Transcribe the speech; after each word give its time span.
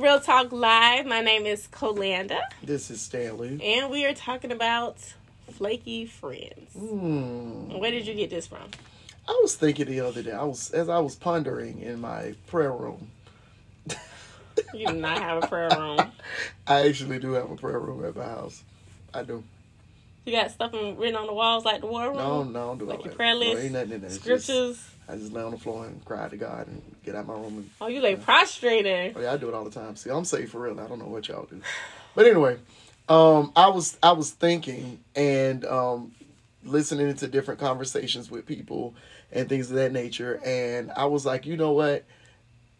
Real 0.00 0.18
Talk 0.20 0.50
Live. 0.52 1.04
My 1.06 1.20
name 1.20 1.44
is 1.44 1.66
Colanda, 1.66 2.40
This 2.62 2.90
is 2.90 3.02
Stanley. 3.02 3.60
and 3.62 3.90
we 3.90 4.06
are 4.06 4.14
talking 4.14 4.50
about 4.50 4.96
flaky 5.50 6.06
friends. 6.06 6.72
Hmm. 6.72 7.78
Where 7.78 7.90
did 7.90 8.06
you 8.06 8.14
get 8.14 8.30
this 8.30 8.46
from? 8.46 8.62
I 9.28 9.38
was 9.42 9.54
thinking 9.56 9.86
the 9.86 10.00
other 10.00 10.22
day, 10.22 10.32
I 10.32 10.44
was 10.44 10.70
as 10.70 10.88
I 10.88 10.98
was 11.00 11.16
pondering 11.16 11.80
in 11.82 12.00
my 12.00 12.34
prayer 12.46 12.72
room. 12.72 13.10
You 14.72 14.86
do 14.86 14.94
not 14.94 15.18
have 15.18 15.44
a 15.44 15.46
prayer 15.46 15.76
room. 15.76 16.12
I 16.66 16.88
actually 16.88 17.18
do 17.18 17.32
have 17.32 17.50
a 17.50 17.56
prayer 17.56 17.78
room 17.78 18.04
at 18.04 18.16
my 18.16 18.24
house. 18.24 18.62
I 19.12 19.22
do. 19.22 19.44
You 20.24 20.32
got 20.32 20.50
stuff 20.50 20.72
written 20.72 21.16
on 21.16 21.26
the 21.26 21.32
walls 21.34 21.64
like 21.64 21.80
the 21.82 21.86
war 21.88 22.08
room? 22.08 22.16
No, 22.16 22.42
no, 22.44 22.58
I 22.62 22.66
don't 22.66 22.78
do 22.78 22.84
Like 22.86 22.98
all 23.00 23.04
your 23.04 23.14
prayer 23.14 23.34
No, 23.34 23.40
list, 23.40 23.62
ain't 23.64 23.72
nothing 23.72 23.92
in 23.92 24.00
there. 24.00 24.10
Scriptures. 24.10 24.46
Just, 24.46 24.99
I 25.10 25.16
just 25.16 25.32
lay 25.32 25.42
on 25.42 25.50
the 25.50 25.58
floor 25.58 25.86
and 25.86 26.04
cry 26.04 26.28
to 26.28 26.36
God 26.36 26.66
and 26.68 26.80
get 27.04 27.14
out 27.14 27.26
my 27.26 27.34
room. 27.34 27.56
And, 27.58 27.70
Oh, 27.80 27.86
you 27.88 28.00
lay 28.00 28.16
prostrated. 28.16 29.14
oh 29.16 29.20
yeah, 29.20 29.32
I 29.32 29.36
do 29.36 29.48
it 29.48 29.54
all 29.54 29.64
the 29.64 29.70
time. 29.70 29.96
See, 29.96 30.10
I'm 30.10 30.24
safe 30.24 30.50
for 30.50 30.60
real. 30.60 30.78
I 30.80 30.86
don't 30.86 30.98
know 30.98 31.06
what 31.06 31.28
y'all 31.28 31.46
do, 31.50 31.60
but 32.14 32.26
anyway, 32.26 32.58
um, 33.08 33.52
I 33.56 33.68
was 33.68 33.98
I 34.02 34.12
was 34.12 34.30
thinking 34.30 35.00
and 35.16 35.64
um, 35.64 36.12
listening 36.64 37.14
to 37.14 37.26
different 37.26 37.58
conversations 37.60 38.30
with 38.30 38.46
people 38.46 38.94
and 39.32 39.48
things 39.48 39.70
of 39.70 39.76
that 39.76 39.92
nature, 39.92 40.40
and 40.44 40.92
I 40.96 41.06
was 41.06 41.24
like, 41.26 41.46
you 41.46 41.56
know 41.56 41.72
what? 41.72 42.04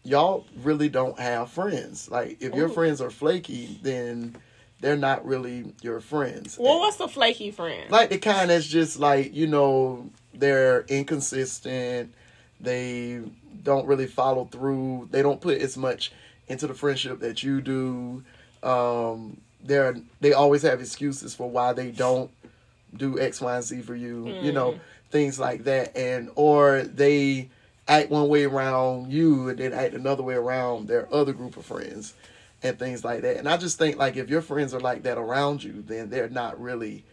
Y'all 0.03 0.45
really 0.63 0.89
don't 0.89 1.19
have 1.19 1.51
friends. 1.51 2.09
Like, 2.09 2.41
if 2.41 2.55
your 2.55 2.69
friends 2.69 3.01
are 3.01 3.11
flaky, 3.11 3.77
then 3.83 4.35
they're 4.79 4.97
not 4.97 5.23
really 5.25 5.73
your 5.83 5.99
friends. 5.99 6.57
Well, 6.57 6.79
what's 6.79 6.97
the 6.97 7.07
flaky 7.07 7.51
friend? 7.51 7.91
like 7.91 8.09
the 8.09 8.17
kind 8.17 8.49
that's 8.49 8.65
just 8.65 8.99
like 8.99 9.35
you 9.35 9.45
know 9.47 10.09
they're 10.33 10.81
inconsistent 10.87 12.13
they 12.61 13.19
don't 13.63 13.85
really 13.87 14.07
follow 14.07 14.45
through 14.45 15.07
they 15.11 15.21
don't 15.21 15.41
put 15.41 15.59
as 15.59 15.77
much 15.77 16.11
into 16.47 16.67
the 16.67 16.73
friendship 16.73 17.19
that 17.19 17.43
you 17.43 17.61
do 17.61 18.23
um 18.63 19.37
they're 19.63 19.95
they 20.19 20.33
always 20.33 20.61
have 20.61 20.79
excuses 20.79 21.33
for 21.35 21.49
why 21.49 21.73
they 21.73 21.91
don't 21.91 22.31
do 22.95 23.19
x 23.19 23.41
y 23.41 23.55
and 23.55 23.63
z 23.63 23.81
for 23.81 23.95
you 23.95 24.35
you 24.41 24.51
know 24.51 24.79
things 25.09 25.39
like 25.39 25.63
that 25.63 25.95
and 25.95 26.29
or 26.35 26.83
they 26.83 27.49
act 27.87 28.09
one 28.09 28.27
way 28.27 28.43
around 28.43 29.11
you 29.11 29.49
and 29.49 29.59
then 29.59 29.73
act 29.73 29.93
another 29.93 30.23
way 30.23 30.35
around 30.35 30.87
their 30.87 31.11
other 31.13 31.33
group 31.33 31.57
of 31.57 31.65
friends 31.65 32.13
and 32.63 32.77
things 32.77 33.03
like 33.03 33.21
that 33.21 33.37
and 33.37 33.47
i 33.49 33.57
just 33.57 33.77
think 33.77 33.97
like 33.97 34.15
if 34.15 34.29
your 34.29 34.41
friends 34.41 34.73
are 34.73 34.79
like 34.79 35.03
that 35.03 35.17
around 35.17 35.63
you 35.63 35.83
then 35.87 36.09
they're 36.09 36.29
not 36.29 36.59
really 36.61 37.03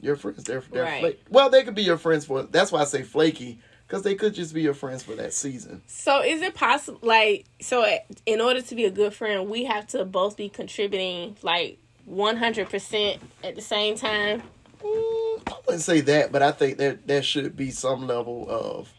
your 0.00 0.16
friends. 0.16 0.42
They're, 0.42 0.62
they're 0.72 0.82
Right. 0.82 1.00
fla- 1.00 1.30
well, 1.30 1.48
they 1.48 1.62
could 1.62 1.76
be 1.76 1.84
your 1.84 1.96
friends 1.96 2.24
for. 2.24 2.42
That's 2.42 2.72
why 2.72 2.80
I 2.80 2.84
say 2.84 3.02
flaky 3.02 3.60
because 3.92 4.04
they 4.04 4.14
could 4.14 4.32
just 4.32 4.54
be 4.54 4.62
your 4.62 4.72
friends 4.72 5.02
for 5.02 5.14
that 5.16 5.34
season. 5.34 5.82
So 5.86 6.22
is 6.22 6.40
it 6.40 6.54
possible, 6.54 6.98
like, 7.02 7.44
so 7.60 7.84
in 8.24 8.40
order 8.40 8.62
to 8.62 8.74
be 8.74 8.86
a 8.86 8.90
good 8.90 9.12
friend, 9.12 9.50
we 9.50 9.64
have 9.64 9.86
to 9.88 10.06
both 10.06 10.34
be 10.34 10.48
contributing 10.48 11.36
like 11.42 11.76
100% 12.10 13.18
at 13.44 13.54
the 13.54 13.60
same 13.60 13.94
time? 13.96 14.42
Mm, 14.82 15.42
I 15.46 15.54
wouldn't 15.66 15.82
say 15.82 16.00
that, 16.00 16.32
but 16.32 16.40
I 16.40 16.52
think 16.52 16.78
that 16.78 17.06
there 17.06 17.22
should 17.22 17.54
be 17.54 17.70
some 17.70 18.06
level 18.06 18.46
of 18.48 18.90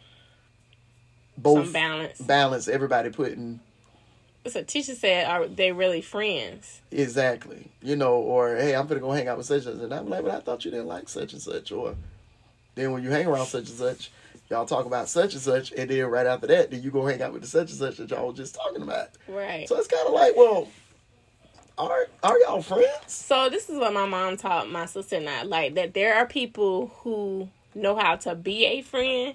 both 1.36 1.64
Some 1.64 1.72
balance. 1.72 2.20
balance. 2.20 2.68
Everybody 2.68 3.10
putting 3.10 3.58
So 4.46 4.62
teacher 4.62 4.94
said, 4.94 5.26
are 5.26 5.48
they 5.48 5.72
really 5.72 6.02
friends? 6.02 6.82
exactly, 6.92 7.72
you 7.82 7.96
know, 7.96 8.14
or 8.14 8.54
hey, 8.54 8.76
I'm 8.76 8.86
gonna 8.86 9.00
go 9.00 9.10
hang 9.10 9.26
out 9.26 9.38
with 9.38 9.46
such 9.46 9.66
and 9.66 9.74
such, 9.74 9.82
and 9.82 9.92
I'm 9.92 10.08
like, 10.08 10.22
but 10.22 10.30
I 10.36 10.38
thought 10.38 10.64
you 10.64 10.70
didn't 10.70 10.86
like 10.86 11.08
such 11.08 11.32
and 11.32 11.42
such, 11.42 11.72
or 11.72 11.96
then 12.76 12.92
when 12.92 13.02
you 13.02 13.10
hang 13.10 13.26
around 13.26 13.46
such 13.46 13.68
and 13.70 13.76
such. 13.76 14.12
Y'all 14.50 14.66
talk 14.66 14.84
about 14.84 15.08
such 15.08 15.32
and 15.32 15.42
such, 15.42 15.72
and 15.72 15.90
then 15.90 16.04
right 16.06 16.26
after 16.26 16.46
that, 16.46 16.70
then 16.70 16.82
you 16.82 16.90
go 16.90 17.06
hang 17.06 17.22
out 17.22 17.32
with 17.32 17.42
the 17.42 17.48
such 17.48 17.70
and 17.70 17.78
such 17.78 17.96
that 17.96 18.10
y'all 18.10 18.28
was 18.28 18.36
just 18.36 18.54
talking 18.54 18.82
about. 18.82 19.08
Right. 19.26 19.68
So 19.68 19.76
it's 19.76 19.88
kind 19.88 20.06
of 20.06 20.12
like, 20.12 20.36
well, 20.36 20.68
are 21.78 22.06
are 22.22 22.38
y'all 22.40 22.62
friends? 22.62 22.86
So 23.06 23.48
this 23.48 23.68
is 23.68 23.78
what 23.78 23.92
my 23.92 24.06
mom 24.06 24.36
taught 24.36 24.70
my 24.70 24.86
sister 24.86 25.16
and 25.16 25.28
I, 25.28 25.42
like 25.42 25.74
that 25.74 25.94
there 25.94 26.14
are 26.14 26.26
people 26.26 26.88
who 26.98 27.48
know 27.74 27.96
how 27.96 28.16
to 28.16 28.34
be 28.34 28.64
a 28.66 28.82
friend, 28.82 29.34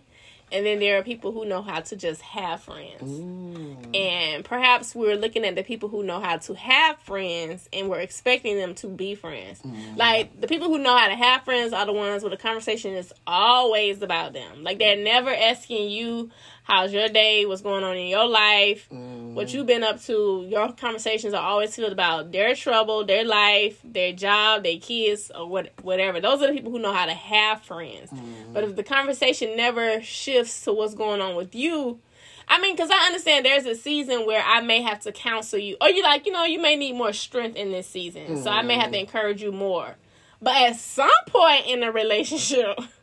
and 0.52 0.66
then 0.66 0.80
there 0.80 0.98
are 0.98 1.04
people 1.04 1.32
who 1.32 1.46
know 1.46 1.62
how 1.62 1.82
to 1.82 1.96
just 1.96 2.22
have 2.22 2.62
friends. 2.62 3.02
Mm. 3.02 3.96
And 3.96 4.46
perhaps 4.46 4.96
we're 4.96 5.16
looking 5.16 5.46
at 5.46 5.56
the 5.56 5.64
people 5.64 5.90
who 5.90 6.04
know 6.04 6.20
how 6.20 6.38
to 6.38 6.54
have 6.56 7.00
friends, 7.00 7.68
and 7.74 7.90
we're 7.90 8.00
expecting 8.00 8.58
them 8.58 8.76
to 8.76 8.88
be 8.88 9.16
friends. 9.16 9.62
Like 9.96 10.40
the 10.40 10.48
people 10.48 10.68
who 10.68 10.78
know 10.78 10.96
how 10.96 11.08
to 11.08 11.16
have 11.16 11.44
friends 11.44 11.74
are 11.74 11.86
the 11.86 11.94
ones 11.94 12.24
where 12.24 12.30
the 12.30 12.38
conversation 12.38 12.94
is 12.94 13.14
always 13.26 14.02
about 14.02 14.34
them. 14.34 14.64
Like 14.64 14.80
they're 14.80 15.04
never 15.04 15.34
asking 15.34 15.90
you 15.90 16.32
how's 16.70 16.94
your 16.94 17.10
day, 17.10 17.46
what's 17.46 17.62
going 17.62 17.84
on 17.84 17.98
in 17.98 18.08
your 18.08 18.28
life, 18.28 18.88
mm-hmm. 18.90 19.34
what 19.34 19.52
you've 19.54 19.66
been 19.66 19.84
up 19.84 20.02
to. 20.04 20.46
Your 20.48 20.72
conversations 20.72 21.34
are 21.34 21.44
always 21.44 21.76
filled 21.76 21.92
about 21.92 22.32
their 22.32 22.56
trouble, 22.56 23.04
their 23.06 23.26
life, 23.26 23.80
their 23.84 24.14
job, 24.14 24.64
their 24.64 24.78
kids, 24.78 25.32
or 25.34 25.48
what 25.48 25.72
whatever. 25.82 26.22
Those 26.22 26.42
are 26.44 26.48
the 26.48 26.54
people 26.54 26.72
who 26.72 26.80
know 26.80 26.94
how 26.94 27.08
to 27.08 27.14
have 27.14 27.64
friends. 27.64 28.12
Mm-hmm. 28.12 28.54
But 28.54 28.64
if 28.64 28.76
the 28.76 28.84
conversation 28.84 29.58
never 29.58 30.02
shifts 30.02 30.64
to 30.66 30.74
what's 30.74 30.94
going 30.94 31.22
on 31.22 31.36
with 31.36 31.56
you, 31.56 32.00
I 32.48 32.62
mean, 32.62 32.76
because 32.76 32.92
I 32.92 33.08
understand 33.08 33.46
there's 33.46 33.66
a 33.66 33.76
season 33.76 34.26
where 34.26 34.44
I 34.46 34.62
may 34.62 34.82
have 34.82 35.00
to 35.02 35.12
counsel 35.12 35.60
you, 35.60 35.76
or 35.82 35.90
you 35.90 36.04
like, 36.04 36.26
you 36.26 36.32
know, 36.32 36.44
you 36.44 36.60
may 36.62 36.76
need 36.76 36.94
more 36.94 37.14
strength 37.14 37.56
in 37.56 37.72
this 37.72 37.88
season, 37.88 38.42
so 38.42 38.50
I 38.50 38.62
may 38.62 38.76
have 38.76 38.92
to 38.92 38.98
mm-hmm. 38.98 39.06
encourage 39.06 39.42
you 39.42 39.52
more. 39.52 39.96
But 40.42 40.56
at 40.56 40.76
some 40.78 41.10
point 41.28 41.66
in 41.68 41.82
the 41.82 41.92
relationship, 41.92 42.80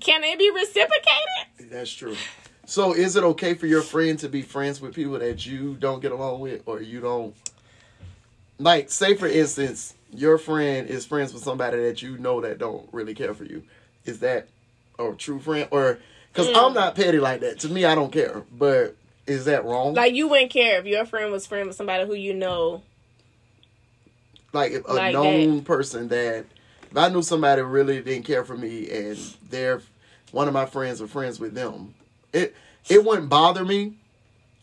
can 0.00 0.24
it 0.24 0.38
be 0.38 0.50
reciprocated? 0.50 1.70
That's 1.70 1.90
true. 1.92 2.16
So 2.64 2.92
is 2.94 3.16
it 3.16 3.24
okay 3.24 3.54
for 3.54 3.66
your 3.66 3.82
friend 3.82 4.18
to 4.20 4.28
be 4.28 4.42
friends 4.42 4.80
with 4.80 4.94
people 4.94 5.18
that 5.18 5.44
you 5.44 5.74
don't 5.74 6.00
get 6.00 6.12
along 6.12 6.40
with 6.40 6.62
or 6.66 6.80
you 6.80 7.00
don't 7.00 7.34
like 8.58 8.90
say 8.90 9.14
for 9.14 9.26
instance, 9.26 9.94
your 10.12 10.38
friend 10.38 10.88
is 10.88 11.04
friends 11.04 11.32
with 11.34 11.42
somebody 11.42 11.78
that 11.78 12.02
you 12.02 12.18
know 12.18 12.40
that 12.40 12.58
don't 12.58 12.88
really 12.92 13.14
care 13.14 13.34
for 13.34 13.44
you. 13.44 13.62
Is 14.04 14.20
that 14.20 14.48
a 14.98 15.12
true 15.12 15.40
friend 15.40 15.68
or 15.70 15.98
cuz 16.34 16.46
Mm. 16.48 16.54
I'm 16.68 16.74
not 16.74 16.94
petty 16.94 17.18
like 17.18 17.40
that. 17.40 17.58
To 17.60 17.68
me 17.68 17.84
I 17.84 17.94
don't 17.94 18.12
care. 18.12 18.44
But 18.52 18.96
is 19.26 19.44
that 19.46 19.64
wrong? 19.64 19.94
Like 19.94 20.14
you 20.14 20.28
wouldn't 20.28 20.50
care 20.50 20.78
if 20.78 20.86
your 20.86 21.04
friend 21.04 21.32
was 21.32 21.46
friend 21.46 21.66
with 21.66 21.76
somebody 21.76 22.06
who 22.06 22.14
you 22.14 22.32
know. 22.34 22.82
like 24.52 24.72
a 24.86 24.92
Like 24.92 25.12
known 25.12 25.62
person 25.62 26.08
that 26.08 26.46
if 26.92 26.98
I 26.98 27.08
knew 27.08 27.22
somebody 27.22 27.62
really 27.62 28.02
didn't 28.02 28.24
care 28.24 28.44
for 28.44 28.54
me 28.54 28.90
and 28.90 29.18
they're 29.48 29.80
one 30.30 30.46
of 30.46 30.52
my 30.52 30.66
friends 30.66 31.00
or 31.00 31.06
friends 31.06 31.40
with 31.40 31.54
them, 31.54 31.94
it 32.34 32.54
it 32.90 33.02
wouldn't 33.02 33.30
bother 33.30 33.64
me 33.64 33.94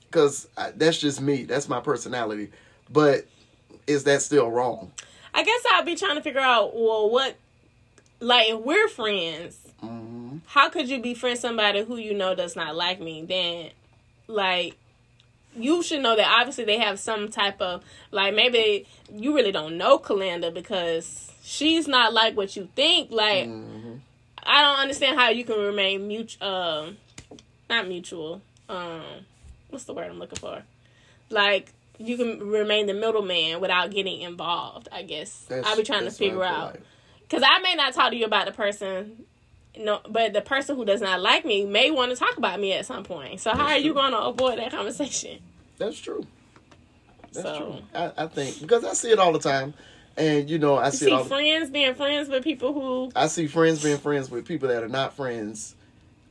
because 0.06 0.47
that's 0.75 1.00
just 1.00 1.22
me. 1.22 1.44
That's 1.44 1.68
my 1.68 1.79
personality. 1.79 2.51
But 2.88 3.25
is 3.88 4.03
that 4.03 4.22
still 4.22 4.50
wrong? 4.51 4.91
I 5.34 5.44
guess 5.44 5.63
I'd 5.73 5.85
be 5.88 5.95
trying 5.95 6.18
to 6.18 6.22
figure 6.22 6.39
out, 6.39 6.75
well, 6.75 7.09
what, 7.09 7.35
like, 8.19 8.50
if 8.50 8.59
we're 8.59 8.88
friends, 8.88 9.57
hmm 9.81 10.38
how 10.45 10.69
could 10.69 10.88
you 10.89 11.01
be 11.01 11.13
friends 11.16 11.39
somebody 11.39 11.84
who 11.84 11.97
you 11.97 12.13
know 12.13 12.35
does 12.35 12.56
not 12.56 12.75
like 12.75 13.00
me? 13.00 13.23
Then, 13.23 13.72
like, 14.28 14.75
you 15.56 15.81
should 15.81 16.01
know 16.01 16.16
that 16.16 16.28
obviously 16.39 16.66
they 16.66 16.78
have 16.78 17.00
some 17.00 17.30
type 17.30 17.59
of 17.59 17.83
like 18.12 18.36
maybe 18.36 18.86
you 19.12 19.36
really 19.36 19.51
don't 19.51 19.77
know 19.77 19.98
Kalanda 19.98 20.54
because 20.54 21.31
she's 21.50 21.88
not 21.88 22.13
like 22.13 22.38
what 22.38 22.56
you 22.56 22.69
think. 22.75 23.12
Like, 23.12 23.46
hmm 23.48 23.96
I 24.42 24.62
don't 24.62 24.80
understand 24.80 25.19
how 25.19 25.30
you 25.30 25.44
can 25.44 25.60
remain 25.60 26.07
mutual, 26.07 26.48
um, 26.48 26.98
not 27.69 27.88
mutual. 27.88 28.42
Um, 28.69 29.01
what's 29.69 29.84
the 29.84 29.94
word 29.94 30.10
I'm 30.10 30.18
looking 30.18 30.40
for? 30.40 30.63
Like 31.30 31.74
you 31.98 32.16
can 32.18 32.40
remain 32.50 32.86
the 32.88 32.94
middleman 32.94 33.60
without 33.60 33.92
getting 33.92 34.22
involved. 34.22 34.88
I 34.92 35.04
guess 35.04 35.46
I'll 35.51 35.75
be 35.75 35.84
trying 35.84 36.06
to 36.06 36.12
figure 36.12 36.44
out 36.44 36.78
because 37.22 37.44
I 37.46 37.60
may 37.60 37.75
not 37.75 37.94
talk 37.94 38.12
to 38.12 38.16
you 38.18 38.25
about 38.25 38.45
the 38.45 38.54
person. 38.54 39.25
No, 39.78 40.00
but 40.10 40.34
the 40.34 40.42
person 40.42 40.75
who 40.78 40.84
does 40.86 41.02
not 41.02 41.22
like 41.22 41.45
me 41.45 41.66
may 41.66 41.92
want 41.92 42.12
to 42.12 42.18
talk 42.18 42.38
about 42.38 42.60
me 42.60 42.74
at 42.74 42.86
some 42.86 43.04
point. 43.04 43.40
So 43.42 43.52
how 43.52 43.57
That's 43.68 43.72
are 43.74 43.78
you 43.80 43.94
going 43.94 44.12
to 44.12 44.19
avoid 44.19 44.57
that 44.57 44.72
conversation? 44.72 45.40
That's 45.78 46.00
true. 46.00 46.25
That's 47.34 47.42
So- 47.45 47.57
true. 47.57 47.75
I, 47.94 48.24
I 48.24 48.28
think 48.28 48.62
because 48.62 48.84
I 48.84 48.94
see 48.94 49.12
it 49.12 49.19
all 49.19 49.31
the 49.34 49.40
time, 49.40 49.74
and 50.19 50.50
you 50.50 50.60
know 50.60 50.75
I 50.75 50.88
You 50.88 50.92
see, 50.92 51.06
see. 51.06 51.24
Friends 51.24 51.69
being 51.71 51.95
friends 51.95 52.30
with 52.30 52.44
people 52.44 52.74
who 52.74 53.12
I 53.16 53.27
see 53.27 53.48
friends 53.48 53.81
being 53.83 53.98
friends 53.98 54.30
with 54.30 54.45
people 54.45 54.68
that 54.69 54.83
are 54.83 54.89
not 54.89 55.16
friends. 55.16 55.75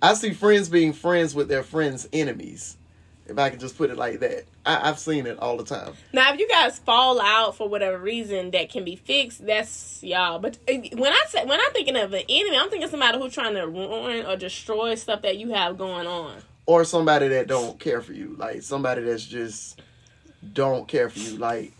I 0.00 0.14
see 0.14 0.32
friends 0.32 0.68
being 0.68 0.92
friends 0.92 1.34
with 1.34 1.48
their 1.48 1.62
friends' 1.64 2.08
enemies. 2.12 2.76
If 3.26 3.38
I 3.38 3.50
can 3.50 3.58
just 3.58 3.76
put 3.76 3.90
it 3.90 3.98
like 3.98 4.20
that, 4.20 4.44
I, 4.64 4.88
I've 4.88 4.98
seen 4.98 5.26
it 5.26 5.38
all 5.38 5.58
the 5.58 5.64
time. 5.64 5.92
Now, 6.14 6.32
if 6.32 6.40
you 6.40 6.48
guys 6.48 6.78
fall 6.78 7.20
out 7.20 7.56
for 7.56 7.68
whatever 7.68 7.98
reason 7.98 8.52
that 8.52 8.70
can 8.70 8.84
be 8.84 8.96
fixed, 8.96 9.44
that's 9.44 10.02
y'all. 10.02 10.38
But 10.38 10.56
uh, 10.66 10.74
when 10.96 11.12
I 11.12 11.24
say 11.28 11.44
when 11.44 11.60
I'm 11.60 11.72
thinking 11.72 11.96
of 11.96 12.12
an 12.14 12.22
enemy, 12.28 12.56
I'm 12.56 12.70
thinking 12.70 12.88
somebody 12.88 13.18
who's 13.18 13.34
trying 13.34 13.54
to 13.54 13.66
ruin 13.66 14.24
or 14.24 14.36
destroy 14.36 14.94
stuff 14.94 15.22
that 15.22 15.36
you 15.36 15.50
have 15.50 15.76
going 15.76 16.06
on. 16.06 16.36
or 16.64 16.84
somebody 16.84 17.28
that 17.28 17.48
don't 17.48 17.78
care 17.80 18.00
for 18.00 18.12
you 18.14 18.34
like 18.38 18.62
somebody 18.62 19.02
that's 19.02 19.24
just 19.26 19.80
don't 20.52 20.86
care 20.88 21.10
for 21.10 21.18
you 21.18 21.36
like 21.38 21.72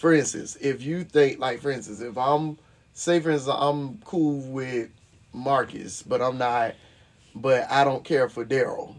for 0.00 0.14
instance 0.14 0.56
if 0.60 0.82
you 0.82 1.04
think 1.04 1.38
like 1.38 1.60
for 1.60 1.70
instance 1.70 2.00
if 2.00 2.16
i'm 2.16 2.56
say 2.94 3.20
for 3.20 3.30
instance 3.30 3.54
i'm 3.60 3.98
cool 3.98 4.40
with 4.50 4.88
marcus 5.34 6.02
but 6.02 6.22
i'm 6.22 6.38
not 6.38 6.74
but 7.34 7.70
i 7.70 7.84
don't 7.84 8.02
care 8.02 8.28
for 8.28 8.44
daryl 8.44 8.94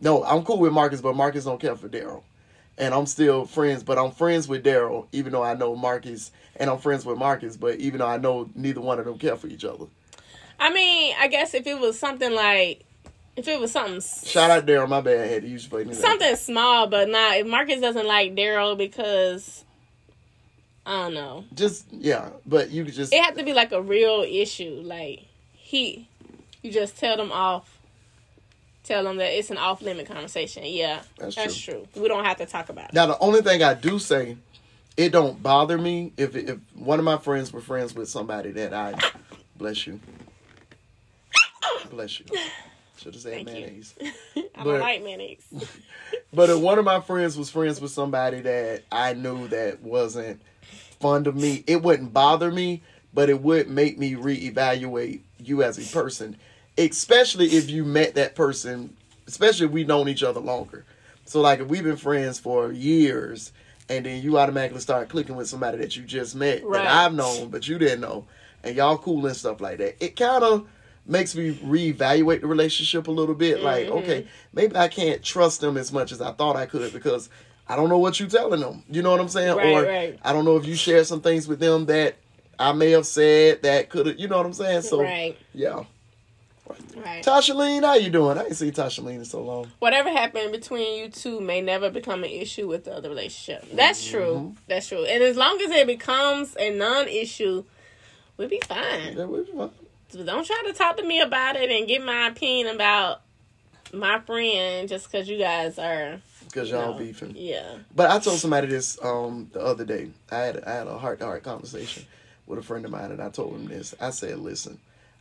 no 0.00 0.22
i'm 0.24 0.44
cool 0.44 0.58
with 0.58 0.72
marcus 0.72 1.00
but 1.00 1.16
marcus 1.16 1.44
don't 1.44 1.60
care 1.60 1.74
for 1.74 1.88
daryl 1.88 2.22
and 2.78 2.94
I'm 2.94 3.06
still 3.06 3.46
friends, 3.46 3.82
but 3.82 3.98
I'm 3.98 4.10
friends 4.10 4.48
with 4.48 4.62
Daryl, 4.64 5.06
even 5.12 5.32
though 5.32 5.42
I 5.42 5.54
know 5.54 5.74
Marcus, 5.74 6.30
and 6.56 6.68
I'm 6.68 6.78
friends 6.78 7.06
with 7.06 7.18
Marcus, 7.18 7.56
but 7.56 7.76
even 7.76 8.00
though 8.00 8.06
I 8.06 8.18
know 8.18 8.50
neither 8.54 8.80
one 8.80 8.98
of 8.98 9.06
them 9.06 9.18
care 9.18 9.36
for 9.36 9.46
each 9.46 9.64
other. 9.64 9.86
I 10.58 10.70
mean, 10.72 11.14
I 11.18 11.28
guess 11.28 11.54
if 11.54 11.66
it 11.66 11.78
was 11.78 11.98
something 11.98 12.34
like, 12.34 12.84
if 13.36 13.48
it 13.48 13.60
was 13.60 13.72
something, 13.72 14.00
Shout 14.00 14.50
out 14.50 14.66
Daryl, 14.66 14.88
my 14.88 15.00
bad, 15.00 15.20
I 15.20 15.26
had 15.26 15.42
to 15.42 15.48
use 15.48 15.70
your 15.70 15.84
name. 15.84 15.94
something 15.94 16.36
small, 16.36 16.86
but 16.86 17.08
not 17.08 17.36
if 17.36 17.46
Marcus 17.46 17.80
doesn't 17.80 18.06
like 18.06 18.34
Daryl 18.34 18.76
because 18.76 19.64
I 20.86 21.02
don't 21.02 21.14
know. 21.14 21.44
Just 21.52 21.86
yeah, 21.92 22.28
but 22.46 22.70
you 22.70 22.84
could 22.84 22.94
just 22.94 23.12
It 23.12 23.20
had 23.20 23.36
to 23.36 23.42
be 23.44 23.52
like 23.52 23.72
a 23.72 23.82
real 23.82 24.24
issue. 24.26 24.80
Like 24.84 25.24
he, 25.52 26.08
you 26.62 26.70
just 26.70 26.96
tell 26.96 27.16
them 27.16 27.32
off. 27.32 27.72
Tell 28.84 29.02
them 29.02 29.16
that 29.16 29.36
it's 29.36 29.50
an 29.50 29.58
off 29.58 29.82
limit 29.82 30.06
conversation. 30.06 30.62
Yeah, 30.64 31.02
That's 31.18 31.34
that's, 31.34 31.56
true. 31.58 31.88
We 31.96 32.06
don't 32.06 32.24
have 32.24 32.36
to 32.36 32.46
talk 32.46 32.68
about 32.68 32.90
it. 32.90 32.94
Now 32.94 33.06
the 33.06 33.18
only 33.18 33.42
thing 33.42 33.64
I 33.64 33.74
do 33.74 33.98
say, 33.98 34.36
it 34.96 35.10
don't 35.10 35.42
bother 35.42 35.76
me 35.76 36.12
if 36.16 36.36
if 36.36 36.60
one 36.76 37.00
of 37.00 37.04
my 37.04 37.18
friends 37.18 37.52
were 37.52 37.60
friends 37.60 37.92
with 37.92 38.08
somebody 38.08 38.52
that 38.52 38.72
I 38.72 38.94
bless 39.56 39.88
you, 39.88 39.98
bless 41.90 42.20
you. 42.20 42.26
Should 42.98 43.14
have 43.14 43.22
said 43.22 43.32
Thank 43.34 43.46
mayonnaise. 43.48 43.94
I 44.00 44.42
but- 44.54 44.64
don't 44.64 44.80
like 44.80 45.02
mayonnaise. 45.02 45.46
But 46.32 46.50
if 46.50 46.58
one 46.58 46.78
of 46.78 46.84
my 46.84 47.00
friends 47.00 47.38
was 47.38 47.48
friends 47.50 47.80
with 47.80 47.92
somebody 47.92 48.40
that 48.42 48.82
I 48.92 49.14
knew 49.14 49.48
that 49.48 49.80
wasn't 49.80 50.40
fond 51.00 51.26
of 51.26 51.36
me, 51.36 51.64
it 51.66 51.82
wouldn't 51.82 52.12
bother 52.12 52.50
me, 52.50 52.82
but 53.14 53.28
it 53.30 53.40
would 53.42 53.68
make 53.68 53.98
me 53.98 54.12
reevaluate 54.14 55.20
you 55.38 55.62
as 55.62 55.78
a 55.78 55.92
person, 55.94 56.36
especially 56.78 57.46
if 57.46 57.70
you 57.70 57.84
met 57.84 58.14
that 58.14 58.34
person, 58.34 58.94
especially 59.26 59.66
if 59.66 59.72
we've 59.72 59.86
known 59.86 60.08
each 60.08 60.22
other 60.22 60.40
longer. 60.40 60.84
So, 61.24 61.40
like, 61.40 61.60
if 61.60 61.68
we've 61.68 61.82
been 61.84 61.96
friends 61.96 62.38
for 62.38 62.70
years 62.72 63.52
and 63.88 64.04
then 64.06 64.22
you 64.22 64.38
automatically 64.38 64.80
start 64.80 65.08
clicking 65.08 65.36
with 65.36 65.48
somebody 65.48 65.78
that 65.78 65.96
you 65.96 66.02
just 66.02 66.34
met 66.34 66.62
Right. 66.64 66.82
that 66.82 66.86
I've 66.92 67.14
known, 67.14 67.48
but 67.50 67.66
you 67.68 67.78
didn't 67.78 68.00
know, 68.00 68.24
and 68.62 68.76
y'all 68.76 68.98
cool 68.98 69.26
and 69.26 69.36
stuff 69.36 69.60
like 69.60 69.78
that, 69.78 69.96
it 70.04 70.16
kind 70.16 70.42
of 70.44 70.66
makes 71.08 71.36
me 71.36 71.54
reevaluate 71.54 72.40
the 72.40 72.46
relationship 72.48 73.06
a 73.06 73.12
little 73.12 73.34
bit. 73.34 73.62
Like, 73.62 73.86
Mm-hmm. 73.86 73.98
okay, 73.98 74.26
maybe 74.52 74.76
I 74.76 74.88
can't 74.88 75.22
trust 75.22 75.60
them 75.60 75.76
as 75.76 75.92
much 75.92 76.10
as 76.12 76.20
I 76.20 76.32
thought 76.32 76.56
I 76.56 76.66
could 76.66 76.92
because 76.92 77.28
I 77.68 77.76
don't 77.76 77.88
know 77.88 77.98
what 77.98 78.18
you're 78.20 78.28
telling 78.28 78.60
them. 78.60 78.82
You 78.88 79.02
know 79.02 79.10
what 79.10 79.20
I'm 79.20 79.28
saying? 79.28 79.56
Right, 79.56 79.66
or 79.74 79.82
right. 79.84 80.18
I 80.22 80.32
don't 80.32 80.44
know 80.44 80.56
if 80.56 80.66
you 80.66 80.74
share 80.76 81.02
some 81.04 81.20
things 81.20 81.48
with 81.48 81.58
them 81.58 81.86
that 81.86 82.16
I 82.58 82.72
may 82.72 82.90
have 82.92 83.06
said 83.06 83.62
that 83.62 83.88
could 83.90 84.06
have. 84.06 84.18
You 84.18 84.28
know 84.28 84.36
what 84.36 84.46
I'm 84.46 84.52
saying? 84.52 84.82
So 84.82 85.02
right, 85.02 85.36
yeah. 85.52 85.82
right. 86.96 87.24
Tasha 87.24 87.54
Lean, 87.54 87.82
how 87.82 87.94
you 87.94 88.10
doing? 88.10 88.38
I 88.38 88.44
ain't 88.44 88.56
seen 88.56 88.72
Tasha 88.72 89.02
Lean 89.04 89.16
in 89.18 89.24
so 89.24 89.42
long. 89.42 89.70
Whatever 89.80 90.10
happened 90.10 90.52
between 90.52 90.96
you 90.98 91.08
two 91.10 91.40
may 91.40 91.60
never 91.60 91.90
become 91.90 92.24
an 92.24 92.30
issue 92.30 92.66
with 92.68 92.84
the 92.84 92.94
other 92.94 93.08
relationship. 93.08 93.64
That's 93.72 94.02
Mm-hmm. 94.02 94.16
true. 94.16 94.54
That's 94.68 94.88
true. 94.88 95.04
And 95.04 95.22
as 95.22 95.36
long 95.36 95.60
as 95.60 95.70
it 95.70 95.86
becomes 95.86 96.56
a 96.58 96.70
non-issue, 96.76 97.64
we'll 98.36 98.48
be 98.48 98.60
fine. 98.66 99.16
Yeah, 99.16 99.24
we 99.24 99.44
fine. 99.44 99.70
So 100.08 100.24
don't 100.24 100.46
try 100.46 100.62
to 100.66 100.72
talk 100.72 100.96
to 100.98 101.02
me 101.04 101.20
about 101.20 101.56
it 101.56 101.68
and 101.70 101.86
get 101.88 102.04
my 102.04 102.28
opinion 102.28 102.74
about 102.74 103.22
my 103.92 104.20
friend 104.20 104.88
just 104.88 105.10
because 105.10 105.28
you 105.28 105.36
guys 105.38 105.78
are 105.78 106.20
Because 106.56 106.70
y'all 106.70 106.92
No. 106.94 106.98
beefing. 106.98 107.34
yeah 107.36 107.76
But 107.94 108.10
I 108.10 108.18
told 108.18 108.40
somebody 108.40 108.68
this 108.68 108.98
um 109.04 109.50
the 109.52 109.60
other 109.60 109.84
day. 109.84 110.10
I 110.32 110.38
had 110.38 110.64
I 110.64 110.72
had 110.72 110.86
a 110.86 110.96
heart 110.96 111.18
to 111.18 111.26
heart 111.26 111.42
conversation 111.42 112.06
with 112.46 112.58
a 112.58 112.62
friend 112.62 112.82
of 112.86 112.90
mine, 112.90 113.10
and 113.10 113.20
I 113.20 113.28
told 113.28 113.52
him 113.54 113.66
this. 113.66 113.94
I 114.00 114.08
said, 114.08 114.38
"Listen, 114.38 114.78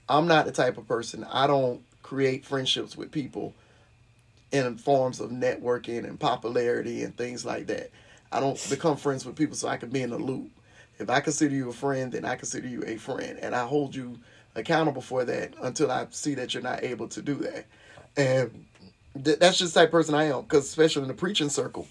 I'm 0.07 0.27
not 0.27 0.45
the 0.45 0.53
type 0.53 0.77
of 0.77 0.87
person. 0.87 1.25
I 1.25 1.45
don't 1.45 1.81
create 2.03 2.45
friendships 2.45 2.95
with 2.95 3.11
people 3.11 3.53
in 4.53 4.77
forms 4.77 5.19
of 5.19 5.29
networking 5.29 6.05
and 6.07 6.17
popularity 6.17 7.03
and 7.03 7.17
things 7.17 7.43
like 7.43 7.67
that. 7.67 7.89
I 8.31 8.39
don't 8.39 8.69
become 8.69 8.95
friends 8.95 9.25
with 9.25 9.35
people 9.35 9.57
so 9.57 9.67
I 9.67 9.75
can 9.75 9.89
be 9.89 10.03
in 10.03 10.11
the 10.11 10.17
loop. 10.17 10.49
If 10.99 11.09
I 11.09 11.19
consider 11.19 11.53
you 11.53 11.69
a 11.69 11.73
friend, 11.73 12.13
then 12.13 12.23
I 12.23 12.37
consider 12.37 12.69
you 12.69 12.81
a 12.87 12.95
friend, 12.95 13.39
and 13.41 13.53
I 13.53 13.65
hold 13.65 13.93
you 13.93 14.19
accountable 14.55 15.01
for 15.01 15.25
that 15.25 15.53
until 15.61 15.91
I 15.91 16.07
see 16.11 16.35
that 16.35 16.53
you're 16.53 16.63
not 16.63 16.85
able 16.85 17.09
to 17.09 17.21
do 17.21 17.35
that. 17.35 17.65
And 18.15 18.65
th- 19.23 19.39
that's 19.39 19.57
just 19.57 19.73
the 19.73 19.81
type 19.81 19.89
of 19.89 19.91
person 19.91 20.15
I 20.15 20.25
am. 20.25 20.41
Because 20.41 20.65
especially 20.65 21.03
in 21.03 21.07
the 21.07 21.13
preaching 21.13 21.49
circle, 21.49 21.87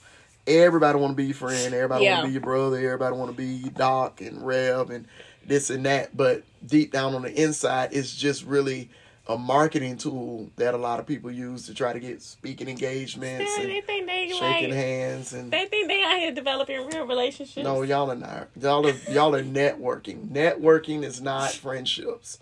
everybody 0.47 0.99
want 0.99 1.13
to 1.13 1.17
be 1.17 1.27
your 1.27 1.35
friend, 1.35 1.75
everybody 1.75 2.05
want 2.07 2.23
to 2.23 2.29
be 2.29 2.33
your 2.33 2.43
brother, 2.43 2.77
everybody 2.79 3.17
want 3.17 3.31
to 3.31 3.37
be 3.37 3.69
Doc 3.71 4.21
and 4.21 4.45
Rev 4.45 4.91
and 4.91 5.07
this 5.47 5.71
and 5.71 5.85
that. 5.87 6.17
But 6.17 6.43
deep 6.67 6.93
down 6.93 7.15
on 7.15 7.23
the 7.23 7.43
inside, 7.43 7.91
it's 7.93 8.15
just 8.15 8.45
really 8.45 8.91
a 9.27 9.39
marketing 9.39 9.97
tool 9.97 10.51
that 10.57 10.75
a 10.75 10.77
lot 10.77 11.01
of 11.01 11.07
people 11.07 11.31
use 11.31 11.65
to 11.67 11.73
try 11.73 11.95
to 11.95 11.99
get 12.01 12.21
speaking 12.21 12.69
engagements 12.69 13.51
Yeah, 13.57 13.65
they 13.65 13.81
think 13.81 14.07
they 14.07 14.29
shaking 14.29 14.69
like 14.69 14.79
hands 14.79 15.33
and 15.33 15.51
they 15.51 15.65
think 15.65 15.89
they 15.89 16.03
out 16.03 16.19
here 16.19 16.31
developing 16.33 16.87
real 16.87 17.07
relationships. 17.07 17.65
no, 17.65 17.81
y'all 17.83 18.11
are 18.11 18.17
not. 18.17 18.49
Y'all 18.61 18.87
are 18.87 18.95
y'all 19.11 19.35
are 19.35 19.43
networking. 19.43 20.29
Networking 20.29 21.05
is 21.05 21.23
not 21.23 21.53
friendships. 21.53 22.39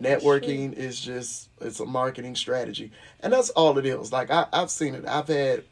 Networking 0.00 0.72
is 0.74 1.00
just 1.00 1.48
it's 1.60 1.80
a 1.80 1.86
marketing 1.86 2.36
strategy, 2.36 2.90
and 3.20 3.32
that's 3.32 3.50
all 3.50 3.78
it 3.78 3.86
is. 3.86 4.12
Like 4.12 4.30
I, 4.30 4.46
I've 4.52 4.70
seen 4.70 4.94
it. 4.94 5.06
I've 5.06 5.28
had, 5.28 5.64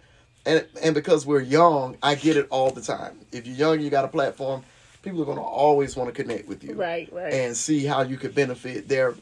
and 0.47 0.67
and 0.83 0.95
because 0.95 1.27
we're 1.27 1.41
young, 1.43 1.97
I 2.03 2.15
get 2.15 2.37
it 2.37 2.47
all 2.51 2.71
the 2.71 2.81
time. 2.81 3.19
If 3.33 3.47
you're 3.47 3.57
young, 3.57 3.81
you 3.81 3.91
got 3.91 4.05
a 4.05 4.09
platform. 4.09 4.65
People 5.03 5.21
are 5.23 5.27
gonna 5.27 5.43
always 5.43 5.95
want 5.97 6.15
to 6.15 6.23
connect 6.23 6.49
with 6.49 6.65
you, 6.65 6.73
Right, 6.75 7.13
right. 7.13 7.33
and 7.35 7.55
see 7.55 7.85
how 7.85 8.01
you 8.03 8.17
could 8.17 8.35
benefit 8.35 8.89
their 8.89 9.15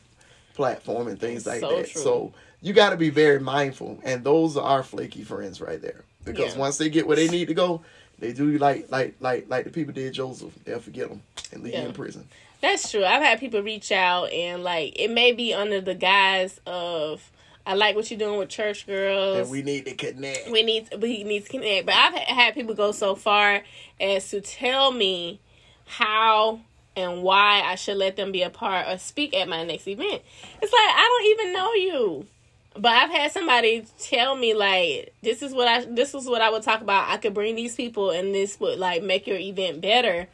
platform 0.55 1.09
and 1.09 1.19
things 1.19 1.47
like 1.47 1.61
So 1.61 1.69
that. 1.77 1.89
true. 1.89 2.03
So 2.03 2.33
you 2.61 2.73
got 2.73 2.91
to 2.91 2.97
be 2.97 3.11
very 3.11 3.41
mindful, 3.41 3.99
and 4.05 4.23
those 4.23 4.57
are 4.57 4.63
our 4.65 4.83
flaky 4.85 5.25
friends 5.25 5.61
right 5.61 5.83
there. 5.83 6.05
Because 6.25 6.55
Yeah. 6.55 6.61
once 6.61 6.79
they 6.79 6.89
get 6.89 7.07
where 7.09 7.17
they 7.17 7.27
need 7.27 7.49
to 7.49 7.55
go, 7.55 7.83
they 8.21 8.33
do 8.33 8.57
like 8.59 8.89
like 8.93 9.17
like 9.19 9.47
like 9.49 9.65
the 9.65 9.71
people 9.71 9.93
did 9.93 10.13
Joseph. 10.13 10.53
They'll 10.65 10.79
forget 10.79 11.09
them 11.09 11.23
and 11.53 11.65
leave 11.65 11.75
you 11.75 11.81
in 11.81 11.93
prison. 11.93 12.29
That's 12.63 12.91
true. 12.91 13.05
I've 13.05 13.23
had 13.23 13.41
people 13.41 13.61
reach 13.61 13.91
out 13.91 14.33
and 14.33 14.63
like 14.63 14.99
it 14.99 15.11
may 15.11 15.33
be 15.33 15.53
under 15.53 15.81
the 15.81 15.97
guise 15.97 16.61
of 16.65 17.31
I 17.67 17.75
like 17.75 17.97
what 17.97 18.11
you're 18.11 18.19
doing 18.19 18.39
with 18.39 18.49
church 18.49 18.87
girls. 18.87 19.39
And 19.39 19.51
we 19.51 19.63
need 19.63 19.85
to 19.87 19.95
connect. 19.95 20.51
we 20.51 20.63
need 20.63 20.89
we 21.01 21.25
need 21.25 21.45
to 21.45 21.49
connect. 21.49 21.87
But 21.87 21.97
I've 21.97 22.15
had 22.15 22.55
people 22.55 22.75
go 22.75 22.93
so 22.93 23.17
far 23.17 23.63
as 24.01 24.31
to 24.31 24.41
tell 24.41 24.93
me 24.93 25.41
how 25.87 26.61
and 26.95 27.23
why 27.23 27.63
I 27.65 27.75
should 27.75 27.97
let 27.97 28.17
them 28.17 28.31
be 28.31 28.43
a 28.43 28.51
part 28.51 28.87
or 28.89 28.97
speak 28.97 29.35
at 29.35 29.49
my 29.49 29.65
next 29.65 29.89
event. 29.89 30.23
It's 30.61 30.73
like 30.73 30.73
I 30.73 31.19
don't 31.21 31.41
even 31.41 31.53
know 31.53 31.73
you. 31.75 32.27
But 32.75 32.93
I've 32.93 33.11
had 33.11 33.33
somebody 33.33 33.85
tell 33.99 34.37
me 34.37 34.55
like 34.55 35.13
this 35.21 35.43
is 35.43 35.53
what 35.53 35.67
I 35.67 35.85
this 35.85 36.15
is 36.15 36.27
what 36.27 36.41
I 36.41 36.51
would 36.51 36.63
talk 36.63 36.81
about. 36.81 37.11
I 37.11 37.17
could 37.17 37.35
bring 37.35 37.57
these 37.57 37.75
people 37.75 38.13
and 38.13 38.33
this 38.33 38.61
would 38.61 38.79
like 38.79 39.03
make 39.03 39.27
your 39.27 39.39
event 39.39 39.81
better 39.81 40.29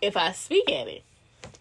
if 0.00 0.16
I 0.16 0.32
speak 0.32 0.70
at 0.70 0.88
it. 0.88 1.02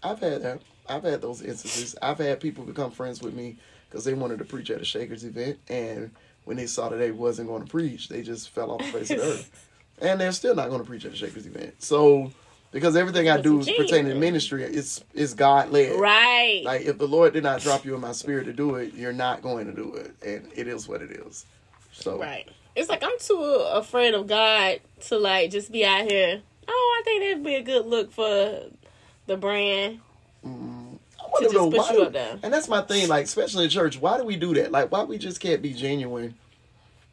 I've 0.03 0.19
had 0.19 0.41
that. 0.43 0.61
I've 0.87 1.03
had 1.03 1.21
those 1.21 1.41
instances. 1.41 1.95
I've 2.01 2.17
had 2.17 2.39
people 2.39 2.65
become 2.65 2.91
friends 2.91 3.21
with 3.21 3.33
me 3.33 3.57
because 3.89 4.05
they 4.05 4.13
wanted 4.13 4.39
to 4.39 4.45
preach 4.45 4.69
at 4.69 4.81
a 4.81 4.85
Shakers 4.85 5.23
event, 5.23 5.59
and 5.69 6.11
when 6.45 6.57
they 6.57 6.65
saw 6.65 6.89
that 6.89 6.97
they 6.97 7.11
wasn't 7.11 7.47
going 7.47 7.63
to 7.63 7.69
preach, 7.69 8.09
they 8.09 8.21
just 8.21 8.49
fell 8.49 8.71
off 8.71 8.79
the 8.79 8.85
face 8.85 9.11
of 9.11 9.17
the 9.17 9.23
earth. 9.23 9.69
And 10.01 10.19
they're 10.19 10.31
still 10.31 10.55
not 10.55 10.69
going 10.69 10.81
to 10.81 10.87
preach 10.87 11.05
at 11.05 11.13
a 11.13 11.15
Shakers 11.15 11.45
event. 11.45 11.81
So, 11.81 12.31
because 12.71 12.95
everything 12.95 13.29
I 13.29 13.39
do 13.39 13.59
is 13.59 13.69
pertaining 13.69 14.11
to 14.11 14.19
ministry, 14.19 14.63
it's 14.63 15.03
it's 15.13 15.35
God 15.35 15.69
led. 15.69 15.97
Right. 15.97 16.63
Like 16.65 16.81
if 16.81 16.97
the 16.97 17.07
Lord 17.07 17.33
did 17.33 17.43
not 17.43 17.61
drop 17.61 17.85
you 17.85 17.93
in 17.93 18.01
my 18.01 18.11
spirit 18.11 18.45
to 18.45 18.53
do 18.53 18.75
it, 18.75 18.95
you're 18.95 19.13
not 19.13 19.43
going 19.43 19.67
to 19.67 19.71
do 19.71 19.93
it, 19.93 20.15
and 20.25 20.51
it 20.55 20.67
is 20.67 20.87
what 20.87 21.03
it 21.03 21.11
is. 21.11 21.45
So 21.91 22.19
Right. 22.19 22.49
It's 22.75 22.89
like 22.89 23.03
I'm 23.03 23.17
too 23.19 23.39
afraid 23.39 24.15
of 24.15 24.25
God 24.25 24.79
to 25.01 25.19
like 25.19 25.51
just 25.51 25.71
be 25.71 25.85
out 25.85 26.09
here. 26.09 26.41
Oh, 26.67 26.99
I 26.99 27.03
think 27.05 27.21
that'd 27.21 27.43
be 27.43 27.55
a 27.55 27.61
good 27.61 27.85
look 27.85 28.11
for 28.11 28.63
the 29.27 29.37
brand. 29.37 29.99
I 30.45 30.47
To 30.49 31.43
just 31.43 31.53
know 31.55 31.71
put 31.71 31.89
you 31.91 31.97
do- 31.97 32.03
up 32.03 32.13
there. 32.13 32.37
And 32.43 32.53
that's 32.53 32.67
my 32.67 32.81
thing, 32.81 33.07
like 33.07 33.25
especially 33.25 33.63
in 33.65 33.69
church. 33.69 33.99
Why 33.99 34.17
do 34.17 34.23
we 34.23 34.35
do 34.35 34.53
that? 34.55 34.71
Like 34.71 34.91
why 34.91 35.03
we 35.03 35.17
just 35.17 35.39
can't 35.39 35.61
be 35.61 35.73
genuine 35.73 36.35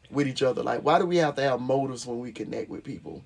with 0.09 0.27
each 0.27 0.43
other? 0.43 0.61
Like 0.63 0.81
why 0.83 0.99
do 0.99 1.05
we 1.05 1.17
have 1.17 1.35
to 1.35 1.41
have 1.41 1.59
motives 1.61 2.05
when 2.05 2.19
we 2.19 2.31
connect 2.31 2.69
with 2.69 2.83
people? 2.83 3.23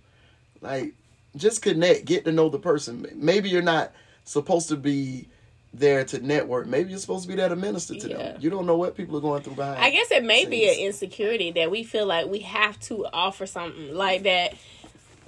Like 0.61 0.93
just 1.35 1.61
connect, 1.61 2.05
get 2.05 2.23
to 2.25 2.31
know 2.31 2.49
the 2.49 2.59
person. 2.59 3.05
Maybe 3.15 3.49
you're 3.49 3.61
not 3.61 3.91
supposed 4.23 4.69
to 4.69 4.77
be 4.77 5.27
there 5.73 6.05
to 6.05 6.25
network. 6.25 6.67
Maybe 6.67 6.91
you're 6.91 6.99
supposed 6.99 7.23
to 7.23 7.27
be 7.27 7.35
there 7.35 7.49
to 7.49 7.55
minister 7.57 7.95
to 7.95 8.07
Yeah. 8.09 8.17
them. 8.17 8.37
You 8.41 8.49
don't 8.49 8.65
know 8.65 8.77
what 8.77 8.95
people 8.95 9.17
are 9.17 9.21
going 9.21 9.43
through 9.43 9.55
behind. 9.55 9.83
I 9.83 9.89
guess 9.89 10.09
it 10.11 10.23
may 10.23 10.45
be 10.45 10.69
an 10.69 10.79
insecurity 10.79 11.51
that 11.51 11.69
we 11.69 11.83
feel 11.83 12.05
like 12.05 12.27
we 12.27 12.39
have 12.39 12.79
to 12.81 13.05
offer 13.11 13.45
something 13.45 13.93
like 13.93 14.23
that. 14.23 14.53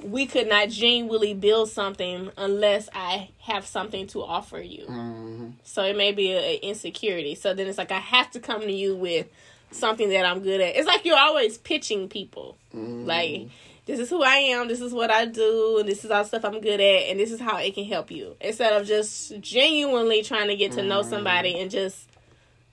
We 0.04 0.26
could 0.28 0.48
not 0.48 0.70
genuinely 0.70 1.34
build 1.34 1.70
something 1.70 2.32
unless 2.38 2.88
I 2.94 3.30
have 3.40 3.66
something 3.66 4.06
to 4.08 4.24
offer 4.24 4.60
you. 4.60 4.86
Mhm. 4.88 5.54
So 5.64 5.84
it 5.84 5.98
may 5.98 6.12
be 6.12 6.32
an 6.34 6.60
insecurity. 6.62 7.36
So 7.36 7.54
then 7.54 7.68
it's 7.68 7.78
like 7.78 7.92
I 7.92 8.00
have 8.00 8.30
to 8.32 8.40
come 8.40 8.62
to 8.62 8.72
you 8.72 8.96
with 8.96 9.28
something 9.72 10.10
that 10.10 10.26
I'm 10.26 10.42
good 10.42 10.62
at. 10.62 10.76
It's 10.76 10.88
like 10.88 11.04
you're 11.04 11.18
always 11.18 11.58
pitching 11.58 12.10
people. 12.10 12.58
Mm-hmm. 12.76 13.06
Like 13.06 13.48
this 13.86 14.00
is 14.00 14.10
who 14.10 14.22
I 14.22 14.36
am, 14.36 14.68
this 14.68 14.82
is 14.82 14.94
what 14.94 15.10
I 15.10 15.26
do, 15.26 15.78
and 15.80 15.88
this 15.90 16.04
is 16.06 16.12
all 16.12 16.24
stuff 16.26 16.44
I'm 16.46 16.60
good 16.62 16.80
at, 16.82 17.10
and 17.10 17.20
this 17.20 17.32
is 17.32 17.40
how 17.40 17.58
it 17.58 17.74
can 17.74 17.86
help 17.86 18.12
you. 18.12 18.36
Instead 18.42 18.74
of 18.74 18.86
just 18.86 19.40
genuinely 19.40 20.24
trying 20.24 20.50
to 20.50 20.56
get 20.58 20.74
to 20.74 20.84
know 20.84 21.02
somebody 21.04 21.58
and 21.60 21.72
just 21.72 22.08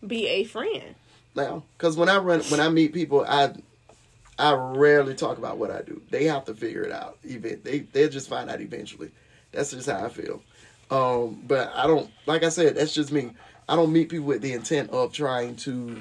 be 0.06 0.26
a 0.26 0.44
friend. 0.44 0.94
now 1.34 1.62
because 1.78 1.96
when 1.96 2.08
I 2.08 2.18
run 2.18 2.40
when 2.42 2.60
I 2.60 2.68
meet 2.68 2.92
people, 2.92 3.24
I 3.26 3.54
I 4.38 4.52
rarely 4.52 5.14
talk 5.14 5.38
about 5.38 5.58
what 5.58 5.70
I 5.70 5.82
do. 5.82 6.02
They 6.10 6.24
have 6.24 6.44
to 6.46 6.54
figure 6.54 6.82
it 6.82 6.92
out. 6.92 7.18
Even 7.24 7.60
they 7.62 7.80
they'll 7.80 8.08
just 8.08 8.28
find 8.28 8.50
out 8.50 8.60
eventually. 8.60 9.10
That's 9.52 9.70
just 9.70 9.88
how 9.88 10.04
I 10.04 10.08
feel. 10.08 10.42
Um, 10.90 11.42
but 11.46 11.72
I 11.74 11.86
don't 11.86 12.10
like 12.26 12.42
I 12.42 12.48
said, 12.48 12.76
that's 12.76 12.94
just 12.94 13.12
me. 13.12 13.30
I 13.68 13.76
don't 13.76 13.92
meet 13.92 14.08
people 14.08 14.26
with 14.26 14.42
the 14.42 14.52
intent 14.52 14.90
of 14.90 15.12
trying 15.12 15.56
to 15.56 16.00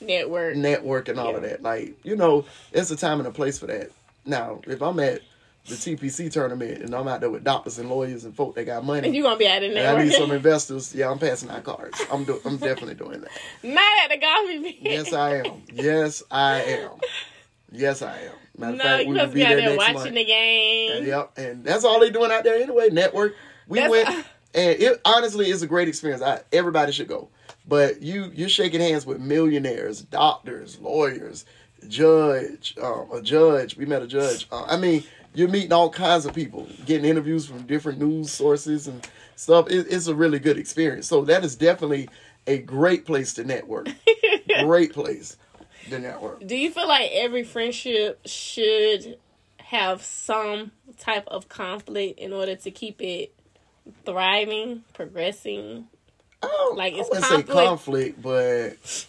Network. 0.00 0.56
network 0.56 1.08
and 1.08 1.18
all 1.18 1.36
of 1.36 1.42
that. 1.42 1.62
Like, 1.62 1.94
you 2.04 2.16
know, 2.16 2.46
there's 2.72 2.90
a 2.90 2.96
time 2.96 3.18
and 3.18 3.28
a 3.28 3.32
place 3.32 3.58
for 3.58 3.66
that. 3.66 3.90
Now, 4.24 4.60
if 4.66 4.80
I'm 4.82 4.98
at 5.00 5.20
the 5.66 5.74
TPC 5.74 6.30
tournament 6.32 6.82
and 6.82 6.94
I'm 6.94 7.06
out 7.06 7.20
there 7.20 7.30
with 7.30 7.44
doctors 7.44 7.78
and 7.78 7.88
lawyers 7.88 8.24
and 8.24 8.34
folk 8.34 8.54
that 8.56 8.64
got 8.64 8.84
money 8.84 9.06
And 9.06 9.14
you 9.16 9.22
gonna 9.22 9.36
be 9.36 9.46
at 9.46 9.60
the 9.60 9.66
and 9.68 9.78
I 9.98 10.02
need 10.02 10.12
some 10.12 10.30
investors, 10.32 10.94
yeah, 10.94 11.10
I'm 11.10 11.18
passing 11.18 11.50
out 11.50 11.62
cards. 11.64 12.00
I'm 12.10 12.24
do- 12.24 12.40
I'm 12.44 12.56
definitely 12.56 12.94
doing 12.94 13.20
that. 13.20 13.30
Not 13.62 13.84
at 14.04 14.10
the 14.10 14.16
golf 14.18 14.48
event. 14.50 14.76
Yes, 14.80 15.12
I 15.12 15.36
am. 15.36 15.62
Yes, 15.72 16.22
I 16.30 16.60
am. 16.62 16.90
Yes, 17.72 18.02
I 18.02 18.16
am. 18.18 18.32
Matter 18.58 18.72
of 18.72 18.78
No, 18.78 18.84
fact, 18.84 19.02
you 19.04 19.08
we 19.10 19.14
must 19.16 19.32
be 19.34 19.40
be 19.40 19.46
out 19.46 19.48
there 19.50 19.60
there 19.68 19.76
watching 19.76 19.94
month. 19.94 20.14
the 20.14 20.24
game. 20.24 20.90
And, 20.96 21.06
yep, 21.06 21.32
and 21.38 21.64
that's 21.64 21.84
all 21.84 22.00
they 22.00 22.10
doing 22.10 22.30
out 22.32 22.42
there 22.44 22.56
anyway. 22.56 22.88
Network. 22.90 23.34
We 23.68 23.78
That's- 23.78 23.90
went, 23.90 24.26
and 24.54 24.80
it 24.80 25.00
honestly 25.04 25.50
is 25.50 25.62
a 25.62 25.66
great 25.66 25.86
experience. 25.88 26.22
I, 26.22 26.40
everybody 26.52 26.90
should 26.92 27.06
go. 27.08 27.28
But 27.68 28.02
you 28.02 28.32
you're 28.34 28.48
shaking 28.48 28.80
hands 28.80 29.06
with 29.06 29.20
millionaires, 29.20 30.00
doctors, 30.02 30.80
lawyers, 30.80 31.44
judge, 31.88 32.74
um, 32.82 33.08
a 33.12 33.22
judge. 33.22 33.76
We 33.76 33.84
met 33.86 34.02
a 34.02 34.06
judge. 34.06 34.46
Uh, 34.50 34.64
I 34.64 34.76
mean, 34.76 35.04
you're 35.34 35.48
meeting 35.48 35.72
all 35.72 35.90
kinds 35.90 36.26
of 36.26 36.34
people, 36.34 36.66
getting 36.86 37.04
interviews 37.08 37.46
from 37.46 37.62
different 37.66 37.98
news 37.98 38.30
sources 38.30 38.86
and 38.88 39.06
stuff. 39.36 39.70
It, 39.70 39.86
it's 39.90 40.06
a 40.08 40.14
really 40.14 40.38
good 40.38 40.58
experience. 40.58 41.06
So 41.06 41.22
that 41.24 41.44
is 41.44 41.56
definitely 41.56 42.08
a 42.46 42.58
great 42.58 43.04
place 43.06 43.34
to 43.34 43.44
network. 43.44 43.88
great 44.60 44.92
place 44.92 45.36
to 45.88 45.98
network. 45.98 46.46
Do 46.46 46.56
you 46.56 46.70
feel 46.70 46.88
like 46.88 47.10
every 47.12 47.44
friendship 47.44 48.20
should 48.26 49.18
have 49.58 50.02
some 50.02 50.72
type 50.98 51.26
of 51.28 51.48
conflict 51.48 52.18
in 52.18 52.32
order 52.32 52.56
to 52.56 52.70
keep 52.70 53.00
it 53.00 53.32
thriving, 54.04 54.84
progressing? 54.94 55.86
I 56.42 56.46
don't, 56.46 56.76
Like, 56.76 56.94
I 56.94 56.98
it's 56.98 57.08
say 57.28 57.42
conflict. 57.42 57.48
conflict, 57.50 58.22
but 58.22 59.06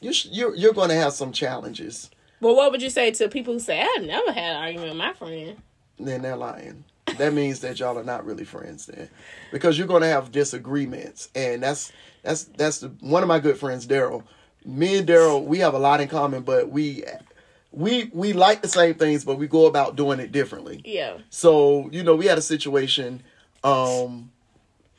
you 0.00 0.12
sh- 0.12 0.28
you're 0.30 0.54
you're 0.54 0.72
going 0.72 0.88
to 0.88 0.94
have 0.96 1.12
some 1.12 1.30
challenges. 1.32 2.10
Well, 2.40 2.56
what 2.56 2.72
would 2.72 2.82
you 2.82 2.90
say 2.90 3.10
to 3.12 3.28
people 3.28 3.54
who 3.54 3.60
say, 3.60 3.80
I've 3.80 4.04
never 4.04 4.32
had 4.32 4.56
an 4.56 4.62
argument 4.62 4.88
with 4.90 4.98
my 4.98 5.12
friend? 5.14 5.56
Then 5.98 6.22
they're 6.22 6.36
lying. 6.36 6.84
That 7.18 7.32
means 7.32 7.60
that 7.60 7.78
y'all 7.78 7.98
are 7.98 8.04
not 8.04 8.24
really 8.26 8.44
friends 8.44 8.86
then, 8.86 9.08
because 9.52 9.78
you're 9.78 9.86
going 9.86 10.02
to 10.02 10.08
have 10.08 10.32
disagreements, 10.32 11.28
and 11.34 11.62
that's 11.62 11.92
that's 12.22 12.44
that's 12.44 12.80
the, 12.80 12.88
one 13.00 13.22
of 13.22 13.28
my 13.28 13.38
good 13.38 13.58
friends, 13.58 13.86
Daryl. 13.86 14.24
Me 14.64 14.96
and 14.96 15.06
Daryl, 15.06 15.44
we 15.44 15.58
have 15.58 15.74
a 15.74 15.78
lot 15.78 16.00
in 16.00 16.08
common, 16.08 16.42
but 16.42 16.70
we 16.70 17.04
we 17.70 18.10
we 18.12 18.32
like 18.32 18.62
the 18.62 18.68
same 18.68 18.94
things, 18.94 19.24
but 19.24 19.38
we 19.38 19.46
go 19.46 19.66
about 19.66 19.96
doing 19.96 20.18
it 20.18 20.32
differently. 20.32 20.80
Yeah. 20.84 21.18
So, 21.30 21.88
you 21.92 22.02
know, 22.02 22.16
we 22.16 22.26
had 22.26 22.38
a 22.38 22.42
situation 22.42 23.22
um 23.62 24.32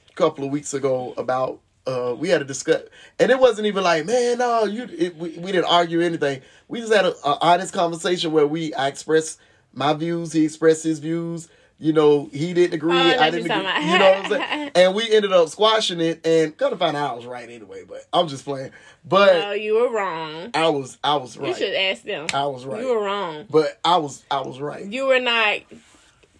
a 0.10 0.13
couple 0.13 0.46
of 0.46 0.51
weeks 0.51 0.74
ago 0.74 1.13
about 1.18 1.60
uh 1.88 2.15
we 2.18 2.30
had 2.30 2.42
a 2.42 2.46
discuss 2.46 2.82
and 3.20 3.30
it 3.32 3.39
wasn't 3.39 3.68
even 3.68 3.84
like, 3.84 4.06
man, 4.06 4.38
no, 4.38 4.65
you 4.65 4.88
it, 4.98 5.15
we, 5.18 5.38
we 5.38 5.51
didn't 5.51 5.65
argue 5.65 6.01
anything. 6.01 6.42
We 6.68 6.80
just 6.82 6.94
had 6.94 7.06
a, 7.06 7.13
a 7.27 7.38
honest 7.42 7.74
conversation 7.74 8.32
where 8.32 8.48
we 8.48 8.74
I 8.74 8.88
expressed 8.88 9.39
my 9.74 9.94
views, 9.94 10.32
he 10.32 10.46
expressed 10.46 10.84
his 10.84 11.00
views. 11.00 11.50
You 11.77 11.92
know, 11.92 12.30
he 12.32 12.54
didn't 12.54 12.74
agree, 12.74 12.94
Oh, 12.94 12.96
I 12.96 13.25
I 13.25 13.30
didn't 13.30 13.51
agree. 13.51 13.92
You 13.92 14.00
know 14.00 14.12
what 14.12 14.25
I'm 14.25 14.30
saying? 14.32 14.72
And 14.75 14.96
we 14.96 15.13
ended 15.13 15.34
up 15.34 15.50
squashing 15.50 16.00
it 16.00 16.25
and 16.25 16.56
kind 16.58 16.72
of 16.72 16.80
find 16.80 16.96
out 16.96 17.12
I 17.12 17.15
was 17.15 17.25
right 17.25 17.50
anyway, 17.50 17.84
but 17.86 18.06
I'm 18.13 18.30
just 18.30 18.46
playing. 18.46 18.72
But 19.04 19.34
No, 19.34 19.51
you 19.51 19.75
were 19.75 19.92
wrong. 19.92 20.51
I 20.54 20.70
was 20.70 20.98
I 21.04 21.18
was 21.18 21.38
right. 21.38 21.50
You 21.50 21.54
should 21.56 21.75
ask 21.75 22.04
them. 22.04 22.27
I 22.34 22.46
was 22.46 22.65
right. 22.65 22.80
You 22.82 22.88
were 22.96 23.04
wrong. 23.04 23.46
But 23.50 23.77
I 23.84 23.98
was 23.98 24.24
I 24.32 24.39
was 24.42 24.62
right. 24.62 24.86
You 24.86 25.08
were 25.08 25.20
not 25.20 25.58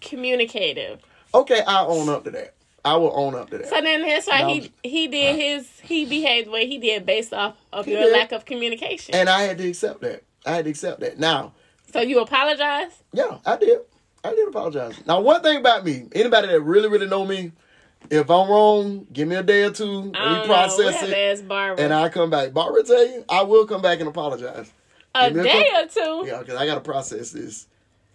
communicative. 0.00 1.00
Okay, 1.34 1.62
I'll 1.66 1.92
own 1.92 2.08
up 2.08 2.24
to 2.24 2.30
that. 2.30 2.54
I 2.86 2.96
will 2.96 3.12
own 3.14 3.34
up 3.34 3.50
to 3.50 3.58
that. 3.58 3.68
So 3.68 3.80
then 3.80 4.02
that's 4.02 4.26
why 4.28 4.44
he 4.50 4.72
he 4.82 5.08
did 5.08 5.36
his 5.36 5.68
he 5.82 6.04
behaved 6.04 6.46
the 6.46 6.52
way 6.52 6.66
he 6.66 6.78
did 6.78 7.04
based 7.04 7.34
off 7.34 7.56
of 7.72 7.86
your 7.88 8.00
did. 8.02 8.12
lack 8.12 8.32
of 8.32 8.44
communication. 8.44 9.14
And 9.14 9.28
I 9.28 9.42
had 9.42 9.58
to 9.58 9.68
accept 9.68 10.00
that. 10.02 10.22
I 10.46 10.52
had 10.52 10.64
to 10.66 10.70
accept 10.70 11.00
that. 11.00 11.18
Now, 11.18 11.52
so 11.92 12.00
you 12.00 12.20
apologize? 12.20 12.92
yeah, 13.12 13.38
I 13.44 13.56
did. 13.56 13.80
I 14.22 14.30
did 14.34 14.48
apologize. 14.48 14.94
Now, 15.06 15.20
one 15.20 15.42
thing 15.42 15.56
about 15.58 15.84
me, 15.84 16.06
anybody 16.12 16.48
that 16.48 16.60
really, 16.60 16.88
really 16.88 17.06
know 17.06 17.24
me, 17.24 17.52
if 18.10 18.28
I'm 18.30 18.48
wrong, 18.48 19.06
give 19.12 19.28
me 19.28 19.36
a 19.36 19.42
day 19.42 19.62
or 19.64 19.70
two, 19.70 19.84
let 19.84 20.04
me 20.06 20.10
don't 20.12 20.32
know. 20.34 20.40
We 20.42 20.46
process 20.46 21.02
it, 21.02 21.06
to 21.08 21.18
ask 21.18 21.46
Barbara. 21.46 21.84
and 21.84 21.92
I 21.94 22.08
come 22.08 22.30
back. 22.30 22.52
Barbara 22.52 22.82
tell 22.84 23.06
you, 23.06 23.24
I 23.28 23.42
will 23.42 23.66
come 23.66 23.82
back 23.82 24.00
and 24.00 24.08
apologize. 24.08 24.72
a 25.14 25.26
a 25.26 25.30
day 25.32 25.70
couple- 25.70 26.12
or 26.20 26.22
two 26.22 26.28
Yeah, 26.30 26.38
because 26.40 26.54
I 26.56 26.66
got 26.66 26.74
to 26.76 26.80
process 26.82 27.30
this. 27.32 27.66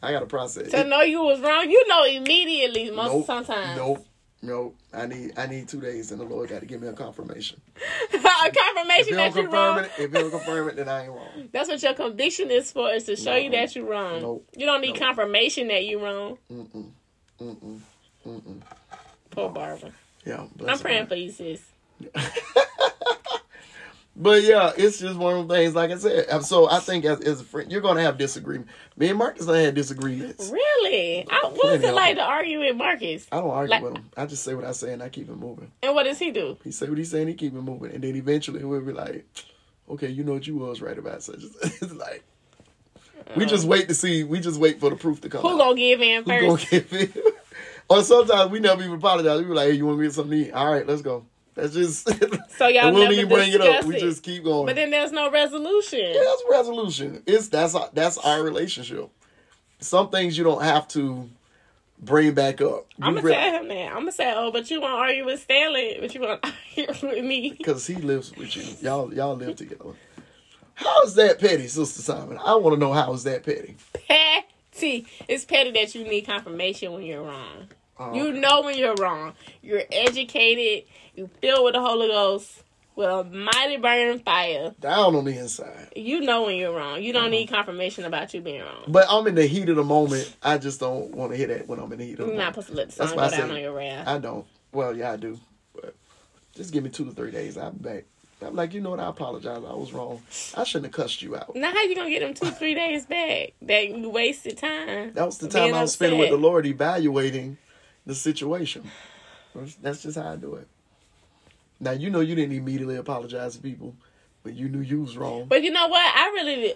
I 0.04 0.12
got 0.12 0.20
to 0.22 0.26
process 0.26 0.72
to 0.72 0.80
it. 0.82 0.88
know 0.88 1.02
you 1.02 1.22
was 1.22 1.40
wrong. 1.42 1.70
You 1.70 1.88
know 1.88 2.04
immediately 2.06 2.90
most 2.92 3.14
Nope. 3.14 3.26
sometimes. 3.26 3.78
Nope. 3.78 4.06
Nope. 4.42 4.76
I 4.94 5.06
need 5.06 5.38
I 5.38 5.46
need 5.46 5.68
two 5.68 5.82
days, 5.82 6.12
and 6.12 6.20
the 6.20 6.26
Lord 6.26 6.50
got 6.50 6.62
to 6.62 6.66
give 6.66 6.82
me 6.82 6.88
a 6.88 6.94
confirmation. 6.94 7.62
a 8.14 8.18
confirmation 8.18 9.16
that 9.18 9.36
you're 9.36 9.50
wrong. 9.50 9.80
it, 9.80 9.92
if 10.00 10.12
He 10.12 10.18
don't 10.18 10.32
confirm 10.32 10.70
it, 10.70 10.76
then 10.78 10.90
I 10.90 11.04
ain't 11.04 11.12
wrong. 11.12 11.50
That's 11.52 11.70
what 11.70 11.82
your 11.84 11.94
conviction 11.94 12.50
is 12.50 12.72
for, 12.72 12.90
is 12.90 13.04
to 13.04 13.16
show 13.16 13.36
you 13.36 13.52
that 13.52 13.76
you're 13.76 13.86
wrong. 13.86 14.22
Nope. 14.22 14.48
You 14.56 14.66
don't 14.66 14.82
need 14.82 14.96
Nope. 14.96 15.00
confirmation 15.00 15.68
that 15.68 15.86
you're 15.86 16.02
wrong. 16.02 16.38
Mm-mm. 16.52 16.90
Mm-mm. 17.40 17.80
Mm-mm. 18.26 18.62
Poor 19.30 19.50
Barbara. 19.50 19.92
Yeah. 20.26 20.46
I'm 20.60 20.68
her 20.68 20.78
praying 20.78 21.08
for 21.08 21.16
you, 21.16 21.32
sis. 21.32 21.62
But 24.16 24.44
yeah, 24.44 24.74
it's 24.76 25.00
just 25.00 25.18
one 25.18 25.38
of 25.40 25.48
the 25.48 25.56
things. 25.56 25.74
Like 25.74 25.90
I 25.92 25.98
said, 25.98 26.44
so 26.44 26.70
I 26.70 26.80
think 26.80 27.06
as, 27.06 27.22
as 27.22 27.40
a 27.40 27.44
friend, 27.46 27.72
you're 27.72 27.80
gonna 27.82 28.02
have 28.02 28.18
disagreement. 28.18 28.70
Me 28.98 29.08
and 29.08 29.18
Marcus 29.18 29.48
I 29.48 29.60
had 29.60 29.74
disagreements. 29.76 30.50
Really? 30.50 31.26
I, 31.30 31.40
what 31.44 31.54
was 31.54 31.62
Plenty 31.80 31.88
it 31.88 31.94
like 31.94 32.16
to 32.18 32.24
argue 32.24 32.60
with 32.60 32.76
Marcus? 32.76 33.26
I 33.32 33.38
don't 33.38 33.50
argue 33.50 33.72
Like- 33.72 33.84
with 33.84 33.96
him. 33.96 34.10
I 34.18 34.26
just 34.26 34.44
say 34.44 34.54
what 34.54 34.66
I 34.66 34.74
say 34.74 34.92
and 34.94 35.02
I 35.02 35.08
keep 35.10 35.30
it 35.30 35.36
moving. 35.38 35.72
And 35.82 35.96
what 35.96 36.04
does 36.04 36.20
he 36.20 36.32
do? 36.32 36.58
He 36.64 36.72
say 36.72 36.90
what 36.90 36.98
he's 36.98 37.10
saying, 37.10 37.30
he 37.30 37.36
keep 37.36 37.54
it 37.54 37.62
moving, 37.62 37.92
and 37.94 38.04
then 38.04 38.16
eventually 38.18 38.64
we'll 38.66 38.82
be 38.82 38.92
like, 38.92 39.26
okay, 39.90 40.10
you 40.10 40.24
know 40.26 40.34
what 40.34 40.46
you 40.46 40.58
was 40.58 40.82
right 40.82 40.98
about. 40.98 41.24
So 41.24 41.34
just, 41.34 41.56
it's 41.82 41.94
like 41.94 42.24
we 43.38 43.46
just 43.46 43.66
wait 43.66 43.88
to 43.88 43.94
see. 43.94 44.26
We 44.26 44.42
just 44.42 44.60
wait 44.60 44.80
for 44.82 44.90
the 44.90 44.98
proof 44.98 45.22
to 45.22 45.30
come. 45.30 45.42
Who 45.42 45.50
out. 45.54 45.58
gonna 45.60 45.76
give 45.76 46.02
in 46.02 46.24
Who 46.26 46.30
first? 46.58 46.70
gonna 46.70 46.84
give 46.84 46.94
it? 46.94 47.36
or 47.90 48.04
sometimes 48.04 48.52
we 48.52 48.60
never 48.60 48.82
even 48.84 48.96
apologize. 48.96 49.40
We 49.40 49.46
be 49.46 49.54
like, 49.54 49.70
hey, 49.70 49.76
you 49.76 49.86
want 49.86 50.00
to 50.00 50.04
get 50.04 50.14
something 50.14 50.38
to 50.38 50.48
eat? 50.50 50.52
All 50.52 50.70
right, 50.72 50.86
let's 50.86 51.02
go. 51.02 51.26
That's 51.62 51.74
just. 51.74 52.10
So 52.58 52.68
y'all 52.68 52.88
and 52.88 52.98
never 52.98 53.28
bring 53.28 53.54
it 53.54 53.62
up. 53.62 53.68
discuss 53.68 53.86
We 53.86 53.96
it. 53.98 54.00
just 54.00 54.24
keep 54.24 54.44
going. 54.44 54.66
But 54.68 54.76
then 54.76 54.92
there's 54.92 55.12
no 55.12 55.30
resolution. 55.32 56.00
Yeah, 56.00 56.22
that's 56.26 56.44
resolution. 56.50 57.24
It's 57.26 57.48
that's 57.50 57.74
our, 57.76 57.90
that's 57.94 58.18
our 58.20 58.44
relationship. 58.44 59.10
Some 59.80 60.10
things 60.10 60.38
you 60.38 60.44
don't 60.44 60.62
have 60.62 60.88
to 60.90 61.30
bring 62.00 62.34
back 62.34 62.62
up. 62.62 62.88
I'm 63.02 63.16
gonna 63.16 63.30
tell 63.30 63.62
him 63.62 63.68
that. 63.70 63.88
I'm 63.90 64.00
gonna 64.00 64.12
say, 64.12 64.32
oh, 64.36 64.52
but 64.52 64.70
you 64.70 64.82
want 64.82 64.94
to 64.94 64.98
argue 64.98 65.26
with 65.26 65.42
Stanley, 65.42 65.98
but 66.00 66.14
you 66.14 66.22
want 66.22 66.42
to 66.44 66.54
argue 66.78 67.08
with 67.10 67.24
me. 67.26 67.56
because 67.58 67.86
he 67.88 67.96
lives 67.96 68.36
with 68.36 68.56
you. 68.56 68.64
Y'all 68.82 69.14
y'all 69.14 69.36
live 69.36 69.56
together. 69.56 69.92
How 70.76 71.02
is 71.04 71.14
that 71.16 71.40
petty, 71.40 71.68
Sister 71.68 72.02
Simon? 72.02 72.38
I 72.44 72.56
want 72.56 72.74
to 72.76 72.80
know 72.80 72.94
how 72.94 73.14
is 73.14 73.24
that 73.24 73.44
petty. 73.44 73.76
Petty. 74.08 75.06
It's 75.28 75.46
petty 75.46 75.72
that 75.72 75.94
you 75.96 76.04
need 76.04 76.22
confirmation 76.22 76.92
when 76.92 77.04
you're 77.04 77.22
wrong. 77.22 77.68
Oh, 78.02 78.14
You 78.16 78.32
know 78.34 78.62
when 78.64 78.78
you're 78.78 78.96
wrong. 78.96 79.34
You're 79.62 79.84
educated. 79.92 80.88
You 81.16 81.30
filled 81.42 81.66
with 81.66 81.74
the 81.76 81.82
Holy 81.82 82.08
Ghost 82.08 82.64
with 82.96 83.10
a 83.10 83.24
mighty 83.24 83.78
burning 83.78 84.20
fire. 84.20 84.74
down 84.80 85.16
on 85.16 85.26
the 85.26 85.38
inside. 85.38 85.90
You 85.96 86.22
know 86.22 86.44
when 86.44 86.56
you're 86.58 86.76
wrong. 86.76 87.02
You 87.02 87.14
don't 87.14 87.24
Uh-huh. 87.24 87.30
need 87.32 87.50
confirmation 87.50 88.06
about 88.06 88.34
you 88.34 88.42
being 88.42 88.62
wrong. 88.62 88.84
But 88.88 89.06
I'm 89.10 89.28
in 89.28 89.36
the 89.36 89.46
heat 89.46 89.70
of 89.70 89.76
the 89.76 89.84
moment. 89.84 90.34
I 90.42 90.58
just 90.58 90.80
don't 90.80 91.12
want 91.16 91.32
to 91.32 91.38
hear 91.38 91.48
that 91.48 91.68
when 91.68 91.80
I'm 91.80 91.92
in 91.94 92.00
the 92.00 92.06
heat 92.06 92.14
of 92.14 92.18
the 92.20 92.26
You're 92.28 92.34
not 92.34 92.56
moment. 92.56 92.56
supposed 92.56 92.68
to 92.70 92.74
let 92.76 92.88
the 92.90 93.08
sun 93.08 93.18
go 93.18 93.30
down 93.30 93.52
on 93.52 93.62
your 93.62 93.74
wrath. 93.74 94.08
I 94.08 94.18
don't. 94.18 94.46
Well, 94.72 94.96
yeah, 94.96 95.12
I 95.12 95.18
do. 95.18 95.40
But 95.76 95.96
just 96.56 96.74
give 96.74 96.84
me 96.84 96.90
two 96.90 97.06
to 97.06 97.12
three 97.12 97.32
days. 97.32 97.58
I'll 97.58 97.72
be 97.72 97.80
back. 97.84 98.04
I'm 98.44 98.56
like, 98.56 98.74
you 98.74 98.82
know 98.82 98.90
what? 98.90 99.00
I 99.00 99.08
apologize. 99.08 99.58
I 99.64 99.74
was 99.74 99.94
wrong. 99.94 100.20
I 100.58 100.64
shouldn't 100.64 100.86
have 100.96 101.04
cussed 101.04 101.22
you 101.22 101.36
out. 101.36 101.56
Now 101.56 101.72
how 101.72 101.84
you 101.84 101.94
gonna 101.96 102.10
get 102.10 102.22
them 102.22 102.34
two, 102.34 102.50
three 102.56 102.74
days 102.74 103.06
back? 103.06 103.52
That 103.62 103.90
you 103.90 104.10
wasted 104.10 104.58
time. 104.58 105.14
That 105.14 105.26
was 105.28 105.38
the 105.38 105.48
time 105.48 105.76
I 105.76 105.82
was 105.84 105.94
spending 105.94 106.18
with 106.20 106.30
the. 106.32 106.38
Lord 106.38 106.66
evaluating 106.66 107.58
the 108.06 108.16
situation. 108.16 108.90
That's- 109.82 110.04
just 110.04 110.18
how 110.18 110.32
I 110.32 110.36
do 110.36 110.56
it. 110.56 110.68
Now 111.80 111.92
you 111.92 112.10
know 112.10 112.20
you 112.20 112.36
didn't 112.36 112.56
immediately 112.56 112.96
apologize 112.96 113.56
to 113.56 113.62
people, 113.62 113.96
but 114.44 114.54
you 114.54 114.70
knew 114.70 114.82
you 114.82 115.02
was 115.02 115.18
wrong. 115.18 115.46
But 115.48 115.64
you 115.64 115.72
know 115.72 115.88
what? 115.88 116.16
I 116.16 116.28
really 116.36 116.74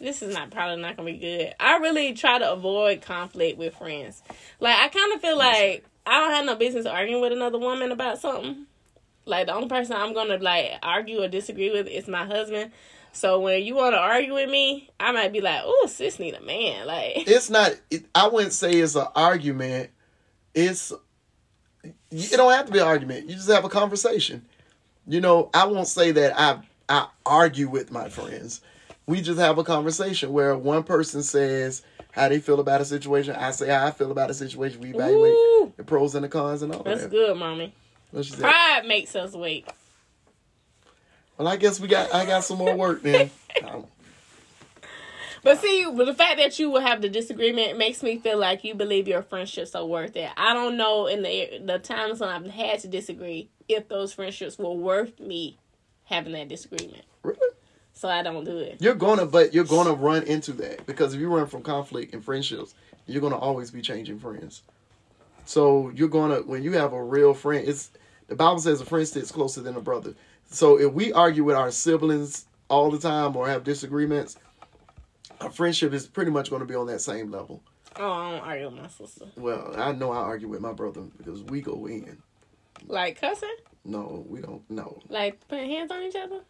this 0.00 0.22
is 0.22 0.34
not 0.34 0.50
probably 0.50 0.80
not 0.80 0.96
gonna 0.96 1.12
be 1.12 1.18
good. 1.18 1.54
I 1.60 1.76
really 1.76 2.14
try 2.14 2.38
to 2.38 2.52
avoid 2.52 3.02
conflict 3.02 3.58
with 3.58 3.76
friends. 3.76 4.22
Like 4.60 4.76
I 4.76 4.88
kind 4.88 5.12
of 5.12 5.20
feel 5.20 5.36
like 5.36 5.84
I 6.06 6.20
don't 6.20 6.30
have 6.30 6.46
no 6.46 6.56
business 6.56 6.86
arguing 6.86 7.20
with 7.20 7.32
another 7.32 7.58
woman 7.58 7.92
about 7.92 8.18
something. 8.18 8.66
Like 9.26 9.46
the 9.46 9.54
only 9.54 9.68
person 9.68 9.96
I'm 9.96 10.14
gonna 10.14 10.38
like 10.38 10.78
argue 10.82 11.22
or 11.22 11.28
disagree 11.28 11.70
with 11.70 11.86
is 11.86 12.08
my 12.08 12.24
husband. 12.24 12.72
So 13.12 13.40
when 13.40 13.62
you 13.62 13.76
want 13.76 13.94
to 13.94 13.98
argue 14.00 14.34
with 14.34 14.50
me, 14.50 14.90
I 14.98 15.12
might 15.12 15.32
be 15.32 15.40
like, 15.40 15.60
"Oh, 15.64 15.86
sis 15.88 16.18
need 16.18 16.34
a 16.34 16.40
man." 16.40 16.86
Like 16.86 17.28
It's 17.28 17.48
not. 17.48 17.74
It, 17.90 18.06
I 18.14 18.26
wouldn't 18.28 18.52
say 18.52 18.72
it's 18.72 18.96
an 18.96 19.06
argument. 19.14 19.90
It's. 20.54 20.92
It 22.10 22.30
don't 22.32 22.52
have 22.52 22.66
to 22.66 22.72
be 22.72 22.78
an 22.78 22.86
argument. 22.86 23.28
You 23.28 23.34
just 23.34 23.50
have 23.50 23.64
a 23.64 23.68
conversation. 23.68 24.44
You 25.06 25.20
know, 25.20 25.50
I 25.52 25.66
won't 25.66 25.88
say 25.88 26.12
that 26.12 26.38
I 26.38 26.60
I 26.88 27.08
argue 27.26 27.68
with 27.68 27.90
my 27.90 28.08
friends. 28.08 28.60
we 29.06 29.20
just 29.20 29.38
have 29.38 29.58
a 29.58 29.64
conversation 29.64 30.32
where 30.32 30.56
one 30.56 30.82
person 30.82 31.22
says 31.22 31.82
how 32.12 32.28
they 32.28 32.38
feel 32.40 32.60
about 32.60 32.80
a 32.80 32.84
situation. 32.84 33.34
I 33.34 33.50
say 33.50 33.68
how 33.68 33.86
I 33.86 33.90
feel 33.90 34.10
about 34.10 34.30
a 34.30 34.34
situation. 34.34 34.80
We 34.80 34.90
evaluate 34.90 35.32
Ooh. 35.32 35.72
the 35.76 35.84
pros 35.84 36.14
and 36.14 36.24
the 36.24 36.28
cons 36.28 36.62
and 36.62 36.72
all 36.74 36.82
That's 36.82 37.02
that. 37.02 37.10
good, 37.10 37.36
mommy. 37.36 37.74
What 38.12 38.24
she 38.24 38.30
said? 38.32 38.40
Pride 38.40 38.86
makes 38.86 39.14
us 39.16 39.34
weak. 39.34 39.68
Well, 41.36 41.48
I 41.48 41.56
guess 41.56 41.80
we 41.80 41.88
got. 41.88 42.14
I 42.14 42.24
got 42.24 42.44
some 42.44 42.58
more 42.58 42.76
work 42.76 43.02
then. 43.02 43.30
But 45.44 45.60
see, 45.60 45.86
but 45.94 46.06
the 46.06 46.14
fact 46.14 46.38
that 46.38 46.58
you 46.58 46.70
will 46.70 46.80
have 46.80 47.02
the 47.02 47.08
disagreement 47.08 47.76
makes 47.76 48.02
me 48.02 48.18
feel 48.18 48.38
like 48.38 48.64
you 48.64 48.74
believe 48.74 49.06
your 49.06 49.22
friendships 49.22 49.74
are 49.74 49.84
worth 49.84 50.16
it. 50.16 50.30
I 50.38 50.54
don't 50.54 50.78
know 50.78 51.06
in 51.06 51.22
the 51.22 51.60
the 51.62 51.78
times 51.78 52.20
when 52.20 52.30
I've 52.30 52.46
had 52.46 52.80
to 52.80 52.88
disagree 52.88 53.50
if 53.68 53.88
those 53.88 54.14
friendships 54.14 54.58
were 54.58 54.72
worth 54.72 55.20
me 55.20 55.58
having 56.04 56.32
that 56.32 56.48
disagreement. 56.48 57.04
really? 57.22 57.38
So 57.92 58.08
I 58.08 58.22
don't 58.22 58.44
do 58.44 58.58
it. 58.58 58.78
You're 58.80 58.94
gonna, 58.94 59.26
but 59.26 59.54
you're 59.54 59.64
gonna 59.64 59.92
run 59.92 60.24
into 60.24 60.52
that 60.54 60.84
because 60.86 61.14
if 61.14 61.20
you 61.20 61.28
run 61.28 61.46
from 61.46 61.62
conflict 61.62 62.12
and 62.12 62.24
friendships, 62.24 62.74
you're 63.06 63.22
gonna 63.22 63.38
always 63.38 63.70
be 63.70 63.82
changing 63.82 64.18
friends. 64.18 64.62
So 65.44 65.92
you're 65.94 66.08
gonna, 66.08 66.36
when 66.38 66.62
you 66.62 66.72
have 66.72 66.92
a 66.92 67.02
real 67.02 67.34
friend, 67.34 67.68
it's 67.68 67.90
the 68.28 68.34
Bible 68.34 68.58
says 68.58 68.80
a 68.80 68.84
friend 68.84 69.06
sticks 69.06 69.30
closer 69.30 69.60
than 69.60 69.76
a 69.76 69.80
brother. 69.80 70.14
So 70.50 70.78
if 70.80 70.92
we 70.92 71.12
argue 71.12 71.44
with 71.44 71.56
our 71.56 71.70
siblings 71.70 72.46
all 72.68 72.90
the 72.90 72.98
time 72.98 73.36
or 73.36 73.48
have 73.48 73.62
disagreements, 73.62 74.36
our 75.40 75.50
friendship 75.50 75.92
is 75.92 76.06
pretty 76.06 76.30
much 76.30 76.50
going 76.50 76.60
to 76.60 76.66
be 76.66 76.74
on 76.74 76.86
that 76.88 77.00
same 77.00 77.30
level. 77.30 77.62
Oh, 77.96 78.10
I 78.10 78.30
don't 78.32 78.40
argue 78.40 78.66
with 78.70 78.74
my 78.80 78.88
sister. 78.88 79.26
Well, 79.36 79.72
I 79.76 79.92
know 79.92 80.10
I 80.12 80.16
argue 80.16 80.48
with 80.48 80.60
my 80.60 80.72
brother 80.72 81.02
because 81.16 81.42
we 81.44 81.60
go 81.60 81.86
in. 81.86 82.18
Like 82.86 83.20
cussing? 83.20 83.54
No, 83.84 84.24
we 84.28 84.40
don't. 84.40 84.62
No, 84.70 84.98
Like 85.08 85.46
putting 85.48 85.70
hands 85.70 85.90
on 85.90 86.02
each 86.02 86.16
other? 86.16 86.40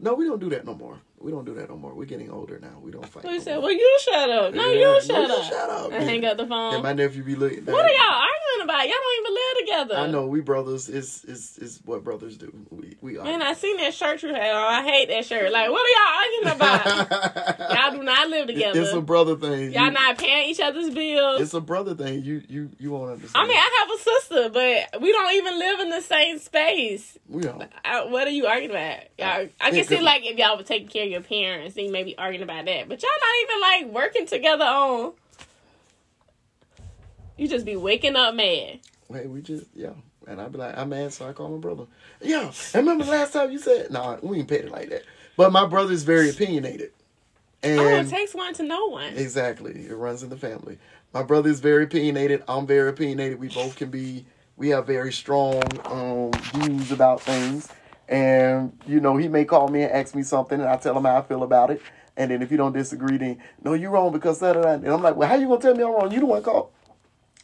no, 0.00 0.14
we 0.14 0.24
don't 0.26 0.40
do 0.40 0.48
that 0.50 0.64
no 0.64 0.74
more. 0.74 0.98
We 1.20 1.30
don't 1.32 1.44
do 1.44 1.54
that 1.54 1.68
no 1.68 1.76
more. 1.76 1.92
We're 1.94 2.04
getting 2.04 2.30
older 2.30 2.58
now. 2.60 2.78
We 2.80 2.90
don't 2.92 3.04
fight. 3.06 3.24
So 3.24 3.30
you 3.30 3.38
no 3.38 3.42
said, 3.44 3.54
more. 3.56 3.62
well, 3.64 3.72
you 3.72 3.98
shut 4.00 4.30
up. 4.30 4.54
No, 4.54 4.66
Yeah, 4.70 4.78
you 4.78 4.84
no, 4.84 5.00
shut 5.00 5.28
you 5.28 5.34
up. 5.34 5.44
shut 5.44 5.70
up. 5.70 5.92
And 5.92 6.04
hang 6.04 6.24
up 6.24 6.36
the 6.36 6.46
phone. 6.46 6.74
And 6.74 6.82
my 6.84 6.92
nephew 6.92 7.22
be 7.24 7.34
looking. 7.34 7.58
At. 7.58 7.66
What 7.66 7.84
are 7.84 7.88
y'all 7.92 8.22
arguing 8.22 8.62
about? 8.64 8.86
Y'all 8.86 8.94
don't 8.96 9.20
even 9.20 9.34
live 9.34 9.66
together. 9.88 9.94
I 9.96 10.06
know 10.06 10.26
we 10.26 10.40
brothers. 10.40 10.88
Is 10.88 11.24
is 11.24 11.58
is 11.58 11.80
what 11.84 12.04
brothers 12.04 12.36
do. 12.36 12.52
We 12.70 12.87
we 13.00 13.16
are. 13.16 13.24
Man, 13.24 13.42
I 13.42 13.52
seen 13.54 13.76
that 13.76 13.94
shirt 13.94 14.22
you 14.22 14.34
had 14.34 14.50
on. 14.52 14.74
I 14.74 14.82
hate 14.82 15.08
that 15.08 15.24
shirt. 15.24 15.52
Like, 15.52 15.70
what 15.70 15.86
are 15.86 15.94
y'all 15.94 16.18
arguing 16.18 16.56
about? 16.56 17.70
y'all 17.70 17.90
do 17.96 18.02
not 18.02 18.28
live 18.28 18.46
together. 18.48 18.80
It's 18.80 18.92
a 18.92 19.00
brother 19.00 19.36
thing. 19.36 19.72
y'all 19.72 19.84
You- 19.86 19.90
not 19.92 20.18
paying 20.18 20.50
each 20.50 20.60
other's 20.60 20.90
bills. 20.90 21.40
It's 21.40 21.54
a 21.54 21.60
brother 21.60 21.94
thing. 21.94 22.24
You 22.24 22.42
you 22.48 22.70
you 22.78 22.90
won't 22.90 23.12
understand. 23.12 23.44
I 23.44 23.48
mean, 23.48 23.56
I 23.56 23.86
have 23.86 23.98
a 23.98 24.02
sister, 24.02 24.48
but 24.50 25.00
we 25.02 25.12
don't 25.12 25.32
even 25.34 25.58
live 25.58 25.80
in 25.80 25.90
the 25.90 26.00
same 26.00 26.38
space. 26.38 27.16
we 27.28 27.42
don't. 27.42 27.62
I, 27.84 28.04
what 28.06 28.26
are 28.26 28.30
you 28.30 28.46
arguing 28.46 28.70
about? 28.70 28.98
Y'all, 29.18 29.48
I 29.60 29.70
can 29.70 29.84
see 29.84 30.00
like 30.00 30.24
if 30.26 30.36
y'all 30.36 30.56
were 30.56 30.62
taking 30.64 30.88
care 30.88 31.04
of 31.04 31.10
your 31.10 31.20
parents, 31.22 31.76
then 31.76 31.84
you 31.84 31.92
may 31.92 32.02
be 32.02 32.18
arguing 32.18 32.42
about 32.42 32.64
that. 32.64 32.88
But 32.88 33.02
y'all 33.02 33.10
not 33.20 33.82
even 33.82 33.94
like 33.94 33.94
working 33.94 34.26
together 34.26 34.64
on. 34.64 35.12
You 37.36 37.46
just 37.46 37.64
be 37.64 37.76
waking 37.76 38.16
up 38.16 38.34
mad. 38.34 38.80
Wait, 39.08 39.30
we 39.30 39.40
just 39.40 39.66
yeah. 39.74 39.90
And 40.28 40.40
I'd 40.40 40.52
be 40.52 40.58
like, 40.58 40.76
I'm 40.76 40.90
mad, 40.90 41.12
so 41.12 41.26
I 41.26 41.32
call 41.32 41.48
my 41.48 41.56
brother. 41.56 41.84
Yeah, 42.20 42.52
I 42.74 42.78
remember 42.78 43.04
the 43.04 43.10
last 43.10 43.32
time 43.32 43.50
you 43.50 43.58
said, 43.58 43.90
"Nah, 43.90 44.18
we 44.22 44.38
ain't 44.38 44.48
paid 44.48 44.66
it 44.66 44.70
like 44.70 44.90
that." 44.90 45.04
But 45.36 45.52
my 45.52 45.64
brother's 45.66 46.02
very 46.02 46.28
opinionated, 46.28 46.92
and 47.62 47.80
oh, 47.80 47.88
it 47.88 48.08
takes 48.08 48.34
one 48.34 48.52
to 48.54 48.62
know 48.62 48.88
one. 48.88 49.14
Exactly. 49.14 49.86
It 49.86 49.94
runs 49.94 50.22
in 50.22 50.28
the 50.28 50.36
family. 50.36 50.78
My 51.14 51.22
brother 51.22 51.48
is 51.48 51.60
very 51.60 51.84
opinionated. 51.84 52.42
I'm 52.46 52.66
very 52.66 52.90
opinionated. 52.90 53.40
We 53.40 53.48
both 53.48 53.76
can 53.76 53.90
be. 53.90 54.26
We 54.58 54.68
have 54.70 54.86
very 54.86 55.12
strong 55.12 55.62
um, 55.86 56.32
views 56.52 56.92
about 56.92 57.22
things, 57.22 57.68
and 58.08 58.76
you 58.86 59.00
know, 59.00 59.16
he 59.16 59.28
may 59.28 59.46
call 59.46 59.68
me 59.68 59.82
and 59.82 59.92
ask 59.92 60.14
me 60.14 60.22
something, 60.22 60.60
and 60.60 60.68
I 60.68 60.76
tell 60.76 60.96
him 60.96 61.04
how 61.04 61.18
I 61.18 61.22
feel 61.22 61.42
about 61.42 61.70
it. 61.70 61.80
And 62.18 62.32
then 62.32 62.42
if 62.42 62.50
you 62.50 62.56
don't 62.56 62.72
disagree, 62.72 63.16
then 63.16 63.38
no, 63.62 63.74
you're 63.74 63.92
wrong 63.92 64.12
because 64.12 64.40
that. 64.40 64.56
And 64.56 64.86
I'm 64.86 65.02
like, 65.02 65.16
well, 65.16 65.28
how 65.28 65.36
you 65.36 65.46
gonna 65.46 65.60
tell 65.60 65.74
me 65.74 65.84
I'm 65.84 65.92
wrong? 65.92 66.12
You 66.12 66.20
the 66.20 66.26
one 66.26 66.42
called. 66.42 66.70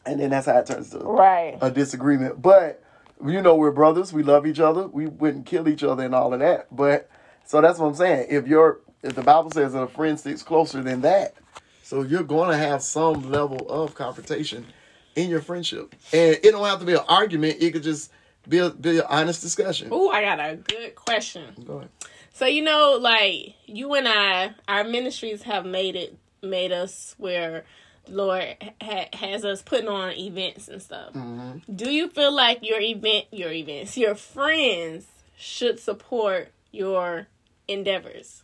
And 0.06 0.20
then 0.20 0.30
that's 0.30 0.46
how 0.46 0.58
it 0.58 0.66
turns 0.66 0.90
to 0.90 0.98
Right. 0.98 1.58
a 1.60 1.70
disagreement. 1.70 2.40
But 2.42 2.82
you 3.24 3.40
know, 3.40 3.54
we're 3.54 3.70
brothers. 3.70 4.12
We 4.12 4.22
love 4.22 4.46
each 4.46 4.60
other. 4.60 4.86
We 4.86 5.06
wouldn't 5.06 5.46
kill 5.46 5.68
each 5.68 5.82
other 5.82 6.04
and 6.04 6.14
all 6.14 6.34
of 6.34 6.40
that. 6.40 6.66
But 6.74 7.08
so 7.46 7.60
that's 7.60 7.78
what 7.78 7.86
I'm 7.86 7.94
saying. 7.94 8.26
If 8.28 8.46
you're, 8.46 8.80
if 9.02 9.14
the 9.14 9.22
Bible 9.22 9.50
says 9.50 9.72
that 9.72 9.80
a 9.82 9.86
friend 9.86 10.18
sticks 10.18 10.42
closer 10.42 10.82
than 10.82 11.00
that, 11.02 11.34
so 11.82 12.02
you're 12.02 12.22
going 12.22 12.50
to 12.50 12.56
have 12.56 12.82
some 12.82 13.30
level 13.30 13.66
of 13.68 13.94
confrontation 13.94 14.66
in 15.14 15.30
your 15.30 15.40
friendship, 15.40 15.94
and 16.12 16.38
it 16.42 16.50
don't 16.50 16.64
have 16.66 16.80
to 16.80 16.84
be 16.86 16.94
an 16.94 17.04
argument. 17.08 17.58
It 17.60 17.72
could 17.72 17.82
just 17.84 18.10
be 18.48 18.58
a, 18.58 18.70
be 18.70 18.98
an 18.98 19.04
honest 19.08 19.42
discussion. 19.42 19.88
Oh, 19.92 20.10
I 20.10 20.22
got 20.22 20.40
a 20.40 20.56
good 20.56 20.94
question. 20.96 21.54
Go 21.64 21.76
ahead. 21.78 21.90
So 22.32 22.46
you 22.46 22.62
know, 22.62 22.98
like 23.00 23.54
you 23.66 23.94
and 23.94 24.08
I, 24.08 24.54
our 24.66 24.82
ministries 24.84 25.42
have 25.42 25.64
made 25.64 25.94
it 25.94 26.18
made 26.42 26.72
us 26.72 27.14
where 27.16 27.60
the 27.60 27.64
Lord 28.08 28.56
ha- 28.82 29.08
has 29.12 29.44
us 29.44 29.62
putting 29.62 29.88
on 29.88 30.12
events 30.12 30.68
and 30.68 30.82
stuff. 30.82 31.12
Mm-hmm. 31.12 31.74
Do 31.74 31.92
you 31.92 32.08
feel 32.08 32.32
like 32.32 32.60
your 32.62 32.80
event, 32.80 33.26
your 33.30 33.52
events, 33.52 33.96
your 33.96 34.14
friends 34.14 35.06
should 35.36 35.78
support 35.78 36.52
your 36.70 37.28
endeavors? 37.68 38.42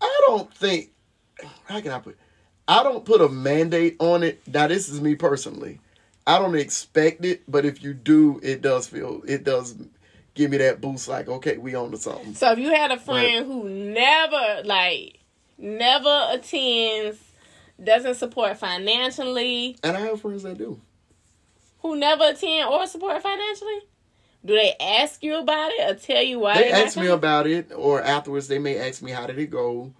I 0.00 0.20
don't 0.26 0.52
think. 0.54 0.90
How 1.64 1.80
can 1.80 1.92
I 1.92 1.98
put? 1.98 2.18
I 2.68 2.82
don't 2.82 3.04
put 3.04 3.20
a 3.20 3.28
mandate 3.28 3.96
on 3.98 4.22
it. 4.22 4.40
Now, 4.46 4.68
this 4.68 4.88
is 4.88 5.00
me 5.00 5.14
personally. 5.14 5.80
I 6.26 6.38
don't 6.38 6.54
expect 6.54 7.24
it, 7.24 7.42
but 7.48 7.64
if 7.64 7.82
you 7.82 7.94
do, 7.94 8.40
it 8.42 8.62
does 8.62 8.86
feel 8.86 9.22
it 9.26 9.42
does 9.42 9.74
give 10.34 10.50
me 10.50 10.58
that 10.58 10.80
boost. 10.80 11.08
Like, 11.08 11.28
okay, 11.28 11.56
we 11.56 11.74
on 11.74 11.90
to 11.90 11.96
something. 11.96 12.34
So 12.34 12.52
if 12.52 12.58
you 12.58 12.72
had 12.72 12.92
a 12.92 12.98
friend 12.98 13.46
who 13.46 13.68
never 13.68 14.62
like 14.64 15.18
never 15.62 16.26
attends, 16.30 17.18
doesn't 17.82 18.16
support 18.16 18.58
financially, 18.58 19.76
And 19.82 19.96
I 19.96 20.00
have 20.00 20.20
friends 20.20 20.42
that 20.42 20.58
do. 20.58 20.80
who 21.80 21.96
never 21.96 22.24
attend 22.24 22.68
or 22.68 22.86
support 22.86 23.22
financially, 23.22 23.80
do 24.44 24.54
they 24.54 24.74
ask 24.80 25.22
you 25.22 25.38
about 25.38 25.70
it 25.72 25.90
or 25.90 25.94
tell 25.98 26.22
you 26.22 26.40
why 26.40 26.54
They 26.58 26.70
ask 26.72 26.96
me 26.96 27.06
about 27.06 27.46
it, 27.46 27.70
or 27.74 28.02
afterwards 28.02 28.48
they 28.48 28.58
may 28.58 28.76
ask 28.78 29.00
me 29.02 29.12
how 29.12 29.26
did 29.26 29.38
it 29.38 29.50
go, 29.50 29.92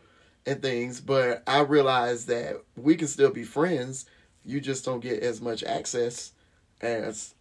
and 0.45 0.61
things. 0.61 1.01
But 1.01 1.43
I 1.47 1.61
realize 1.61 2.27
that 2.27 2.61
we 2.77 2.97
can 2.97 3.07
still 3.09 3.31
be 3.31 3.45
friends. 3.45 4.07
You 4.45 4.61
just 4.61 4.85
don't 4.85 5.01
get 5.01 5.23
as 5.23 5.41
much 5.41 5.63
access 5.63 6.33
as 6.81 7.35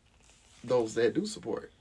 those 0.63 0.93
that 0.93 1.15
do 1.15 1.25
support. 1.25 1.71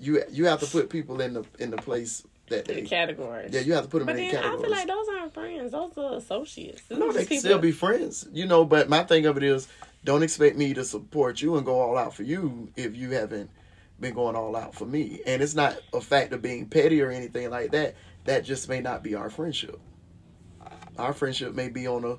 You 0.00 0.22
you 0.30 0.46
have 0.46 0.60
to 0.60 0.66
put 0.66 0.90
people 0.90 1.20
in 1.20 1.34
the 1.34 1.44
in 1.60 1.70
the 1.70 1.76
place 1.76 2.24
that 2.50 2.64
the 2.66 2.82
category. 2.82 3.48
yeah 3.50 3.60
you 3.60 3.72
have 3.74 3.84
to 3.84 3.90
put 3.90 3.98
them 3.98 4.06
But 4.06 4.16
in 4.16 4.22
then 4.22 4.30
categories. 4.42 4.58
I 4.58 4.62
feel 4.62 4.70
like 4.70 4.86
those 4.86 5.08
aren't 5.08 5.34
friends; 5.34 5.72
those 5.72 5.98
are 5.98 6.16
associates. 6.16 6.82
Those 6.88 6.98
No, 6.98 7.12
they 7.12 7.20
can 7.20 7.28
people- 7.28 7.38
still 7.40 7.58
be 7.58 7.72
friends, 7.72 8.28
you 8.32 8.46
know. 8.46 8.64
But 8.64 8.88
my 8.88 9.04
thing 9.04 9.26
of 9.26 9.36
it 9.36 9.42
is, 9.42 9.68
don't 10.04 10.22
expect 10.22 10.56
me 10.56 10.74
to 10.74 10.84
support 10.84 11.40
you 11.42 11.56
and 11.56 11.64
go 11.66 11.80
all 11.80 11.96
out 11.98 12.14
for 12.14 12.22
you 12.22 12.70
if 12.76 12.96
you 12.96 13.10
haven't 13.10 13.50
been 14.00 14.14
going 14.14 14.36
all 14.36 14.54
out 14.56 14.74
for 14.74 14.84
me. 14.86 15.20
And 15.26 15.42
it's 15.42 15.54
not 15.54 15.76
a 15.92 16.00
fact 16.00 16.32
of 16.32 16.40
being 16.42 16.66
petty 16.66 17.02
or 17.02 17.10
anything 17.10 17.50
like 17.50 17.72
that. 17.72 17.96
That 18.24 18.44
just 18.44 18.68
may 18.68 18.80
not 18.80 19.02
be 19.02 19.14
our 19.14 19.28
friendship. 19.30 19.80
Our 20.98 21.12
friendship 21.12 21.54
may 21.54 21.68
be 21.68 21.86
on 21.86 22.04
a 22.04 22.16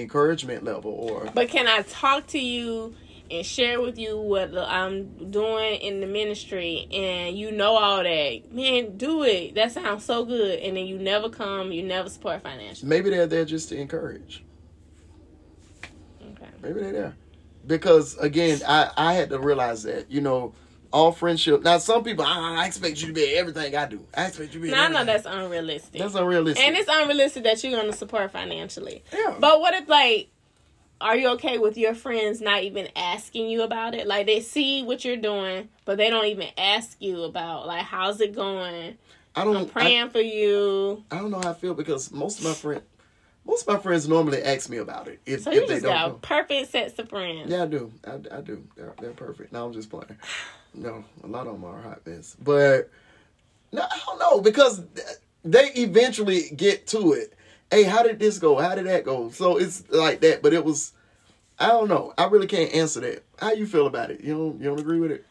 encouragement 0.00 0.64
level, 0.64 0.90
or 0.90 1.30
But 1.34 1.48
can 1.48 1.68
I 1.68 1.82
talk 1.82 2.26
to 2.28 2.38
you 2.38 2.94
and 3.32 3.46
share 3.46 3.80
with 3.80 3.98
you 3.98 4.18
what 4.18 4.56
I'm 4.56 5.30
doing 5.30 5.80
in 5.80 6.00
the 6.00 6.06
ministry, 6.06 6.86
and 6.92 7.36
you 7.36 7.50
know 7.50 7.76
all 7.76 8.02
that? 8.02 8.52
Man, 8.52 8.96
do 8.96 9.22
it. 9.24 9.54
That 9.54 9.72
sounds 9.72 10.04
so 10.04 10.24
good. 10.24 10.58
And 10.60 10.76
then 10.76 10.86
you 10.86 10.98
never 10.98 11.28
come. 11.28 11.72
You 11.72 11.82
never 11.82 12.08
support 12.10 12.42
financially. 12.42 12.88
maybe 12.88 13.10
they're 13.10 13.26
there 13.26 13.44
just 13.44 13.70
to 13.70 13.76
encourage. 13.80 14.44
Okay. 16.22 16.46
Maybe 16.62 16.80
they're 16.80 16.92
there 16.92 17.16
because 17.66 18.16
again, 18.18 18.60
I 18.66 18.90
I 18.96 19.14
had 19.14 19.30
to 19.30 19.38
realize 19.38 19.82
that 19.84 20.10
you 20.10 20.20
know. 20.20 20.54
All 20.94 21.10
friendship. 21.10 21.62
Now, 21.62 21.78
some 21.78 22.04
people, 22.04 22.22
"Ah, 22.28 22.60
I 22.60 22.66
expect 22.66 23.00
you 23.00 23.06
to 23.06 23.14
be 23.14 23.34
everything 23.34 23.74
I 23.74 23.86
do. 23.86 24.06
I 24.14 24.26
expect 24.26 24.52
you 24.52 24.60
to 24.60 24.66
be. 24.66 24.70
Now 24.72 24.84
I 24.84 24.88
know 24.88 25.06
that's 25.06 25.24
unrealistic. 25.24 25.98
that's 25.98 26.14
unrealistic. 26.14 26.62
and 26.62 26.76
it's 26.76 26.86
unrealistic 26.86 27.44
that 27.44 27.64
you're 27.64 27.72
going 27.72 27.90
to 27.90 27.96
support 27.96 28.30
financially. 28.30 29.02
Yeah. 29.10 29.36
But 29.40 29.62
what 29.62 29.72
if 29.72 29.88
like 29.88 30.28
are 31.02 31.16
you 31.16 31.28
okay 31.30 31.58
with 31.58 31.76
your 31.76 31.94
friends 31.94 32.40
not 32.40 32.62
even 32.62 32.88
asking 32.96 33.48
you 33.48 33.62
about 33.62 33.94
it? 33.94 34.06
Like 34.06 34.26
they 34.26 34.40
see 34.40 34.82
what 34.82 35.04
you're 35.04 35.16
doing, 35.16 35.68
but 35.84 35.98
they 35.98 36.08
don't 36.10 36.26
even 36.26 36.48
ask 36.56 36.96
you 37.00 37.22
about 37.24 37.66
like 37.66 37.84
how's 37.84 38.20
it 38.20 38.34
going? 38.34 38.96
I 39.34 39.44
don't. 39.44 39.56
I'm 39.56 39.62
I- 39.64 39.68
praying 39.68 40.10
for 40.10 40.20
you. 40.20 41.04
I 41.10 41.18
don't 41.18 41.30
know 41.30 41.40
how 41.40 41.50
I 41.50 41.54
feel 41.54 41.74
because 41.74 42.10
most 42.12 42.38
of 42.38 42.44
my 42.44 42.52
friends, 42.54 42.82
most 43.44 43.66
of 43.66 43.74
my 43.74 43.80
friends 43.80 44.08
normally 44.08 44.42
ask 44.42 44.70
me 44.70 44.76
about 44.76 45.08
it. 45.08 45.20
If, 45.26 45.42
So 45.42 45.50
if 45.50 45.54
you 45.56 45.60
they 45.66 45.74
just 45.74 45.82
don't 45.84 45.92
got 45.94 46.08
know. 46.08 46.18
perfect 46.22 46.70
sets 46.70 46.98
of 46.98 47.08
friends. 47.08 47.50
Yeah, 47.50 47.64
I 47.64 47.66
do. 47.66 47.90
I, 48.06 48.14
I 48.36 48.40
do. 48.40 48.62
They're, 48.76 48.94
they're 49.00 49.10
perfect. 49.12 49.52
Now 49.52 49.66
I'm 49.66 49.72
just 49.72 49.90
playing. 49.90 50.16
No, 50.74 51.04
a 51.22 51.26
lot 51.26 51.46
of 51.46 51.54
them 51.54 51.64
are 51.64 51.80
hot 51.82 52.06
mess. 52.06 52.36
But 52.42 52.90
no, 53.72 53.82
I 53.82 54.00
don't 54.06 54.18
know 54.18 54.40
because 54.40 54.82
they 55.44 55.70
eventually 55.76 56.50
get 56.54 56.86
to 56.88 57.12
it. 57.12 57.34
Hey, 57.72 57.84
how 57.84 58.02
did 58.02 58.18
this 58.18 58.38
go? 58.38 58.58
How 58.58 58.74
did 58.74 58.84
that 58.84 59.02
go? 59.02 59.30
So 59.30 59.56
it's 59.56 59.88
like 59.90 60.20
that. 60.20 60.42
But 60.42 60.52
it 60.52 60.62
was. 60.62 60.92
I 61.58 61.68
don't 61.68 61.88
know. 61.88 62.12
I 62.18 62.26
really 62.26 62.46
can't 62.46 62.72
answer 62.74 63.00
that. 63.00 63.24
How 63.38 63.52
you 63.52 63.66
feel 63.66 63.86
about 63.86 64.10
it? 64.10 64.20
You 64.20 64.34
don't. 64.34 64.58
You 64.60 64.64
don't 64.68 64.78
agree 64.80 65.00
with 65.00 65.10
it? 65.10 65.24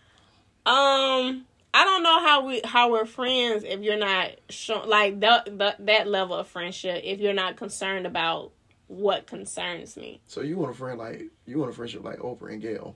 Um, 0.66 1.46
I 1.74 1.86
don't 1.86 2.02
know 2.02 2.20
how 2.20 2.46
we 2.46 2.62
how 2.66 2.92
we're 2.92 3.06
friends 3.06 3.64
if 3.64 3.82
you're 3.82 3.98
not 3.98 4.32
show, 4.50 4.84
like 4.88 5.20
that 5.20 5.58
that 5.60 5.86
that 5.86 6.08
level 6.08 6.36
of 6.36 6.48
friendship 6.48 7.02
if 7.04 7.20
you're 7.20 7.34
not 7.34 7.58
concerned 7.58 8.08
about 8.08 8.52
what 8.88 9.28
concerns 9.28 9.96
me. 9.96 10.20
So 10.26 10.42
you 10.42 10.58
want 10.58 10.72
a 10.72 10.76
friend 10.76 10.98
like 10.98 11.26
you 11.46 11.60
want 11.60 11.70
a 11.72 11.74
friendship 11.76 12.04
like 12.04 12.18
Oprah 12.20 12.54
and 12.54 12.62
Gayle? 12.62 12.96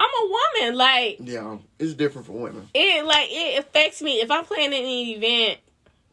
I'm 0.00 0.10
a 0.10 0.38
woman, 0.60 0.76
like 0.78 1.16
Yeah, 1.20 1.58
it's 1.78 1.94
different 1.94 2.26
for 2.26 2.32
women. 2.34 2.68
it 2.74 3.04
like 3.04 3.28
it 3.30 3.58
affects 3.58 4.00
me 4.02 4.20
if 4.20 4.30
I'm 4.30 4.44
planning 4.44 4.82
an 4.84 5.22
event 5.22 5.58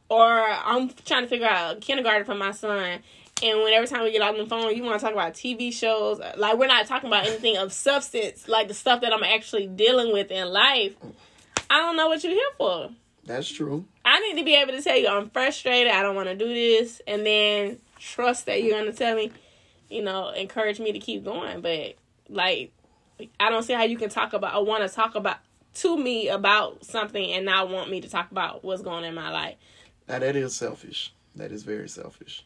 or 0.10 0.24
I'm 0.24 0.90
trying 1.06 1.24
to 1.24 1.28
figure 1.28 1.48
out 1.48 1.82
kindergarten 1.82 2.26
for 2.26 2.36
my 2.36 2.52
son. 2.52 3.00
And 3.44 3.62
when 3.62 3.74
every 3.74 3.88
time 3.88 4.04
we 4.04 4.12
get 4.12 4.22
on 4.22 4.38
the 4.38 4.46
phone, 4.46 4.76
you 4.76 4.84
want 4.84 5.00
to 5.00 5.06
talk 5.06 5.14
about 5.14 5.34
TV 5.34 5.74
shows. 5.74 6.22
Like 6.38 6.58
we're 6.58 6.68
not 6.68 6.88
talking 6.88 7.08
about 7.08 7.26
anything 7.26 7.58
of 7.58 7.74
substance, 7.74 8.48
like 8.48 8.68
the 8.68 8.74
stuff 8.74 9.02
that 9.02 9.12
I'm 9.14 9.24
actually 9.24 9.68
dealing 9.68 10.14
with 10.14 10.32
in 10.32 10.48
life. 10.48 10.96
I 11.70 11.80
don't 11.80 11.98
know 11.98 12.08
what 12.08 12.24
you're 12.24 12.34
here 12.34 12.42
for. 12.58 12.90
That's 13.26 13.50
true. 13.50 13.86
I 14.06 14.20
need 14.20 14.40
to 14.40 14.46
be 14.46 14.56
able 14.56 14.72
to 14.74 14.82
tell 14.82 14.98
you 14.98 15.08
I'm 15.08 15.30
frustrated. 15.30 15.92
I 15.92 16.04
don't 16.04 16.16
want 16.16 16.30
to 16.30 16.36
do 16.36 16.48
this, 16.48 17.02
and 17.08 17.26
then 17.26 17.80
trust 18.00 18.46
that 18.46 18.62
you're 18.62 18.78
gonna 18.78 18.94
tell 18.94 19.16
me, 19.16 19.32
you 19.90 20.04
know, 20.04 20.30
encourage 20.30 20.80
me 20.80 20.92
to 20.92 21.00
keep 21.00 21.26
going. 21.26 21.62
But 21.62 21.96
like, 22.30 22.72
I 23.40 23.50
don't 23.50 23.64
see 23.64 23.74
how 23.74 23.84
you 23.84 23.98
can 23.98 24.10
talk 24.10 24.34
about. 24.34 24.54
I 24.54 24.60
want 24.60 24.88
to 24.88 24.96
talk 24.96 25.16
about 25.16 25.38
to 25.76 25.98
me 25.98 26.30
about 26.30 26.86
something 26.86 27.32
and 27.34 27.46
not 27.46 27.70
want 27.70 27.90
me 27.90 28.00
to 28.02 28.10
talk 28.10 28.32
about 28.32 28.64
what's 28.64 28.82
going 28.82 28.98
on 28.98 29.04
in 29.06 29.16
my 29.16 29.32
life. 29.32 29.56
Now 30.08 30.20
that 30.20 30.36
is 30.36 30.56
selfish. 30.56 31.14
That 31.36 31.52
is 31.52 31.64
very 31.64 31.90
selfish. 31.90 32.46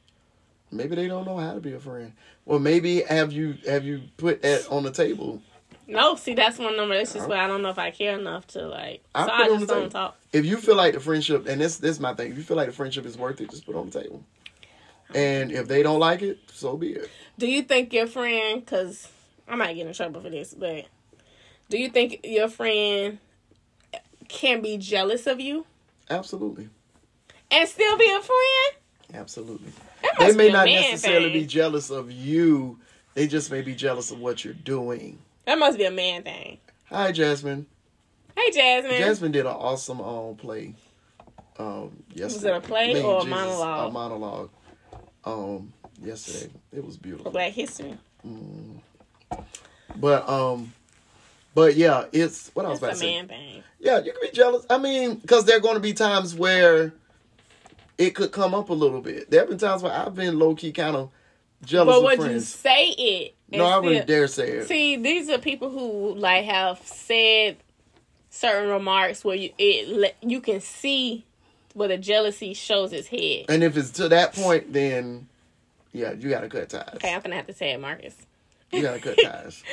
Maybe 0.71 0.95
they 0.95 1.07
don't 1.07 1.25
know 1.25 1.37
how 1.37 1.53
to 1.53 1.59
be 1.59 1.73
a 1.73 1.79
friend. 1.79 2.13
Well, 2.45 2.59
maybe 2.59 3.01
have 3.01 3.31
you 3.31 3.57
have 3.65 3.83
you 3.83 4.03
put 4.17 4.41
that 4.43 4.67
on 4.69 4.83
the 4.83 4.91
table? 4.91 5.41
No, 5.87 6.15
see, 6.15 6.35
that's 6.35 6.59
one 6.59 6.73
of 6.73 6.77
them 6.77 6.89
relationships 6.89 7.27
where 7.27 7.39
I 7.39 7.47
don't 7.47 7.63
know 7.63 7.69
if 7.69 7.79
I 7.79 7.89
care 7.89 8.17
enough 8.17 8.45
to 8.47 8.67
like. 8.67 9.03
I 9.15 9.25
so 9.25 9.31
I 9.31 9.47
just 9.47 9.67
don't 9.67 9.89
talk. 9.89 10.15
If 10.31 10.45
you 10.45 10.57
feel 10.57 10.75
like 10.75 10.93
the 10.93 10.99
friendship, 10.99 11.47
and 11.47 11.59
this 11.59 11.77
this 11.77 11.91
is 11.91 11.99
my 11.99 12.13
thing. 12.13 12.31
If 12.31 12.37
you 12.37 12.43
feel 12.43 12.57
like 12.57 12.67
the 12.67 12.73
friendship 12.73 13.05
is 13.05 13.17
worth 13.17 13.41
it, 13.41 13.49
just 13.49 13.65
put 13.65 13.75
it 13.75 13.79
on 13.79 13.89
the 13.89 14.01
table. 14.01 14.23
And 15.15 15.51
if 15.51 15.67
they 15.67 15.81
don't 15.81 15.99
like 15.99 16.21
it, 16.21 16.37
so 16.53 16.77
be 16.77 16.91
it. 16.91 17.09
Do 17.39 17.47
you 17.47 17.63
think 17.63 17.91
your 17.93 18.05
friend? 18.05 18.63
Because 18.63 19.07
I 19.47 19.55
might 19.55 19.73
get 19.73 19.87
in 19.87 19.93
trouble 19.93 20.21
for 20.21 20.29
this, 20.29 20.53
but 20.53 20.85
do 21.69 21.79
you 21.79 21.89
think 21.89 22.19
your 22.23 22.47
friend 22.47 23.17
can 24.27 24.61
be 24.61 24.77
jealous 24.77 25.25
of 25.25 25.39
you 25.39 25.65
Absolutely, 26.11 26.69
and 27.51 27.67
still 27.69 27.97
be 27.97 28.05
a 28.11 28.21
friend? 28.21 28.75
absolutely. 29.15 29.71
They 30.19 30.33
may 30.33 30.49
not 30.51 30.65
necessarily 30.65 31.31
thing. 31.31 31.41
be 31.41 31.45
jealous 31.47 31.89
of 31.89 32.11
you. 32.11 32.79
They 33.15 33.27
just 33.27 33.51
may 33.51 33.61
be 33.61 33.73
jealous 33.75 34.11
of 34.11 34.19
what 34.19 34.45
you're 34.45 34.53
doing. 34.53 35.17
That 35.45 35.57
must 35.57 35.77
be 35.77 35.85
a 35.85 35.91
man 35.91 36.23
thing. 36.23 36.59
Hi, 36.89 37.11
Jasmine. 37.11 37.65
Hey, 38.37 38.51
Jasmine. 38.51 38.97
Jasmine 38.97 39.31
did 39.31 39.45
an 39.45 39.51
awesome 39.51 39.99
um 39.99 40.35
play. 40.35 40.75
Um, 41.57 42.03
yesterday. 42.13 42.53
it 42.53 42.57
a 42.57 42.61
play 42.61 42.93
Man, 42.93 43.03
or 43.03 43.17
a 43.17 43.23
Jesus, 43.23 43.29
monologue? 43.29 43.89
A 43.89 43.91
monologue. 43.91 44.49
Um, 45.25 45.73
yesterday 46.01 46.49
it 46.71 46.85
was 46.85 46.95
beautiful. 46.95 47.31
Black 47.31 47.51
History. 47.51 47.97
But 49.95 50.29
um, 50.29 50.73
but 51.53 51.75
yeah, 51.75 52.05
it's 52.13 52.51
what 52.53 52.65
I 52.65 52.69
was 52.69 52.79
That's 52.79 53.01
about 53.01 53.07
a 53.07 53.11
to 53.11 53.11
say. 53.11 53.15
man 53.17 53.27
thing. 53.27 53.63
Yeah, 53.79 53.97
you 53.97 54.11
can 54.13 54.21
be 54.21 54.31
jealous. 54.31 54.65
I 54.69 54.77
mean, 54.77 55.15
because 55.15 55.45
there 55.45 55.57
are 55.57 55.61
going 55.61 55.73
to 55.75 55.81
be 55.81 55.93
times 55.93 56.35
where 56.35 56.93
it 57.99 58.15
could 58.15 58.31
come 58.31 58.55
up 58.55 58.69
a 58.69 58.73
little 58.73 59.01
bit. 59.01 59.29
There 59.29 59.41
have 59.41 59.49
been 59.49 59.59
times 59.59 59.83
where 59.83 59.93
I've 59.93 60.15
been 60.15 60.39
low 60.39 60.55
key 60.55 60.71
kind 60.71 60.95
of 60.95 61.11
jealous 61.63 61.95
But 61.95 62.03
would 62.19 62.31
you 62.31 62.39
say 62.39 62.85
it? 62.87 63.35
no, 63.51 63.65
I 63.65 63.77
wouldn't 63.77 64.07
dare 64.07 64.27
say 64.27 64.49
it. 64.53 64.67
See, 64.67 64.95
these 64.95 65.29
are 65.29 65.37
people 65.37 65.69
who 65.69 66.15
like 66.15 66.45
have 66.45 66.79
said 66.85 67.57
certain 68.31 68.69
remarks 68.69 69.23
where 69.25 69.35
you 69.35 69.51
it 69.59 70.15
you 70.21 70.39
can 70.41 70.61
see 70.61 71.25
where 71.73 71.87
the 71.89 71.97
jealousy 71.97 72.53
shows 72.53 72.93
its 72.93 73.07
head. 73.07 73.45
and 73.49 73.63
if 73.63 73.75
it's 73.77 73.91
to 73.91 74.07
that 74.09 74.33
point, 74.33 74.71
then 74.73 75.27
yeah, 75.91 76.13
you 76.13 76.29
got 76.29 76.41
to 76.41 76.49
cut 76.49 76.69
ties. 76.69 76.89
Okay, 76.95 77.13
I'm 77.13 77.21
gonna 77.21 77.35
have 77.35 77.47
to 77.47 77.53
say 77.53 77.71
it, 77.71 77.81
Marcus, 77.81 78.15
You 78.71 78.81
got 78.83 78.93
to 78.93 78.99
cut 78.99 79.17
ties. 79.23 79.63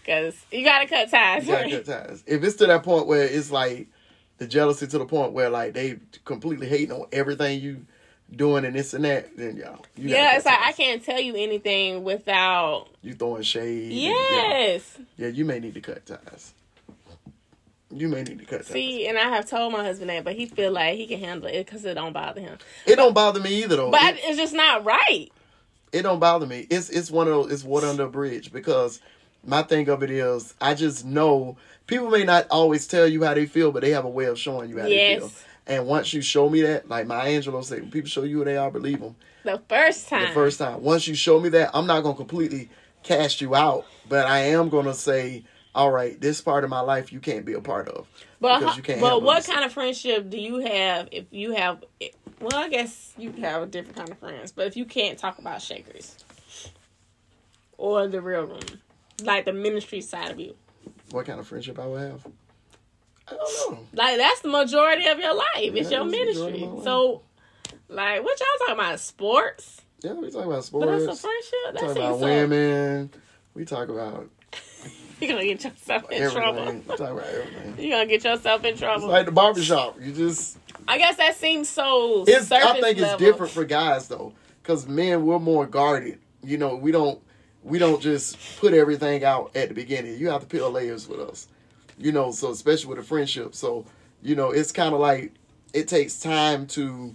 because 0.00 0.36
you 0.52 0.64
gotta 0.64 0.86
cut 0.86 1.10
ties. 1.10 1.46
You 1.46 1.52
gotta 1.52 1.70
cut 1.70 1.84
ties. 1.84 2.24
If 2.26 2.42
it's 2.44 2.56
to 2.56 2.66
that 2.66 2.82
point 2.82 3.06
where 3.06 3.24
it's 3.24 3.50
like 3.50 3.88
the 4.38 4.46
jealousy 4.46 4.86
to 4.86 4.98
the 4.98 5.06
point 5.06 5.32
where 5.32 5.50
like 5.50 5.74
they 5.74 5.98
completely 6.24 6.66
hating 6.68 6.92
on 6.92 7.06
everything 7.12 7.60
you 7.60 7.86
doing 8.34 8.64
and 8.64 8.74
this 8.74 8.94
and 8.94 9.04
that, 9.04 9.36
then 9.36 9.58
gotta 9.58 9.78
yeah, 9.96 10.36
it's 10.36 10.46
like 10.46 10.58
I 10.60 10.72
can't 10.72 11.04
tell 11.04 11.20
you 11.20 11.36
anything 11.36 12.02
without. 12.04 12.88
you 13.02 13.14
throwing 13.14 13.42
shade. 13.42 13.84
and- 13.84 13.92
Yes. 13.92 14.96
yeah, 15.16 15.26
yeah, 15.26 15.28
you 15.28 15.44
may 15.44 15.60
need 15.60 15.74
to 15.74 15.80
cut 15.80 16.04
ties. 16.06 16.52
You 17.90 18.08
may 18.08 18.22
need 18.24 18.40
to 18.40 18.44
cut 18.44 18.60
ties. 18.60 18.68
See, 18.68 19.06
and 19.06 19.16
I 19.18 19.28
have 19.28 19.48
told 19.48 19.72
my 19.72 19.84
husband 19.84 20.10
that, 20.10 20.24
but 20.24 20.34
he 20.34 20.46
feel 20.46 20.72
like 20.72 20.96
he 20.96 21.06
can 21.06 21.20
handle 21.20 21.48
it 21.48 21.64
because 21.64 21.84
it 21.84 21.94
don't 21.94 22.12
bother 22.12 22.40
him. 22.40 22.58
It 22.86 22.96
don't 22.96 23.14
bother 23.14 23.38
me 23.40 23.62
either 23.62 23.76
though. 23.76 23.90
But 23.90 24.14
it, 24.14 24.20
it's 24.24 24.38
just 24.38 24.54
not 24.54 24.84
right. 24.84 25.30
it 25.92 26.02
don't 26.02 26.18
bother 26.18 26.46
me. 26.46 26.66
It's 26.70 26.90
it's 26.90 27.10
one 27.10 27.28
of 27.28 27.34
those 27.34 27.52
it's 27.52 27.62
water 27.62 27.86
under 27.86 28.04
a 28.04 28.08
bridge 28.10 28.50
because 28.52 29.00
my 29.46 29.62
thing 29.62 29.88
of 29.88 30.02
it 30.02 30.10
is 30.10 30.54
I 30.60 30.74
just 30.74 31.04
know 31.04 31.56
people 31.86 32.10
may 32.10 32.24
not 32.24 32.46
always 32.50 32.86
tell 32.86 33.06
you 33.06 33.24
how 33.24 33.34
they 33.34 33.46
feel, 33.46 33.72
but 33.72 33.82
they 33.82 33.90
have 33.90 34.04
a 34.04 34.08
way 34.10 34.26
of 34.26 34.38
showing 34.38 34.70
you 34.70 34.78
how 34.78 34.84
they 34.84 35.18
feel. 35.18 35.30
And 35.66 35.86
once 35.86 36.12
you 36.12 36.20
show 36.20 36.48
me 36.50 36.62
that, 36.62 36.88
like 36.88 37.06
Maya 37.06 37.40
Angelou 37.40 37.64
said, 37.64 37.80
when 37.80 37.90
people 37.90 38.08
show 38.08 38.22
you 38.22 38.38
who 38.38 38.44
they 38.44 38.56
are, 38.56 38.70
believe 38.70 39.00
them. 39.00 39.16
The 39.44 39.60
first 39.68 40.08
time. 40.08 40.28
the 40.28 40.34
first 40.34 40.58
time. 40.58 40.82
Once 40.82 41.06
you 41.08 41.14
show 41.14 41.40
me 41.40 41.48
that, 41.50 41.70
I'm 41.74 41.86
not 41.86 42.02
gonna 42.02 42.16
completely 42.16 42.68
cast 43.02 43.40
you 43.40 43.54
out, 43.54 43.86
but 44.08 44.26
I 44.26 44.40
am 44.40 44.68
gonna 44.68 44.94
say, 44.94 45.44
all 45.74 45.90
right, 45.90 46.20
this 46.20 46.40
part 46.40 46.64
of 46.64 46.70
my 46.70 46.80
life 46.80 47.12
you 47.12 47.20
can't 47.20 47.44
be 47.44 47.52
a 47.54 47.60
part 47.60 47.88
of 47.88 48.06
But 48.40 48.60
because 48.60 48.76
you 48.76 48.82
can't. 48.82 49.00
but 49.00 49.22
what 49.22 49.44
kind 49.44 49.64
of 49.64 49.72
friendship 49.72 50.30
do 50.30 50.38
you 50.38 50.58
have 50.58 51.08
if 51.12 51.26
you 51.30 51.52
have? 51.52 51.82
Eh, 52.00 52.08
well, 52.40 52.56
I 52.56 52.68
guess 52.68 53.12
you 53.16 53.32
have 53.32 53.62
a 53.62 53.66
different 53.66 53.96
kind 53.96 54.10
of 54.10 54.18
friends. 54.18 54.52
But 54.52 54.66
if 54.66 54.76
you 54.76 54.84
can't 54.84 55.18
talk 55.18 55.38
about 55.38 55.62
shakers 55.62 56.16
or 57.78 58.06
the 58.06 58.20
real 58.20 58.44
room, 58.44 58.60
like 59.24 59.44
the 59.44 59.52
ministry 59.52 60.00
side 60.00 60.30
of 60.30 60.38
you, 60.40 60.54
What 61.10 61.26
kind 61.26 61.40
of 61.40 61.46
friendship 61.46 61.78
I 61.78 61.86
would 61.86 62.00
have? 62.00 62.26
I 63.28 63.34
don't 63.36 63.72
know. 63.72 63.78
like 63.94 64.18
that's 64.18 64.40
the 64.40 64.48
majority 64.48 65.06
of 65.06 65.18
your 65.18 65.34
life. 65.34 65.46
It's 65.56 65.90
your 65.90 66.04
that's 66.04 66.12
the 66.16 66.24
majority 66.26 66.60
ministry. 66.60 66.62
of 66.64 66.68
my 66.70 66.74
life. 66.76 66.84
So, 66.84 67.22
like, 67.88 68.22
what 68.24 68.38
y'all 68.40 68.48
talking 68.68 68.74
about? 68.84 69.00
Sports? 69.00 69.80
Yeah, 70.02 70.12
we 70.12 70.30
talk 70.30 70.44
about 70.44 70.64
sports. 70.64 70.86
But 70.86 70.98
that's 71.06 71.18
a 71.18 71.22
friendship. 71.22 71.52
we 71.66 71.72
That 71.72 71.80
talk 71.80 71.96
about 71.96 72.18
so. 72.20 72.24
women. 72.26 73.10
We 73.54 73.64
talk 73.64 73.88
about 73.88 74.28
You're 75.20 75.30
gonna 75.30 75.44
get 75.46 75.64
yourself 75.64 76.10
in 76.10 76.30
trouble. 76.30 76.66
We 76.72 76.80
talk 76.96 77.00
about 77.00 77.24
everything. 77.24 77.74
You're 77.78 77.96
gonna 77.96 78.06
get 78.10 78.24
yourself 78.24 78.64
in 78.64 78.70
It's 78.72 78.80
trouble. 78.80 79.08
like 79.08 79.24
the 79.26 79.32
barbershop. 79.32 79.96
You 80.00 80.12
just 80.12 80.58
I 80.86 80.98
guess 80.98 81.16
that 81.16 81.34
seems 81.36 81.68
so. 81.70 82.24
it's. 82.28 82.52
I 82.52 82.72
think 82.74 82.98
it's 82.98 83.00
level. 83.00 83.18
different 83.18 83.52
for 83.52 83.64
guys 83.64 84.08
though, 84.08 84.34
because 84.62 84.86
men 84.86 85.24
we're 85.24 85.38
more 85.38 85.66
guarded. 85.66 86.18
You 86.42 86.58
know, 86.58 86.74
we 86.76 86.92
don't 86.92 87.22
we 87.64 87.78
don't 87.78 88.00
just 88.00 88.38
put 88.60 88.74
everything 88.74 89.24
out 89.24 89.50
at 89.56 89.68
the 89.68 89.74
beginning. 89.74 90.18
You 90.18 90.28
have 90.28 90.42
to 90.42 90.46
peel 90.46 90.70
layers 90.70 91.08
with 91.08 91.20
us. 91.20 91.48
You 91.98 92.12
know, 92.12 92.30
so 92.30 92.50
especially 92.50 92.90
with 92.90 92.98
a 92.98 93.02
friendship. 93.02 93.54
So 93.54 93.86
you 94.22 94.36
know, 94.36 94.50
it's 94.50 94.70
kind 94.70 94.94
of 94.94 95.00
like 95.00 95.32
it 95.72 95.88
takes 95.88 96.20
time 96.20 96.66
to 96.68 97.14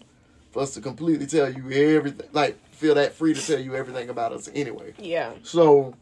for 0.51 0.63
us 0.63 0.73
to 0.73 0.81
completely 0.81 1.27
tell 1.27 1.51
you 1.51 1.71
everything. 1.71 2.27
Like 2.33 2.57
feel 2.71 2.95
that 2.95 3.13
free 3.13 3.33
to 3.33 3.45
tell 3.45 3.59
you 3.59 3.75
everything 3.75 4.09
about 4.09 4.31
us 4.31 4.49
anyway. 4.53 4.93
Yeah. 4.97 5.33
So 5.43 5.93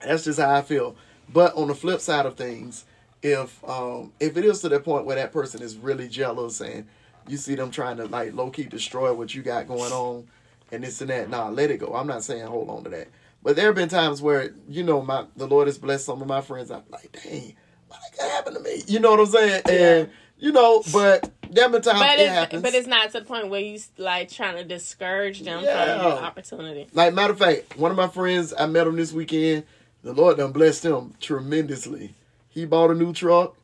that's 0.00 0.24
just 0.24 0.38
how 0.38 0.50
I 0.54 0.62
feel. 0.62 0.96
But 1.32 1.54
on 1.54 1.68
the 1.68 1.74
flip 1.74 2.00
side 2.00 2.26
of 2.26 2.36
things, 2.36 2.84
if 3.22 3.62
um 3.68 4.12
if 4.20 4.36
it 4.36 4.44
is 4.44 4.60
to 4.62 4.68
the 4.68 4.80
point 4.80 5.06
where 5.06 5.16
that 5.16 5.32
person 5.32 5.62
is 5.62 5.76
really 5.76 6.08
jealous 6.08 6.60
and 6.60 6.86
you 7.28 7.36
see 7.36 7.54
them 7.54 7.70
trying 7.70 7.96
to 7.98 8.06
like 8.06 8.34
low 8.34 8.50
key 8.50 8.64
destroy 8.64 9.14
what 9.14 9.34
you 9.34 9.42
got 9.42 9.68
going 9.68 9.92
on 9.92 10.26
and 10.72 10.82
this 10.82 11.00
and 11.00 11.10
that, 11.10 11.30
nah, 11.30 11.48
let 11.48 11.70
it 11.70 11.78
go. 11.78 11.94
I'm 11.94 12.06
not 12.06 12.24
saying 12.24 12.46
hold 12.46 12.68
on 12.68 12.84
to 12.84 12.90
that. 12.90 13.08
But 13.42 13.56
there 13.56 13.66
have 13.66 13.74
been 13.74 13.88
times 13.88 14.22
where, 14.22 14.54
you 14.68 14.82
know, 14.84 15.02
my 15.02 15.24
the 15.36 15.46
Lord 15.46 15.66
has 15.68 15.78
blessed 15.78 16.06
some 16.06 16.22
of 16.22 16.28
my 16.28 16.40
friends. 16.40 16.70
I'm 16.70 16.82
like, 16.90 17.10
dang, 17.22 17.54
why 17.88 17.96
that 18.02 18.12
could 18.18 18.30
happen 18.30 18.54
to 18.54 18.60
me? 18.60 18.82
You 18.86 19.00
know 19.00 19.10
what 19.10 19.20
I'm 19.20 19.26
saying? 19.26 19.62
And 19.68 20.10
you 20.38 20.52
know, 20.52 20.82
but 20.92 21.30
there 21.50 21.64
have 21.64 21.72
been 21.72 21.82
times 21.82 22.00
But 22.00 22.18
it 22.18 22.22
it's, 22.22 22.30
happens. 22.32 22.62
but 22.62 22.74
it's 22.74 22.86
not 22.88 23.10
to 23.12 23.20
the 23.20 23.24
point 23.24 23.48
where 23.48 23.60
you 23.60 23.78
like 23.98 24.30
trying 24.30 24.56
to 24.56 24.64
discourage 24.64 25.42
them 25.42 25.62
Yeah. 25.64 25.98
from 26.00 26.10
the 26.10 26.22
opportunity. 26.24 26.86
Like 26.92 27.14
matter 27.14 27.32
of 27.32 27.38
fact, 27.38 27.76
one 27.78 27.90
of 27.90 27.96
my 27.96 28.08
friends, 28.08 28.54
I 28.56 28.66
met 28.66 28.86
him 28.86 28.96
this 28.96 29.12
weekend. 29.12 29.64
The 30.02 30.12
Lord 30.12 30.36
done 30.36 30.52
blessed 30.52 30.84
him 30.84 31.14
tremendously. 31.20 32.14
He 32.48 32.64
bought 32.64 32.90
a 32.90 32.94
new 32.94 33.12
truck, 33.12 33.56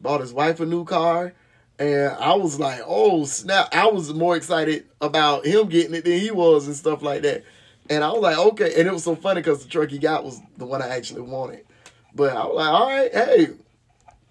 bought 0.00 0.20
his 0.20 0.32
wife 0.32 0.60
a 0.60 0.66
new 0.66 0.84
car, 0.84 1.32
and 1.78 2.12
I 2.18 2.34
was 2.34 2.58
like, 2.60 2.80
"Oh 2.86 3.24
snap!" 3.24 3.68
I 3.72 3.86
was 3.86 4.12
more 4.14 4.36
excited 4.36 4.84
about 5.00 5.46
him 5.46 5.68
getting 5.68 5.94
it 5.94 6.04
than 6.04 6.18
he 6.20 6.30
was 6.30 6.66
and 6.66 6.76
stuff 6.76 7.02
like 7.02 7.22
that. 7.22 7.44
And 7.88 8.02
I 8.02 8.10
was 8.10 8.20
like, 8.20 8.38
"Okay," 8.38 8.78
and 8.78 8.88
it 8.88 8.92
was 8.92 9.04
so 9.04 9.14
funny 9.14 9.40
because 9.40 9.62
the 9.62 9.68
truck 9.68 9.90
he 9.90 9.98
got 9.98 10.24
was 10.24 10.40
the 10.56 10.66
one 10.66 10.82
I 10.82 10.88
actually 10.88 11.22
wanted. 11.22 11.64
But 12.14 12.36
I 12.36 12.44
was 12.46 12.56
like, 12.56 12.68
"All 12.68 12.86
right, 12.86 13.14
hey, 13.14 13.48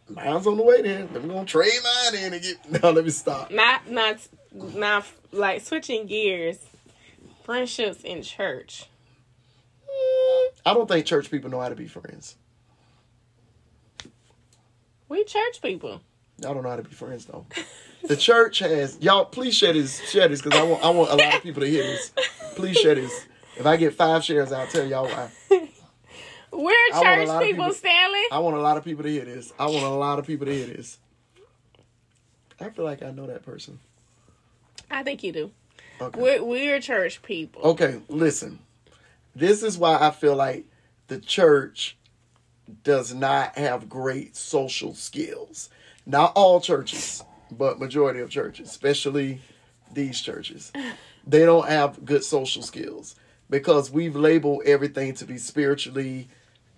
mine's 0.10 0.48
on 0.48 0.58
the 0.58 0.64
way 0.64 0.82
then. 0.82 1.10
I'm 1.16 1.28
gonna 1.28 1.46
trade 1.46 1.72
mine 1.84 2.22
in 2.22 2.34
and 2.34 2.42
get." 2.44 2.58
No, 2.84 2.92
let 2.92 3.06
me 3.06 3.12
stop. 3.12 3.52
Not 3.52 3.90
not 3.90 4.18
not 4.52 5.06
like 5.32 5.62
switching 5.62 6.06
gears. 6.08 6.58
Friendships 7.44 8.02
in 8.04 8.24
church. 8.24 8.86
I 10.66 10.74
don't 10.74 10.88
think 10.88 11.06
church 11.06 11.30
people 11.30 11.50
know 11.50 11.60
how 11.62 11.70
to 11.70 11.76
be 11.76 11.88
friends. 11.88 12.36
We 15.08 15.24
church 15.24 15.62
people. 15.62 16.02
Y'all 16.42 16.56
don't 16.56 16.64
know 16.64 16.70
how 16.70 16.76
to 16.76 16.84
be 16.84 16.94
friends 16.94 17.26
though. 17.26 17.46
The 18.08 18.16
church 18.18 18.60
has 18.60 18.98
y'all. 19.00 19.26
Please 19.26 19.56
share 19.56 19.74
this, 19.74 20.00
share 20.10 20.28
this, 20.28 20.42
because 20.42 20.60
I 20.60 20.64
want 20.64 20.84
I 20.84 20.90
want 20.90 21.12
a 21.12 21.16
lot 21.16 21.36
of 21.36 21.44
people 21.44 21.62
to 21.62 21.70
hear 21.70 21.84
this. 21.84 22.12
Please 22.56 22.78
share 22.78 22.96
this. 22.96 23.28
If 23.58 23.66
I 23.66 23.78
get 23.78 23.94
five 23.94 24.24
shares, 24.24 24.52
I'll 24.52 24.68
tell 24.68 24.86
y'all 24.86 25.06
why. 25.06 25.30
We're 26.52 26.74
I 26.94 27.02
want 27.02 27.22
a 27.22 27.26
church 27.26 27.44
people, 27.44 27.44
people- 27.44 27.74
Stanley. 27.74 28.24
I 28.32 28.40
want 28.40 28.56
a 28.56 28.62
lot 28.62 28.78
of 28.78 28.84
people 28.84 29.04
to 29.04 29.10
hear 29.10 29.26
this. 29.26 29.52
I 29.60 29.66
want 29.66 29.84
a 29.84 29.90
lot 29.90 30.20
of 30.20 30.28
people 30.28 30.46
to 30.46 30.54
hear 30.54 30.68
this. 30.68 30.98
I 32.60 32.70
feel 32.70 32.86
like 32.86 33.04
I 33.04 33.12
know 33.12 33.28
that 33.28 33.44
person. 33.44 33.80
I 34.90 35.04
think 35.04 35.24
you 35.24 35.32
do. 35.32 35.52
Okay. 36.00 36.20
We're, 36.20 36.44
we're 36.44 36.80
church 36.80 37.22
people. 37.22 37.62
Okay, 37.62 38.02
listen. 38.08 38.60
This 39.36 39.64
is 39.64 39.78
why 39.78 39.98
I 40.00 40.12
feel 40.12 40.36
like 40.36 40.66
the 41.08 41.20
church 41.20 41.98
does 42.84 43.14
not 43.14 43.58
have 43.58 43.90
great 43.90 44.36
social 44.36 44.94
skills. 44.94 45.70
Not 46.06 46.34
all 46.36 46.62
churches, 46.62 47.24
but 47.52 47.80
majority 47.80 48.22
of 48.22 48.30
churches, 48.30 48.70
especially 48.70 49.42
these 49.92 50.22
churches. 50.22 50.72
They 51.28 51.46
don't 51.46 51.68
have 51.68 52.06
good 52.06 52.24
social 52.24 52.62
skills 52.62 53.16
because 53.50 53.92
we've 53.92 54.16
labeled 54.16 54.64
everything 54.66 55.14
to 55.16 55.26
be 55.26 55.38
spiritually 55.38 56.28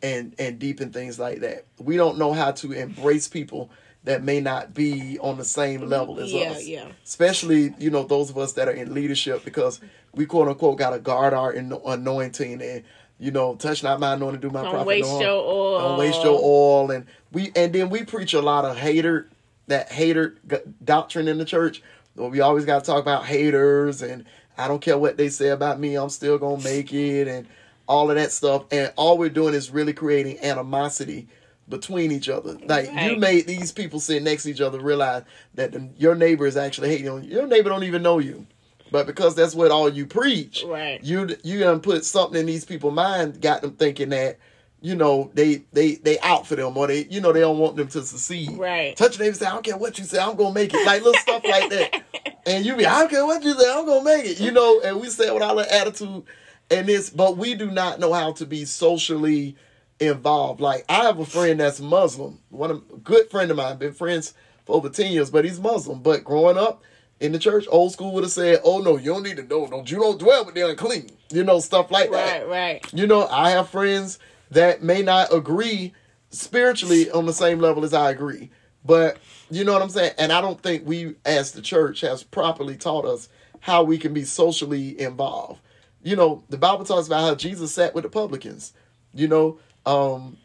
and 0.02 0.36
and 0.38 0.60
deep 0.60 0.80
and 0.80 0.94
things 0.94 1.18
like 1.20 1.40
that. 1.40 1.66
We 1.80 1.98
don't 1.98 2.18
know 2.18 2.34
how 2.34 2.52
to 2.52 2.72
embrace 2.72 3.28
people 3.28 3.70
that 4.04 4.24
may 4.24 4.40
not 4.40 4.74
be 4.74 5.18
on 5.20 5.38
the 5.38 5.44
same 5.44 5.82
level 5.90 6.20
as 6.20 6.32
Yeah, 6.32 6.52
us 6.52 6.66
yeah. 6.66 6.88
especially 7.04 7.74
you 7.80 7.90
know 7.90 8.04
those 8.04 8.30
of 8.30 8.38
us 8.38 8.54
that 8.54 8.68
are 8.68 8.72
in 8.72 8.94
leadership 8.94 9.44
because 9.44 9.82
we 10.14 10.26
quote 10.26 10.48
unquote 10.48 10.78
got 10.78 10.92
to 10.92 11.00
guard 11.00 11.34
our 11.34 11.52
anointing 11.52 12.62
and 12.62 12.84
you 13.20 13.32
know 13.32 13.56
touch 13.56 13.84
not 13.84 14.00
my 14.00 14.14
anointing 14.14 14.40
do 14.40 14.50
my 14.50 14.62
Don't 14.62 14.72
prophet 14.72 14.88
waste 14.88 15.10
no 15.10 15.20
your 15.20 15.32
oil. 15.44 15.80
don't 15.80 15.98
waste 16.00 16.24
your 16.24 16.40
oil 16.42 16.92
and 16.92 17.06
we 17.34 17.52
and 17.56 17.74
then 17.74 17.90
we 17.90 18.04
preach 18.04 18.34
a 18.34 18.42
lot 18.42 18.64
of 18.64 18.78
hater 18.78 19.28
that 19.68 19.92
hater 19.92 20.36
doctrine 20.84 21.28
in 21.28 21.38
the 21.38 21.46
church 21.46 21.82
we 22.16 22.40
always 22.40 22.64
got 22.66 22.80
to 22.80 22.86
talk 22.86 23.02
about 23.02 23.26
haters 23.26 24.02
and 24.02 24.24
I 24.58 24.68
don't 24.68 24.82
care 24.82 24.98
what 24.98 25.18
they 25.18 25.30
say 25.30 25.50
about 25.50 25.80
me 25.80 25.96
I'm 25.96 26.10
still 26.10 26.38
gonna 26.38 26.64
make 26.64 26.94
it 26.94 27.28
and 27.28 27.48
all 27.88 28.10
of 28.10 28.18
that 28.18 28.32
stuff 28.32 28.66
and 28.72 28.92
all 28.96 29.18
we're 29.18 29.30
doing 29.30 29.54
is 29.54 29.72
really 29.72 29.94
creating 29.94 30.40
animosity 30.40 31.28
between 31.70 32.12
each 32.12 32.30
other. 32.30 32.58
Like 32.66 32.90
you 32.94 33.18
made 33.18 33.46
these 33.48 33.72
people 33.72 34.00
sit 34.00 34.24
next 34.24 34.44
to 34.44 34.52
each 34.52 34.62
other 34.62 34.80
realize 34.80 35.24
that 35.56 35.72
the, 35.72 35.90
your 35.98 36.16
neighbor 36.16 36.46
is 36.46 36.58
actually 36.58 36.90
hating 36.90 37.10
on 37.10 37.24
you. 37.24 37.32
Your 37.32 37.48
neighbor 37.48 37.70
don't 37.70 37.84
even 37.84 38.02
know 38.02 38.20
you, 38.20 38.46
but 38.92 39.06
because 39.06 39.36
that's 39.36 39.56
what 39.56 39.72
all 39.72 39.90
you 39.90 40.06
preach, 40.06 40.64
Right. 40.66 41.04
You 41.04 41.36
you 41.44 41.60
done 41.60 41.82
put 41.82 42.06
something 42.06 42.40
in 42.40 42.46
these 42.46 42.66
people's 42.66 42.94
mind, 42.94 43.42
got 43.42 43.62
them 43.62 43.72
thinking 43.74 44.10
that 44.10 44.38
you 44.82 44.96
know 44.96 45.32
they 45.34 45.64
they 45.74 45.96
they 45.96 46.20
out 46.20 46.46
for 46.46 46.56
them 46.56 46.78
or 46.78 46.88
they 46.88 47.06
you 47.06 47.20
know 47.20 47.34
they 47.34 47.40
don't 47.40 47.58
want 47.58 47.76
them 47.76 47.88
to 47.88 48.04
succeed. 48.04 48.58
Right. 48.58 48.96
Touch 48.96 49.20
neighbor, 49.20 49.34
say 49.36 49.46
I 49.46 49.52
don't 49.52 49.64
care 49.64 49.78
what 49.78 49.98
you 49.98 50.06
say, 50.06 50.20
I'm 50.20 50.36
gonna 50.36 50.54
make 50.54 50.74
it. 50.74 50.86
Like 50.86 51.04
little 51.04 51.20
stuff 51.20 51.44
like 51.44 51.70
that, 51.70 52.04
and 52.46 52.66
you 52.66 52.76
be 52.76 52.86
I 52.86 53.00
don't 53.00 53.10
care 53.10 53.26
what 53.26 53.44
you 53.44 53.54
say, 53.54 53.72
I'm 53.72 53.86
gonna 53.86 54.04
make 54.04 54.26
it. 54.26 54.40
You 54.40 54.52
know, 54.52 54.82
and 54.82 55.02
we 55.02 55.10
say 55.10 55.28
it 55.28 55.34
with 55.34 55.44
our 55.44 55.56
little 55.56 55.72
attitude 55.72 56.24
and 56.70 56.88
this, 56.88 57.10
but 57.10 57.38
we 57.38 57.56
do 57.56 57.72
not 57.72 58.00
know 58.00 58.14
how 58.14 58.34
to 58.34 58.46
be 58.46 58.66
socially 58.66 59.56
involved. 60.00 60.62
Like 60.62 60.86
I 60.90 61.06
have 61.06 61.20
a 61.20 61.26
friend 61.26 61.60
that's 61.60 61.80
Muslim, 61.80 62.40
one 62.50 62.72
of 62.72 62.84
a 62.94 62.98
good 62.98 63.30
friend 63.32 63.50
of 63.50 63.58
mine, 63.58 63.78
been 63.78 63.94
friends 63.94 64.34
for 64.66 64.76
over 64.76 64.90
ten 64.90 65.12
years, 65.12 65.32
but 65.32 65.46
he's 65.46 65.60
Muslim. 65.60 66.02
But 66.02 66.24
growing 66.24 66.58
up 66.58 66.84
in 67.20 67.32
the 67.32 67.40
church, 67.40 67.66
old 67.70 67.94
school 67.94 68.14
would 68.14 68.24
have 68.24 68.32
said, 68.32 68.62
"Oh 68.64 68.80
no, 68.80 68.98
you 68.98 69.14
don't 69.14 69.24
need 69.24 69.38
to 69.38 69.44
know. 69.44 69.68
Don't 69.68 69.90
you 69.90 69.98
don't 70.00 70.20
dwell 70.20 70.46
with 70.46 70.54
the 70.54 70.70
unclean." 70.70 71.10
You 71.32 71.44
know 71.44 71.60
stuff 71.60 71.90
like 71.90 72.12
that. 72.12 72.48
Right, 72.48 72.48
right. 72.48 72.94
You 72.94 73.08
know, 73.08 73.28
I 73.28 73.50
have 73.52 73.70
friends 73.70 74.20
that 74.52 74.84
may 74.84 75.02
not 75.02 75.34
agree 75.34 75.94
spiritually 76.30 77.10
on 77.12 77.26
the 77.26 77.34
same 77.34 77.60
level 77.60 77.84
as 77.84 77.94
I 77.94 78.12
agree. 78.12 78.50
But 78.86 79.18
you 79.50 79.64
know 79.64 79.74
what 79.74 79.82
I'm 79.82 79.90
saying? 79.90 80.14
And 80.18 80.32
I 80.32 80.42
don't 80.42 80.62
think 80.62 80.86
we 80.86 81.16
as 81.26 81.52
the 81.52 81.62
church 81.62 82.02
has 82.02 82.24
properly 82.24 82.76
taught 82.76 83.06
us 83.06 83.30
how 83.60 83.84
we 83.84 83.98
can 83.98 84.14
be 84.14 84.24
socially 84.24 85.00
involved. 85.00 85.60
You 86.04 86.16
know, 86.16 86.44
the 86.50 86.58
Bible 86.58 86.86
talks 86.86 87.08
about 87.08 87.22
how 87.22 87.36
Jesus 87.36 87.74
sat 87.74 87.94
with 87.94 88.04
the 88.04 88.10
publicans. 88.10 88.74
You 89.14 89.28
know, 89.28 89.60
um 89.86 90.38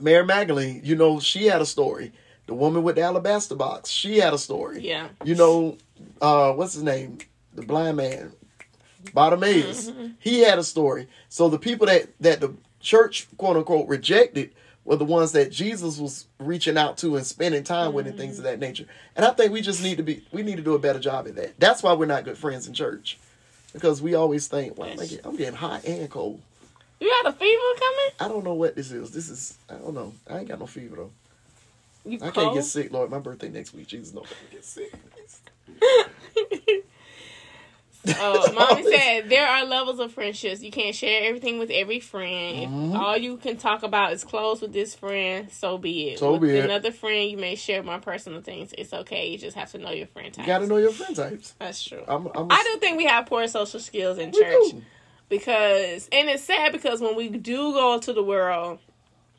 Mary 0.00 0.24
Magdalene, 0.24 0.80
you 0.84 0.96
know, 0.96 1.20
she 1.20 1.46
had 1.46 1.60
a 1.60 1.66
story. 1.66 2.12
The 2.46 2.54
woman 2.54 2.82
with 2.82 2.96
the 2.96 3.02
alabaster 3.02 3.54
box, 3.54 3.90
she 3.90 4.18
had 4.18 4.34
a 4.34 4.38
story. 4.38 4.80
Yeah. 4.80 5.08
You 5.24 5.34
know, 5.34 5.78
uh, 6.20 6.52
what's 6.52 6.74
his 6.74 6.82
name? 6.82 7.18
The 7.54 7.62
blind 7.62 7.96
man, 7.96 8.32
Bartimaeus. 9.14 9.90
He 10.18 10.40
had 10.40 10.58
a 10.58 10.64
story. 10.64 11.08
So 11.28 11.48
the 11.48 11.58
people 11.58 11.86
that 11.86 12.08
that 12.20 12.40
the 12.40 12.54
church 12.84 13.26
quote 13.36 13.56
unquote 13.56 13.88
rejected 13.88 14.52
were 14.84 14.96
the 14.96 15.04
ones 15.04 15.32
that 15.32 15.50
Jesus 15.50 15.98
was 15.98 16.26
reaching 16.38 16.76
out 16.76 16.98
to 16.98 17.16
and 17.16 17.26
spending 17.26 17.64
time 17.64 17.94
with 17.94 18.06
and 18.06 18.16
things 18.18 18.38
of 18.38 18.44
that 18.44 18.60
nature. 18.60 18.84
And 19.16 19.24
I 19.24 19.30
think 19.30 19.50
we 19.50 19.62
just 19.62 19.82
need 19.82 19.96
to 19.96 20.02
be 20.02 20.22
we 20.30 20.42
need 20.42 20.56
to 20.56 20.62
do 20.62 20.74
a 20.74 20.78
better 20.78 21.00
job 21.00 21.26
at 21.26 21.34
that. 21.36 21.58
That's 21.58 21.82
why 21.82 21.94
we're 21.94 22.06
not 22.06 22.24
good 22.24 22.38
friends 22.38 22.68
in 22.68 22.74
church. 22.74 23.18
Because 23.72 24.00
we 24.00 24.14
always 24.14 24.46
think, 24.46 24.78
well, 24.78 24.88
I'm 24.90 24.96
getting, 24.98 25.20
I'm 25.24 25.36
getting 25.36 25.54
hot 25.54 25.84
and 25.84 26.08
cold. 26.08 26.40
You 27.00 27.10
got 27.22 27.34
a 27.34 27.36
fever 27.36 27.62
coming? 27.78 28.10
I 28.20 28.28
don't 28.28 28.44
know 28.44 28.54
what 28.54 28.76
this 28.76 28.92
is. 28.92 29.10
This 29.10 29.28
is 29.30 29.58
I 29.68 29.74
don't 29.74 29.94
know. 29.94 30.12
I 30.30 30.38
ain't 30.38 30.48
got 30.48 30.60
no 30.60 30.66
fever 30.66 30.96
though. 30.96 31.10
You 32.04 32.18
I 32.18 32.30
cold? 32.30 32.34
can't 32.34 32.54
get 32.54 32.64
sick, 32.64 32.92
Lord. 32.92 33.10
My 33.10 33.18
birthday 33.18 33.48
next 33.48 33.74
week. 33.74 33.86
Jesus, 33.88 34.14
no, 34.14 34.20
I 34.22 34.26
can't 34.26 34.50
get 34.50 34.64
sick. 34.64 34.94
Uh, 38.06 38.50
mommy 38.54 38.82
said 38.82 39.28
there 39.30 39.46
are 39.46 39.64
levels 39.64 39.98
of 40.00 40.12
friendships. 40.12 40.62
You 40.62 40.70
can't 40.70 40.94
share 40.94 41.24
everything 41.26 41.58
with 41.58 41.70
every 41.70 42.00
friend. 42.00 42.68
Mhm. 42.94 42.98
all 42.98 43.16
you 43.16 43.36
can 43.38 43.56
talk 43.56 43.82
about 43.82 44.12
is 44.12 44.24
close 44.24 44.60
with 44.60 44.72
this 44.72 44.94
friend, 44.94 45.50
so 45.52 45.78
be 45.78 46.10
it. 46.10 46.18
So 46.18 46.32
with 46.32 46.42
be 46.42 46.50
it. 46.56 46.64
another 46.64 46.90
friend, 46.92 47.30
you 47.30 47.36
may 47.36 47.54
share 47.54 47.82
more 47.82 47.98
personal 47.98 48.40
things. 48.42 48.72
It's 48.76 48.92
okay. 48.92 49.28
You 49.28 49.38
just 49.38 49.56
have 49.56 49.70
to 49.72 49.78
know 49.78 49.90
your 49.90 50.06
friend 50.08 50.32
types. 50.32 50.46
You 50.46 50.52
got 50.52 50.58
to 50.58 50.66
know 50.66 50.76
your 50.76 50.92
friend 50.92 51.16
types. 51.16 51.54
That's 51.58 51.82
true. 51.82 52.02
I'm, 52.06 52.26
I'm 52.34 52.48
I 52.50 52.62
do 52.72 52.78
think 52.80 52.98
we 52.98 53.06
have 53.06 53.26
poor 53.26 53.46
social 53.48 53.80
skills 53.80 54.18
in 54.18 54.30
We 54.32 54.38
church 54.40 54.70
do. 54.72 54.82
because, 55.28 56.08
and 56.12 56.28
it's 56.28 56.44
sad 56.44 56.72
because 56.72 57.00
when 57.00 57.16
we 57.16 57.28
do 57.28 57.72
go 57.72 57.94
into 57.94 58.12
the 58.12 58.22
world, 58.22 58.78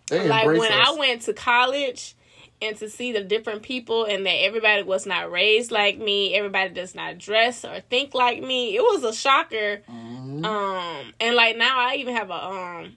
They 0.09 0.27
like 0.27 0.45
when 0.47 0.71
us. 0.71 0.89
I 0.89 0.95
went 0.99 1.21
to 1.23 1.33
college 1.33 2.15
and 2.61 2.77
to 2.77 2.89
see 2.89 3.11
the 3.11 3.21
different 3.23 3.63
people 3.63 4.05
and 4.05 4.25
that 4.25 4.31
everybody 4.43 4.81
was 4.83 5.05
not 5.05 5.29
raised 5.31 5.71
like 5.71 5.97
me, 5.97 6.33
everybody 6.35 6.73
does 6.73 6.95
not 6.95 7.17
dress 7.17 7.65
or 7.65 7.81
think 7.81 8.13
like 8.13 8.41
me, 8.41 8.75
it 8.75 8.81
was 8.81 9.03
a 9.03 9.13
shocker. 9.13 9.81
Mhm. 9.89 10.45
Um, 10.45 11.13
and 11.19 11.35
like 11.35 11.57
now 11.57 11.77
I 11.77 11.95
even 11.95 12.15
have 12.15 12.29
a 12.29 12.45
um, 12.45 12.95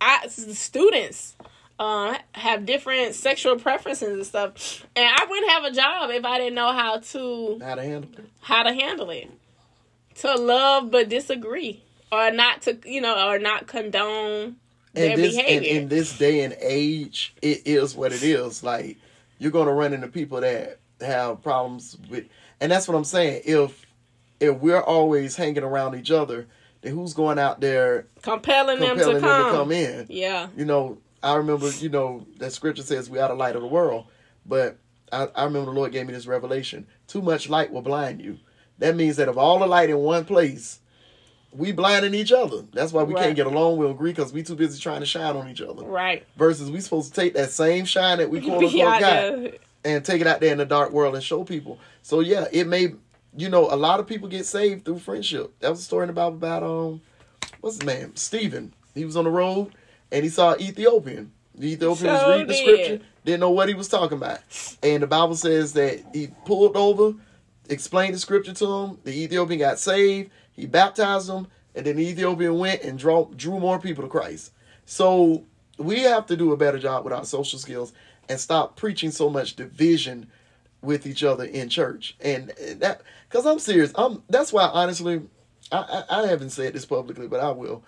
I 0.00 0.28
students 0.28 1.34
um 1.78 2.16
have 2.32 2.64
different 2.66 3.14
sexual 3.14 3.56
preferences 3.58 4.08
and 4.14 4.26
stuff, 4.26 4.86
and 4.94 5.04
I 5.04 5.24
wouldn't 5.28 5.50
have 5.50 5.64
a 5.64 5.72
job 5.72 6.10
if 6.10 6.24
I 6.24 6.38
didn't 6.38 6.54
know 6.54 6.72
how 6.72 6.98
to 6.98 7.58
how 7.62 7.74
to 7.74 7.82
handle 7.82 8.10
it. 8.18 8.24
how 8.40 8.62
to 8.62 8.72
handle 8.72 9.10
it, 9.10 9.30
to 10.16 10.34
love 10.34 10.90
but 10.90 11.08
disagree, 11.08 11.82
or 12.12 12.30
not 12.30 12.62
to 12.62 12.78
you 12.84 13.00
know 13.00 13.28
or 13.28 13.38
not 13.38 13.66
condone 13.66 14.56
their 14.92 15.12
And 15.12 15.22
this 15.22 15.36
and 15.36 15.64
in 15.64 15.88
this 15.88 16.16
day 16.18 16.42
and 16.42 16.56
age, 16.60 17.34
it 17.42 17.62
is 17.66 17.94
what 17.94 18.12
it 18.12 18.22
is. 18.22 18.62
Like 18.62 18.98
you're 19.38 19.52
gonna 19.52 19.72
run 19.72 19.92
into 19.92 20.08
people 20.08 20.40
that 20.40 20.78
have 21.00 21.42
problems 21.42 21.96
with, 22.08 22.24
and 22.60 22.70
that's 22.70 22.88
what 22.88 22.96
I'm 22.96 23.04
saying. 23.04 23.42
If 23.44 23.86
if 24.40 24.56
we're 24.58 24.80
always 24.82 25.36
hanging 25.36 25.62
around 25.62 25.94
each 25.94 26.10
other, 26.10 26.46
then 26.82 26.94
who's 26.94 27.14
going 27.14 27.38
out 27.38 27.60
there 27.60 28.06
compelling, 28.22 28.80
them 28.80 28.98
to 28.98 29.04
them 29.04 29.20
come. 29.20 29.44
to 29.46 29.50
come 29.52 29.72
in? 29.72 30.06
Yeah, 30.08 30.48
You 30.56 30.64
know, 30.64 30.98
I 31.22 31.34
remember, 31.34 31.70
you 31.70 31.90
know, 31.90 32.26
that 32.38 32.52
scripture 32.52 32.82
says 32.82 33.10
we 33.10 33.18
are 33.18 33.28
the 33.28 33.34
light 33.34 33.56
of 33.56 33.62
the 33.62 33.68
world. 33.68 34.06
But 34.46 34.78
I, 35.12 35.28
I 35.34 35.44
remember 35.44 35.66
the 35.66 35.76
Lord 35.78 35.92
gave 35.92 36.06
me 36.06 36.14
this 36.14 36.26
revelation. 36.26 36.86
Too 37.06 37.22
much 37.22 37.48
light 37.48 37.70
will 37.70 37.82
blind 37.82 38.22
you. 38.22 38.38
That 38.78 38.96
means 38.96 39.16
that 39.16 39.28
if 39.28 39.36
all 39.36 39.58
the 39.58 39.66
light 39.66 39.90
in 39.90 39.98
one 39.98 40.24
place, 40.24 40.79
we 41.52 41.72
blinding 41.72 42.14
each 42.14 42.32
other. 42.32 42.62
That's 42.72 42.92
why 42.92 43.02
we 43.02 43.14
Right. 43.14 43.24
can't 43.24 43.36
get 43.36 43.46
along. 43.46 43.76
We'll 43.76 43.90
agree 43.90 44.12
because 44.12 44.32
we 44.32 44.42
too 44.42 44.54
busy 44.54 44.80
trying 44.80 45.00
to 45.00 45.06
shine 45.06 45.36
on 45.36 45.48
each 45.48 45.60
other. 45.60 45.82
right. 45.84 46.24
Versus 46.36 46.70
we 46.70 46.80
supposed 46.80 47.12
to 47.14 47.20
take 47.20 47.34
that 47.34 47.50
same 47.50 47.84
shine 47.84 48.18
that 48.18 48.30
we 48.30 48.40
quote 48.46 48.62
unquote 48.64 49.00
got 49.00 49.34
and 49.84 50.04
take 50.04 50.20
it 50.20 50.26
out 50.26 50.40
there 50.40 50.52
in 50.52 50.58
the 50.58 50.64
dark 50.64 50.92
world 50.92 51.14
and 51.14 51.24
show 51.24 51.42
people. 51.44 51.78
So 52.02 52.20
yeah, 52.20 52.46
it 52.52 52.66
may 52.66 52.94
you 53.36 53.48
know, 53.48 53.72
a 53.72 53.76
lot 53.76 54.00
of 54.00 54.08
people 54.08 54.28
get 54.28 54.44
saved 54.44 54.84
through 54.84 54.98
friendship. 54.98 55.52
That 55.60 55.70
was 55.70 55.78
a 55.78 55.84
story 55.84 56.02
in 56.02 56.08
the 56.08 56.12
Bible 56.14 56.36
about 56.36 56.62
um 56.62 57.00
what's 57.60 57.76
his 57.76 57.86
name? 57.86 58.16
Stephen. 58.16 58.72
He 58.94 59.04
was 59.04 59.16
on 59.16 59.24
the 59.24 59.30
road 59.30 59.72
and 60.12 60.24
he 60.24 60.30
saw 60.30 60.54
an 60.54 60.60
Ethiopian. 60.60 61.32
The 61.54 61.72
Ethiopian 61.72 62.12
was 62.12 62.20
Sure 62.22 62.30
reading 62.30 62.46
the 62.46 62.54
scripture, 62.54 63.00
didn't 63.24 63.40
know 63.40 63.50
what 63.50 63.68
he 63.68 63.74
was 63.74 63.88
talking 63.88 64.18
about. 64.18 64.38
And 64.82 65.02
the 65.02 65.06
Bible 65.06 65.34
says 65.36 65.72
that 65.74 66.00
he 66.12 66.28
pulled 66.44 66.76
over, 66.76 67.14
explained 67.68 68.14
the 68.14 68.18
scripture 68.18 68.52
to 68.54 68.66
him, 68.66 68.98
the 69.04 69.12
Ethiopian 69.12 69.58
got 69.58 69.78
saved, 69.78 70.30
he 70.52 70.66
baptized 70.66 71.28
him, 71.28 71.46
and 71.74 71.86
then 71.86 71.96
the 71.96 72.08
Ethiopian 72.08 72.58
went 72.58 72.82
and 72.82 72.98
draw, 72.98 73.26
drew 73.36 73.58
more 73.60 73.78
people 73.78 74.04
to 74.04 74.10
Christ. 74.10 74.52
So 74.84 75.44
we 75.78 76.00
have 76.00 76.26
to 76.26 76.36
do 76.36 76.52
a 76.52 76.56
better 76.56 76.78
job 76.78 77.04
with 77.04 77.12
our 77.12 77.24
social 77.24 77.58
skills 77.58 77.92
and 78.28 78.38
stop 78.38 78.76
preaching 78.76 79.10
so 79.10 79.30
much 79.30 79.56
division 79.56 80.30
with 80.82 81.06
each 81.06 81.22
other 81.24 81.44
in 81.44 81.68
church. 81.68 82.16
And 82.20 82.52
that 82.78 83.02
because 83.28 83.46
I'm 83.46 83.58
serious. 83.58 83.92
I'm 83.94 84.22
that's 84.28 84.52
why 84.52 84.64
honestly, 84.64 85.22
I, 85.72 86.04
I 86.10 86.22
I 86.22 86.26
haven't 86.26 86.50
said 86.50 86.72
this 86.74 86.86
publicly, 86.86 87.28
but 87.28 87.40
I 87.40 87.50
will. 87.50 87.82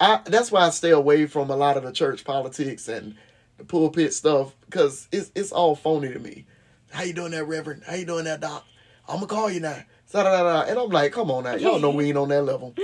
I 0.00 0.20
that's 0.24 0.52
why 0.52 0.66
I 0.66 0.70
stay 0.70 0.90
away 0.90 1.26
from 1.26 1.50
a 1.50 1.56
lot 1.56 1.76
of 1.76 1.82
the 1.82 1.92
church 1.92 2.24
politics 2.24 2.88
and 2.88 3.14
the 3.58 3.64
pulpit 3.64 4.12
stuff 4.12 4.54
because 4.66 5.08
it's 5.12 5.30
it's 5.34 5.52
all 5.52 5.74
phony 5.74 6.12
to 6.12 6.18
me. 6.18 6.46
How 6.90 7.02
you 7.02 7.12
doing 7.12 7.32
that, 7.32 7.44
Reverend? 7.44 7.82
How 7.86 7.94
you 7.94 8.06
doing 8.06 8.24
that, 8.24 8.40
Doc? 8.40 8.64
I'm 9.08 9.16
gonna 9.16 9.26
call 9.26 9.50
you 9.50 9.60
now. 9.60 9.82
Da, 10.12 10.22
da, 10.22 10.42
da. 10.42 10.62
And 10.70 10.78
I'm 10.78 10.88
like, 10.90 11.12
come 11.12 11.30
on 11.30 11.44
now, 11.44 11.54
y'all 11.56 11.78
know 11.78 11.90
we 11.90 12.08
ain't 12.08 12.16
on 12.16 12.28
that 12.28 12.42
level. 12.42 12.74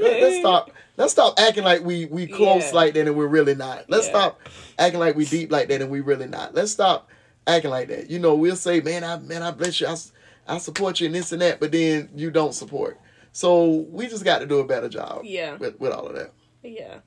Let, 0.00 0.22
us 0.22 0.36
stop. 0.40 0.70
Let's 0.96 1.12
stop 1.12 1.38
acting 1.38 1.64
like 1.64 1.82
we 1.84 2.06
we 2.06 2.26
close 2.26 2.64
Yeah. 2.66 2.74
like 2.74 2.94
that 2.94 3.06
and 3.06 3.16
we're 3.16 3.26
really 3.28 3.54
not. 3.54 3.88
Let's 3.88 4.06
Yeah. 4.06 4.12
stop 4.12 4.40
acting 4.78 5.00
like 5.00 5.16
we 5.16 5.24
deep 5.24 5.50
like 5.52 5.68
that 5.68 5.80
and 5.80 5.90
we 5.90 6.00
really 6.00 6.26
not. 6.26 6.54
Let's 6.54 6.72
stop 6.72 7.08
acting 7.46 7.70
like 7.70 7.88
that. 7.88 8.10
You 8.10 8.18
know, 8.18 8.34
we'll 8.34 8.56
say, 8.56 8.80
man, 8.80 9.04
I 9.04 9.18
man, 9.18 9.42
I 9.42 9.50
bless 9.52 9.80
you. 9.80 9.88
I 10.48 10.58
support 10.58 11.00
you 11.00 11.06
and 11.06 11.14
this 11.14 11.32
and 11.32 11.42
that, 11.42 11.60
but 11.60 11.72
then 11.72 12.08
you 12.14 12.30
don't 12.30 12.54
support. 12.54 13.00
So 13.32 13.86
we 13.90 14.06
just 14.06 14.24
got 14.24 14.38
to 14.38 14.46
do 14.46 14.58
a 14.60 14.64
better 14.66 14.88
job. 14.88 15.22
Yeah. 15.24 15.56
With 15.56 15.78
with 15.80 15.92
all 15.92 16.06
of 16.06 16.14
that. 16.14 16.32
Yeah, 16.62 16.98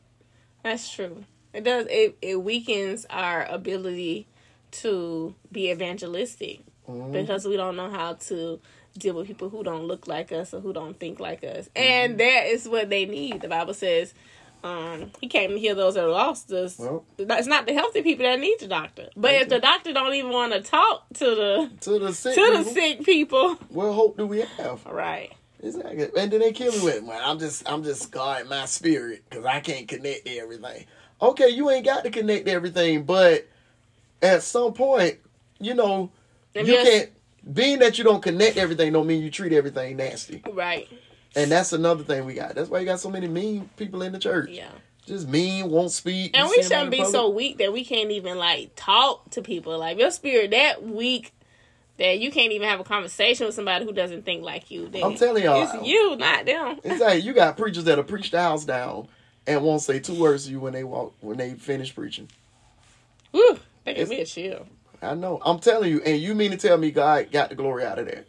that's 0.63 0.89
true. 0.91 1.25
It 1.53 1.63
does. 1.63 1.85
It 1.89 2.17
it 2.21 2.41
weakens 2.43 3.05
our 3.09 3.45
ability 3.45 4.27
to 4.71 5.33
be 5.51 5.71
evangelistic 5.71 6.59
Mhm. 6.87 7.11
because 7.11 7.45
we 7.47 7.57
don't 7.57 7.75
know 7.75 7.89
how 7.89 8.13
to 8.13 8.59
deal 8.99 9.15
with 9.15 9.27
people 9.27 9.49
who 9.49 9.63
don't 9.63 9.83
look 9.85 10.07
like 10.07 10.31
us 10.31 10.53
or 10.53 10.59
who 10.59 10.73
don't 10.73 10.99
think 10.99 11.19
like 11.19 11.43
us, 11.43 11.69
and 11.75 12.19
that 12.19 12.45
is 12.47 12.67
what 12.67 12.89
they 12.89 13.05
need. 13.05 13.41
The 13.41 13.47
Bible 13.47 13.73
says. 13.73 14.13
Um, 14.61 15.11
he 15.21 15.29
came 15.29 15.51
to 15.51 15.57
heal 15.57 15.73
those 15.73 15.93
that 15.93 16.03
are 16.03 16.09
lost. 16.09 16.51
Us. 16.51 16.77
Well. 16.77 17.05
It's 17.17 17.47
not 17.47 17.65
the 17.65 17.73
healthy 17.73 18.01
people 18.01 18.25
that 18.25 18.41
need 18.41 18.59
the 18.59 18.67
doctor. 18.67 19.07
But 19.15 19.35
if 19.35 19.47
the 19.47 19.59
doctor 19.59 19.93
don't 19.93 20.13
even 20.15 20.33
want 20.33 20.51
to 20.51 20.59
talk 20.59 21.05
to 21.13 21.23
the 21.23 21.71
To 21.79 21.97
the 21.97 22.13
sick. 22.13 22.35
to 22.35 22.41
the 22.41 22.57
people, 22.57 22.73
sick 22.73 23.03
people, 23.05 23.55
What 23.69 23.93
hope 23.93 24.17
do 24.17 24.27
we 24.27 24.41
have? 24.57 24.85
all 24.85 24.93
right? 24.93 25.31
Exactly. 25.63 26.09
And 26.17 26.29
then 26.29 26.41
they 26.41 26.51
kill 26.51 26.73
me 26.73 26.81
with, 26.83 27.03
well, 27.03 27.21
I'm 27.23 27.39
just, 27.39 27.69
I'm 27.71 27.85
just 27.85 28.11
guarding 28.11 28.49
my 28.49 28.65
spirit 28.65 29.23
because 29.29 29.45
I 29.45 29.61
can't 29.61 29.87
connect 29.87 30.25
to 30.25 30.37
everything. 30.37 30.85
Okay, 31.21 31.47
you 31.47 31.69
ain't 31.69 31.85
got 31.85 32.03
to 32.03 32.09
connect 32.09 32.45
to 32.47 32.51
everything, 32.51 33.03
but 33.03 33.47
at 34.21 34.43
some 34.43 34.73
point, 34.73 35.19
you 35.61 35.73
know, 35.73 36.11
And 36.53 36.67
you 36.67 36.73
can't. 36.73 37.09
Being 37.53 37.79
that 37.79 37.97
you 37.97 38.03
don't 38.03 38.21
connect 38.21 38.57
everything, 38.57 38.93
don't 38.93 39.07
mean 39.07 39.21
you 39.21 39.31
treat 39.31 39.53
everything 39.53 39.97
nasty. 39.97 40.41
Right? 40.51 40.87
And 41.35 41.51
that's 41.51 41.73
another 41.73 42.03
thing 42.03 42.25
we 42.25 42.33
got. 42.33 42.55
That's 42.55 42.69
why 42.69 42.79
you 42.79 42.85
got 42.85 42.99
so 42.99 43.09
many 43.09 43.27
mean 43.27 43.69
people 43.77 44.01
in 44.01 44.11
the 44.11 44.19
church. 44.19 44.49
Yeah. 44.49 44.69
Just 45.05 45.27
mean, 45.27 45.69
won't 45.71 45.91
speak. 45.91 46.37
And 46.37 46.47
we 46.49 46.55
see 46.55 46.59
'em 46.59 46.65
out 46.65 46.69
shouldn't 46.69 46.91
be 46.91 47.05
so 47.05 47.29
weak 47.29 47.57
that 47.57 47.73
we 47.73 47.83
can't 47.83 48.11
even 48.11 48.37
like 48.37 48.71
talk 48.75 49.29
to 49.31 49.41
people. 49.41 49.77
Like 49.77 49.97
your 49.97 50.11
spirit 50.11 50.51
that 50.51 50.83
weak 50.83 51.33
that 51.97 52.19
you 52.19 52.31
can't 52.31 52.51
even 52.51 52.67
have 52.67 52.79
a 52.79 52.83
conversation 52.83 53.45
with 53.45 53.55
somebody 53.55 53.85
who 53.85 53.91
doesn't 53.91 54.23
think 54.23 54.43
like 54.43 54.69
you. 54.71 54.87
Then 54.87 55.03
I'm 55.03 55.15
telling 55.15 55.43
y'all. 55.43 55.63
it's 55.63 55.87
you, 55.87 56.15
not 56.15 56.45
them. 56.45 56.79
It's 56.83 57.01
like 57.01 57.23
you 57.23 57.33
got 57.33 57.57
preachers 57.57 57.83
that'll 57.85 58.03
preach 58.03 58.31
the 58.31 58.39
house 58.39 58.65
down 58.65 59.07
and 59.47 59.63
won't 59.63 59.81
say 59.81 59.99
two 59.99 60.13
words 60.19 60.45
to 60.45 60.51
you 60.51 60.59
when 60.59 60.73
they 60.73 60.83
walk 60.83 61.13
when 61.21 61.37
they 61.37 61.53
finish 61.55 61.93
preaching. 61.93 62.29
Woo, 63.31 63.59
that 63.85 63.91
It's- 63.91 63.97
give 63.97 64.09
me 64.09 64.21
a 64.21 64.25
chill. 64.25 64.67
I 65.01 65.15
know. 65.15 65.39
I'm 65.45 65.59
telling 65.59 65.91
you, 65.91 66.01
and 66.01 66.19
you 66.19 66.35
mean 66.35 66.51
to 66.51 66.57
tell 66.57 66.77
me 66.77 66.91
God 66.91 67.31
got 67.31 67.49
the 67.49 67.55
glory 67.55 67.85
out 67.85 67.99
of 67.99 68.05
that? 68.07 68.27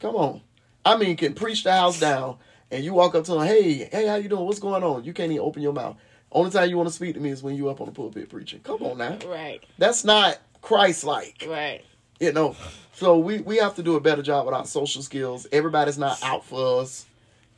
Come 0.00 0.16
on. 0.16 0.40
I 0.84 0.96
mean, 0.96 1.16
can 1.16 1.34
preach 1.34 1.64
the 1.64 1.72
house 1.72 1.98
down, 2.00 2.36
and 2.70 2.84
you 2.84 2.94
walk 2.94 3.14
up 3.14 3.24
to 3.24 3.34
him, 3.40 3.46
hey, 3.46 3.88
hey, 3.90 4.06
how 4.06 4.16
you 4.16 4.28
doing? 4.28 4.44
What's 4.44 4.58
going 4.58 4.82
on? 4.82 5.04
You 5.04 5.12
can't 5.12 5.32
even 5.32 5.44
open 5.44 5.62
your 5.62 5.72
mouth. 5.72 5.96
Only 6.32 6.50
time 6.50 6.68
you 6.68 6.76
want 6.76 6.88
to 6.88 6.94
speak 6.94 7.14
to 7.14 7.20
me 7.20 7.30
is 7.30 7.42
when 7.42 7.54
you 7.54 7.68
up 7.68 7.80
on 7.80 7.86
the 7.86 7.92
pulpit 7.92 8.28
preaching. 8.28 8.60
Come 8.60 8.82
on 8.82 8.98
now. 8.98 9.18
Right, 9.26 9.64
That's 9.78 10.04
not 10.04 10.38
Christ-like, 10.62 11.44
right. 11.48 11.84
you 12.18 12.32
know. 12.32 12.56
So 12.94 13.18
we 13.18 13.40
we 13.40 13.56
have 13.58 13.76
to 13.76 13.82
do 13.82 13.96
a 13.96 14.00
better 14.00 14.22
job 14.22 14.46
with 14.46 14.54
our 14.54 14.64
social 14.66 15.02
skills. 15.02 15.46
Everybody's 15.52 15.98
not 15.98 16.22
out 16.22 16.44
for 16.44 16.80
us. 16.80 17.06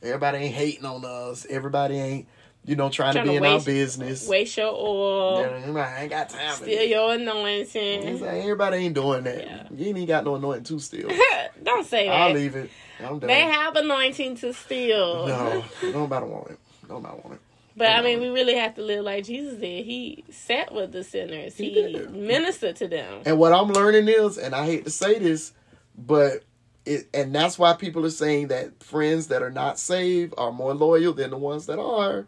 Everybody 0.03 0.37
ain't 0.39 0.55
hating 0.55 0.85
on 0.85 1.03
us. 1.05 1.45
Everybody 1.49 1.99
ain't, 1.99 2.27
you 2.67 2.75
know, 2.75 2.89
trying, 2.89 3.13
Trying 3.13 3.25
to 3.27 3.31
be 3.31 3.39
to 3.39 3.45
in 3.45 3.51
our 3.53 3.61
business. 3.61 4.27
Waste 4.27 4.57
your 4.57 4.73
oil, 4.73 5.39
Yeah, 5.39 5.95
I 5.97 6.01
ain't 6.01 6.09
got 6.09 6.27
time 6.29 6.53
for 6.53 6.63
steal 6.65 6.83
your 6.83 7.13
anointing. 7.13 8.19
like, 8.19 8.29
everybody 8.29 8.77
ain't 8.77 8.93
doing 8.93 9.23
that. 9.23 9.39
Yeah. 9.39 9.63
You 9.73 9.87
ain't 9.87 9.97
even 9.97 10.05
got 10.05 10.25
no 10.25 10.35
anointing 10.35 10.65
to 10.65 10.79
steal. 10.79 11.09
Don't 11.63 11.87
say 11.87 12.07
that. 12.07 12.13
I'll 12.13 12.33
leave 12.33 12.55
it. 12.55 12.69
I'm 12.99 13.19
done. 13.19 13.27
They 13.27 13.41
have 13.41 13.75
anointing 13.77 14.35
to 14.37 14.53
steal. 14.53 15.27
no, 15.27 15.63
nobody 15.91 16.25
want 16.25 16.51
it. 16.51 16.59
Nobody 16.89 17.15
want 17.15 17.33
it. 17.35 17.41
But 17.77 17.89
I 17.89 18.01
mean, 18.01 18.19
we 18.19 18.29
really 18.29 18.55
have 18.55 18.75
to 18.75 18.81
live 18.81 19.05
like 19.05 19.23
Jesus 19.23 19.59
did. 19.59 19.85
He 19.85 20.25
sat 20.29 20.73
with 20.73 20.91
the 20.91 21.03
sinners. 21.03 21.55
He 21.55 21.69
He, 21.69 22.07
ministered 22.07 22.75
to 22.77 22.87
them. 22.87 23.21
And 23.25 23.37
what 23.39 23.53
I'm 23.53 23.69
learning 23.69 24.09
is, 24.09 24.37
and 24.37 24.53
I 24.53 24.65
hate 24.65 24.83
to 24.85 24.89
say 24.89 25.19
this, 25.19 25.53
but 25.95 26.43
it, 26.85 27.07
and 27.13 27.33
that's 27.33 27.57
why 27.57 27.73
people 27.73 28.03
are 28.05 28.09
saying 28.09 28.47
that 28.47 28.83
friends 28.83 29.27
that 29.27 29.41
are 29.43 29.51
not 29.51 29.79
saved 29.79 30.33
are 30.37 30.51
more 30.51 30.73
loyal 30.73 31.13
than 31.13 31.29
the 31.29 31.37
ones 31.37 31.67
that 31.67 31.79
are. 31.79 32.25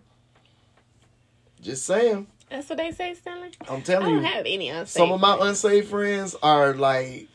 Just 1.62 1.86
saying. 1.86 2.28
That's 2.50 2.68
what 2.70 2.78
they 2.78 2.92
say, 2.92 3.14
Stanley. 3.14 3.52
I'm 3.70 3.82
telling 3.82 4.10
you. 4.10 4.14
I 4.20 4.22
don't 4.22 4.24
you. 4.24 4.30
have 4.36 4.46
any 4.48 4.70
unsaved. 4.70 4.90
Some 4.90 5.12
of 5.12 5.20
my 5.22 5.38
unsaved 5.40 5.88
friends 5.90 6.36
are 6.42 6.74
like, 6.74 7.28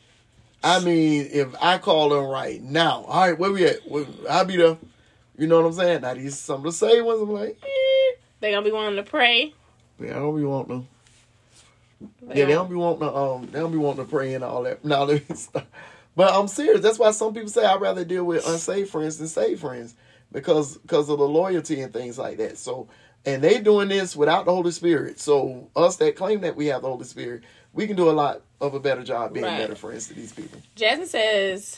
I 0.63 0.79
mean, 0.81 1.29
if 1.31 1.55
I 1.61 1.77
call 1.77 2.09
them 2.09 2.25
right 2.25 2.61
now, 2.61 3.03
all 3.07 3.21
right, 3.29 3.37
where 3.37 3.51
we 3.51 3.65
at? 3.65 3.77
I'll 4.29 4.45
be 4.45 4.57
there. 4.57 4.77
You 5.37 5.47
know 5.47 5.61
what 5.61 5.67
I'm 5.67 5.73
saying? 5.73 6.01
Now 6.01 6.13
these 6.15 6.37
some 6.37 6.57
of 6.57 6.63
the 6.63 6.71
saved 6.71 7.05
ones, 7.05 7.21
I'm 7.21 7.29
like, 7.31 7.57
eh, 7.63 8.15
They 8.39 8.51
gonna 8.51 8.65
be 8.65 8.71
wanting 8.71 8.95
to 9.03 9.09
pray. 9.09 9.53
yeah, 9.99 10.11
I 10.11 10.19
don't 10.19 10.35
be 10.35 10.43
wanting 10.43 10.81
to. 12.01 12.07
They 12.27 12.39
Yeah, 12.39 12.45
they 12.45 12.53
don't- 12.53 12.69
be 12.69 12.75
wanting 12.75 13.01
to. 13.01 13.15
Um, 13.15 13.49
they 13.51 13.59
don't 13.59 13.71
be 13.71 13.77
wanting 13.77 14.05
to 14.05 14.09
pray 14.09 14.33
and 14.33 14.43
all 14.43 14.63
that. 14.63 14.83
No. 14.83 15.19
But 16.17 16.33
I'm 16.33 16.47
serious. 16.47 16.79
That's 16.81 16.97
why 16.97 17.11
some 17.11 17.33
people 17.33 17.49
say 17.49 17.65
I'd 17.65 17.81
rather 17.81 18.05
deal 18.05 18.23
with 18.23 18.47
unsafe 18.47 18.89
friends 18.89 19.17
than 19.17 19.27
safe 19.27 19.59
friends 19.59 19.95
because 20.31 20.77
because 20.77 21.09
of 21.09 21.19
the 21.19 21.27
loyalty 21.27 21.81
and 21.81 21.91
things 21.91 22.17
like 22.17 22.37
that. 22.37 22.57
So, 22.57 22.87
and 23.25 23.43
they 23.43 23.59
doing 23.59 23.87
this 23.89 24.15
without 24.15 24.45
the 24.45 24.53
Holy 24.53 24.71
Spirit. 24.71 25.19
So 25.19 25.69
us 25.75 25.97
that 25.97 26.15
claim 26.15 26.41
that 26.41 26.55
we 26.55 26.67
have 26.67 26.81
the 26.81 26.87
Holy 26.89 27.05
Spirit, 27.05 27.43
we 27.73 27.87
can 27.87 27.95
do 27.95 28.09
a 28.09 28.11
lot 28.13 28.41
of 28.61 28.73
a 28.73 28.79
better 28.79 29.03
job 29.03 29.33
being 29.33 29.45
Right. 29.45 29.57
better 29.59 29.75
friends 29.75 30.07
to 30.07 30.13
these 30.13 30.31
people. 30.33 30.61
Jasmine 30.75 31.07
says, 31.07 31.77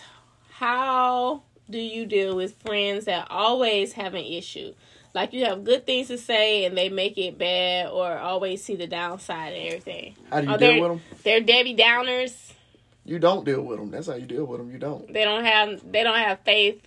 "How 0.51 1.41
do 1.69 1.79
you 1.79 2.05
deal 2.05 2.35
with 2.35 2.55
friends 2.61 3.05
that 3.05 3.27
always 3.29 3.93
have 3.93 4.13
an 4.13 4.23
issue? 4.25 4.73
Like 5.13 5.33
you 5.33 5.45
have 5.45 5.63
good 5.63 5.85
things 5.85 6.07
to 6.09 6.17
say 6.17 6.65
and 6.65 6.77
they 6.77 6.89
make 6.89 7.17
it 7.17 7.37
bad, 7.37 7.89
or 7.89 8.17
always 8.17 8.63
see 8.63 8.75
the 8.75 8.85
downside 8.87 9.53
and 9.53 9.67
everything. 9.67 10.15
How 10.29 10.41
do 10.41 10.47
you 10.47 10.53
Are 10.53 10.57
deal 10.57 10.81
with 10.81 10.91
them? 10.91 11.01
They're 11.23 11.41
Debbie 11.41 11.75
Downers. 11.75 12.51
You 13.03 13.17
don't 13.19 13.45
deal 13.45 13.61
with 13.61 13.79
them. 13.79 13.89
That's 13.89 14.07
how 14.07 14.15
you 14.15 14.25
deal 14.25 14.45
with 14.45 14.59
them. 14.59 14.69
You 14.71 14.77
don't. 14.77 15.11
They 15.11 15.23
don't 15.23 15.45
have. 15.45 15.91
They 15.91 16.03
don't 16.03 16.17
have 16.17 16.39
faith. 16.41 16.81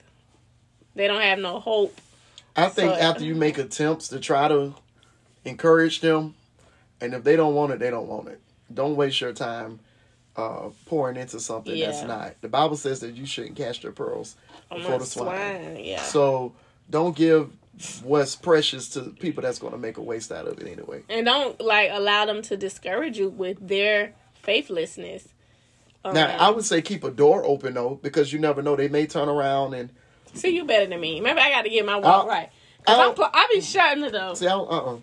They 0.95 1.07
don't 1.09 1.23
have 1.23 1.39
no 1.39 1.59
hope. 1.61 1.99
I 2.65 2.69
think 2.69 2.95
So- 2.95 3.01
after 3.01 3.25
you 3.25 3.35
make 3.35 3.59
attempts 3.59 4.09
to 4.09 4.21
try 4.21 4.49
to 4.49 4.75
encourage 5.45 6.01
them, 6.01 6.35
and 7.01 7.15
if 7.15 7.25
they 7.25 7.37
don't 7.37 7.55
want 7.55 7.73
it, 7.73 7.79
they 7.79 7.91
don't 7.91 8.09
want 8.09 8.29
it. 8.29 8.41
Don't 8.73 8.97
waste 8.97 9.21
your 9.21 9.33
time 9.33 9.81
uh, 10.37 10.71
pouring 10.87 11.17
into 11.17 11.41
something 11.41 11.79
that's 11.79 12.03
not. 12.03 12.35
The 12.41 12.49
Bible 12.49 12.77
says 12.77 13.01
that 13.01 13.15
you 13.15 13.27
shouldn't 13.27 13.57
cast 13.57 13.83
your 13.83 13.93
pearls 13.93 14.37
before 14.73 14.99
the 14.99 15.05
swine. 15.05 15.27
swine, 15.75 15.85
Yeah. 15.85 16.03
So 16.03 16.53
don't 16.89 17.17
give 17.17 17.51
what's 18.03 18.37
precious 18.37 18.89
to 18.91 19.01
people 19.19 19.43
that's 19.43 19.59
going 19.59 19.73
to 19.73 19.79
make 19.79 19.97
a 19.97 20.03
waste 20.03 20.31
out 20.31 20.47
of 20.47 20.59
it 20.61 20.67
anyway. 20.69 21.03
and 21.09 21.27
don't 21.27 21.61
like 21.61 21.91
allow 21.93 22.27
them 22.27 22.43
to 22.43 22.57
discourage 22.57 23.19
you 23.19 23.29
with 23.29 23.67
their 23.67 24.15
faithlessness. 24.43 25.29
Um, 26.05 26.15
Now, 26.15 26.29
I 26.39 26.51
would 26.51 26.65
say 26.65 26.81
keep 26.81 27.05
a 27.05 27.11
door 27.11 27.45
open 27.45 27.75
though, 27.75 27.99
because 28.03 28.33
you 28.33 28.39
never 28.39 28.63
know. 28.63 28.77
They 28.77 28.89
may 28.89 29.07
turn 29.07 29.29
around 29.29 29.75
and 29.75 29.91
see 30.35 30.51
you 30.55 30.65
better 30.65 30.87
than 30.87 31.01
me. 31.01 31.21
Maybe 31.21 31.39
I 31.41 31.51
got 31.51 31.63
to 31.63 31.71
get 31.71 31.85
my 31.87 31.97
walk 31.97 32.23
I'll- 32.23 32.27
right. 32.29 32.51
Cause 32.87 32.99
I'll- 32.99 33.09
I'm, 33.11 33.15
pl- 33.15 33.31
I 33.33 33.49
be 33.53 33.61
shutting 33.61 34.05
it 34.05 34.13
though. 34.13 34.35
say, 34.35 34.47
uh 34.47 34.59
uh 34.63 34.97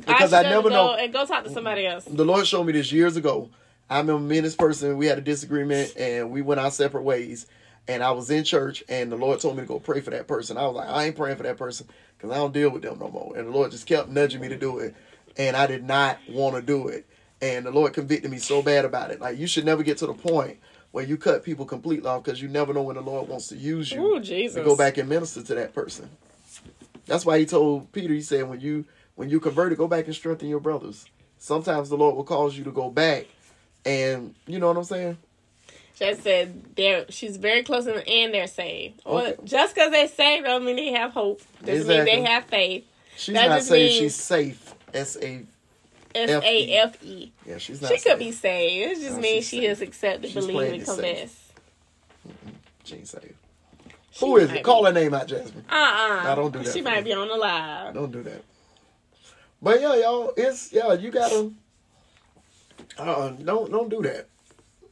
Because 0.00 0.32
I, 0.32 0.42
shut 0.42 0.50
never 0.52 0.70
know. 0.70 0.94
and 0.94 1.12
go 1.12 1.24
talk 1.24 1.44
to 1.44 1.50
somebody 1.50 1.86
else. 1.86 2.04
the 2.04 2.24
Lord 2.24 2.46
showed 2.46 2.64
me 2.64 2.72
this 2.72 2.90
years 2.92 3.16
ago. 3.16 3.48
I 3.88 3.98
remember 3.98 4.20
me 4.22 4.38
and 4.38 4.46
this 4.46 4.56
person, 4.56 4.96
we 4.98 5.06
had 5.06 5.16
a 5.18 5.20
disagreement 5.22 5.92
and 5.96 6.32
we 6.32 6.42
went 6.42 6.58
our 6.60 6.70
separate 6.72 7.02
ways. 7.02 7.46
And 7.88 8.02
I 8.02 8.10
was 8.10 8.28
in 8.30 8.42
church 8.42 8.82
and 8.88 9.12
the 9.12 9.16
Lord 9.16 9.38
told 9.38 9.54
me 9.56 9.62
to 9.62 9.68
go 9.68 9.78
pray 9.78 10.00
for 10.00 10.10
that 10.10 10.26
person. 10.26 10.56
I 10.58 10.66
was 10.66 10.74
like, 10.74 10.88
I 10.88 11.04
ain't 11.04 11.16
praying 11.16 11.36
for 11.36 11.44
that 11.44 11.56
person 11.56 11.86
because 12.18 12.32
I 12.32 12.34
don't 12.38 12.52
deal 12.52 12.70
with 12.70 12.82
them 12.82 12.98
no 12.98 13.08
more. 13.08 13.36
And 13.36 13.46
the 13.46 13.52
Lord 13.52 13.70
just 13.70 13.86
kept 13.86 14.08
nudging 14.08 14.40
me 14.40 14.48
to 14.48 14.56
do 14.58 14.78
it. 14.80 14.96
And 15.38 15.56
I 15.56 15.68
did 15.68 15.84
not 15.84 16.18
want 16.28 16.56
to 16.56 16.62
do 16.62 16.88
it. 16.88 17.06
And 17.40 17.64
the 17.64 17.70
Lord 17.70 17.92
convicted 17.92 18.28
me 18.32 18.38
so 18.38 18.62
bad 18.62 18.84
about 18.84 19.12
it. 19.12 19.20
Like, 19.20 19.38
you 19.38 19.46
should 19.46 19.64
never 19.64 19.84
get 19.84 19.98
to 19.98 20.06
the 20.06 20.14
point 20.14 20.58
where 20.96 21.04
you 21.04 21.18
cut 21.18 21.44
people 21.44 21.66
completely 21.66 22.08
off 22.08 22.24
because 22.24 22.40
you 22.40 22.48
never 22.48 22.72
know 22.72 22.80
when 22.80 22.96
the 22.96 23.02
Lord 23.02 23.28
wants 23.28 23.48
to 23.48 23.56
use 23.58 23.92
you 23.92 24.00
Ooh, 24.14 24.18
Jesus. 24.18 24.56
to 24.56 24.64
go 24.64 24.74
back 24.74 24.96
and 24.96 25.06
minister 25.06 25.42
to 25.42 25.54
that 25.56 25.74
person. 25.74 26.08
That's 27.04 27.26
why 27.26 27.38
he 27.38 27.44
told 27.44 27.92
Peter, 27.92 28.14
he 28.14 28.22
said, 28.22 28.48
when 28.48 28.60
you 28.60 28.86
when 29.14 29.28
you 29.28 29.38
converted, 29.38 29.76
go 29.76 29.88
back 29.88 30.06
and 30.06 30.14
strengthen 30.14 30.48
your 30.48 30.58
brothers. 30.58 31.04
Sometimes 31.36 31.90
the 31.90 31.98
Lord 31.98 32.16
will 32.16 32.24
cause 32.24 32.56
you 32.56 32.64
to 32.64 32.70
go 32.72 32.88
back 32.88 33.26
and 33.84 34.34
you 34.46 34.58
know 34.58 34.68
what 34.68 34.78
I'm 34.78 34.84
saying? 34.84 35.18
She 35.96 36.14
said 36.14 36.74
they're 36.76 37.04
she's 37.10 37.36
very 37.36 37.62
close 37.62 37.84
and, 37.86 38.02
and 38.08 38.32
they're 38.32 38.46
saved. 38.46 39.02
Well, 39.04 39.34
just 39.44 39.74
because 39.74 39.90
they're 39.90 40.08
saved 40.08 40.46
don't 40.46 40.64
mean 40.64 40.76
they 40.76 40.92
have 40.92 41.12
hope. 41.12 41.42
Doesn't 41.62 41.88
mean 41.88 42.06
they 42.06 42.22
have 42.22 42.46
faith. 42.46 42.86
She's 43.18 43.34
That 43.34 43.50
not 43.50 43.56
just 43.56 43.68
saying 43.68 43.84
means- 43.84 43.98
she's 43.98 44.14
safe. 44.14 44.74
S 44.94 45.18
A 45.20 45.44
S 46.16 46.42
A 46.44 46.72
F 46.78 47.02
E. 47.04 47.32
yeah, 47.46 47.58
she's 47.58 47.80
not 47.82 47.92
She 47.92 47.98
could 48.00 48.18
be 48.18 48.32
saved. 48.32 48.92
It 48.98 49.00
just 49.02 49.16
No, 49.16 49.22
means 49.22 49.46
she 49.48 49.56
saved. 49.58 49.68
has 49.68 49.80
accepted, 49.82 50.34
believed, 50.34 50.74
and 50.74 50.86
safe. 50.86 50.96
confessed. 50.96 51.36
She 52.84 52.94
ain't 52.96 53.08
saved. 53.08 53.34
She 54.12 54.24
Who 54.24 54.36
is 54.38 54.50
it? 54.50 54.62
Call 54.62 54.84
her 54.86 54.92
name 54.92 55.12
out, 55.14 55.26
Jasmine. 55.26 55.64
Uh 55.70 55.74
uh 55.74 56.22
No, 56.24 56.34
don't 56.36 56.52
do 56.52 56.62
that 56.62 56.72
She 56.72 56.80
might 56.80 57.04
me. 57.04 57.10
be 57.10 57.12
on 57.12 57.28
the 57.28 57.34
live. 57.36 57.94
Don't 57.94 58.12
do 58.12 58.22
that. 58.22 58.42
But 59.60 59.80
yeah, 59.80 59.94
y'all, 59.96 60.32
it's 60.36 60.72
yeah, 60.72 60.92
you 60.94 61.10
gotta 61.10 61.52
uh 62.98 63.30
don't 63.30 63.70
don't 63.70 63.88
do 63.90 64.02
that. 64.02 64.28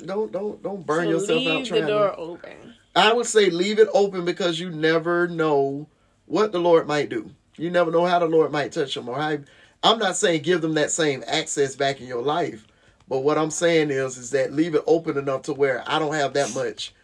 don't 0.04 0.30
don't 0.32 0.62
don't 0.62 0.84
burn 0.86 1.04
So 1.04 1.10
yourself 1.10 1.38
leave 1.38 1.48
out 1.48 1.62
the 1.62 1.68
trying. 1.68 1.86
door 1.86 2.08
To, 2.10 2.16
open. 2.16 2.74
I 2.96 3.12
would 3.12 3.26
say 3.26 3.50
leave 3.50 3.78
it 3.78 3.88
open 3.94 4.24
because 4.24 4.60
you 4.60 4.70
never 4.70 5.26
know 5.28 5.86
what 6.26 6.52
the 6.52 6.58
Lord 6.60 6.86
might 6.86 7.08
do. 7.08 7.30
You 7.56 7.70
never 7.70 7.90
know 7.90 8.04
how 8.04 8.18
the 8.18 8.26
Lord 8.26 8.50
might 8.52 8.72
touch 8.72 8.94
them 8.94 9.08
or 9.08 9.16
how. 9.16 9.38
I'm 9.84 9.98
not 9.98 10.16
saying 10.16 10.42
give 10.42 10.62
them 10.62 10.74
that 10.74 10.90
same 10.90 11.22
access 11.26 11.76
back 11.76 12.00
in 12.00 12.06
your 12.06 12.22
life, 12.22 12.66
but 13.06 13.20
what 13.20 13.36
I'm 13.36 13.50
saying 13.50 13.90
is 13.90 14.16
is 14.16 14.30
that 14.30 14.52
leave 14.52 14.74
it 14.74 14.82
open 14.86 15.18
enough 15.18 15.42
to 15.42 15.52
where 15.52 15.84
I 15.86 15.98
don't 15.98 16.14
have 16.14 16.32
that 16.32 16.54
much 16.54 16.94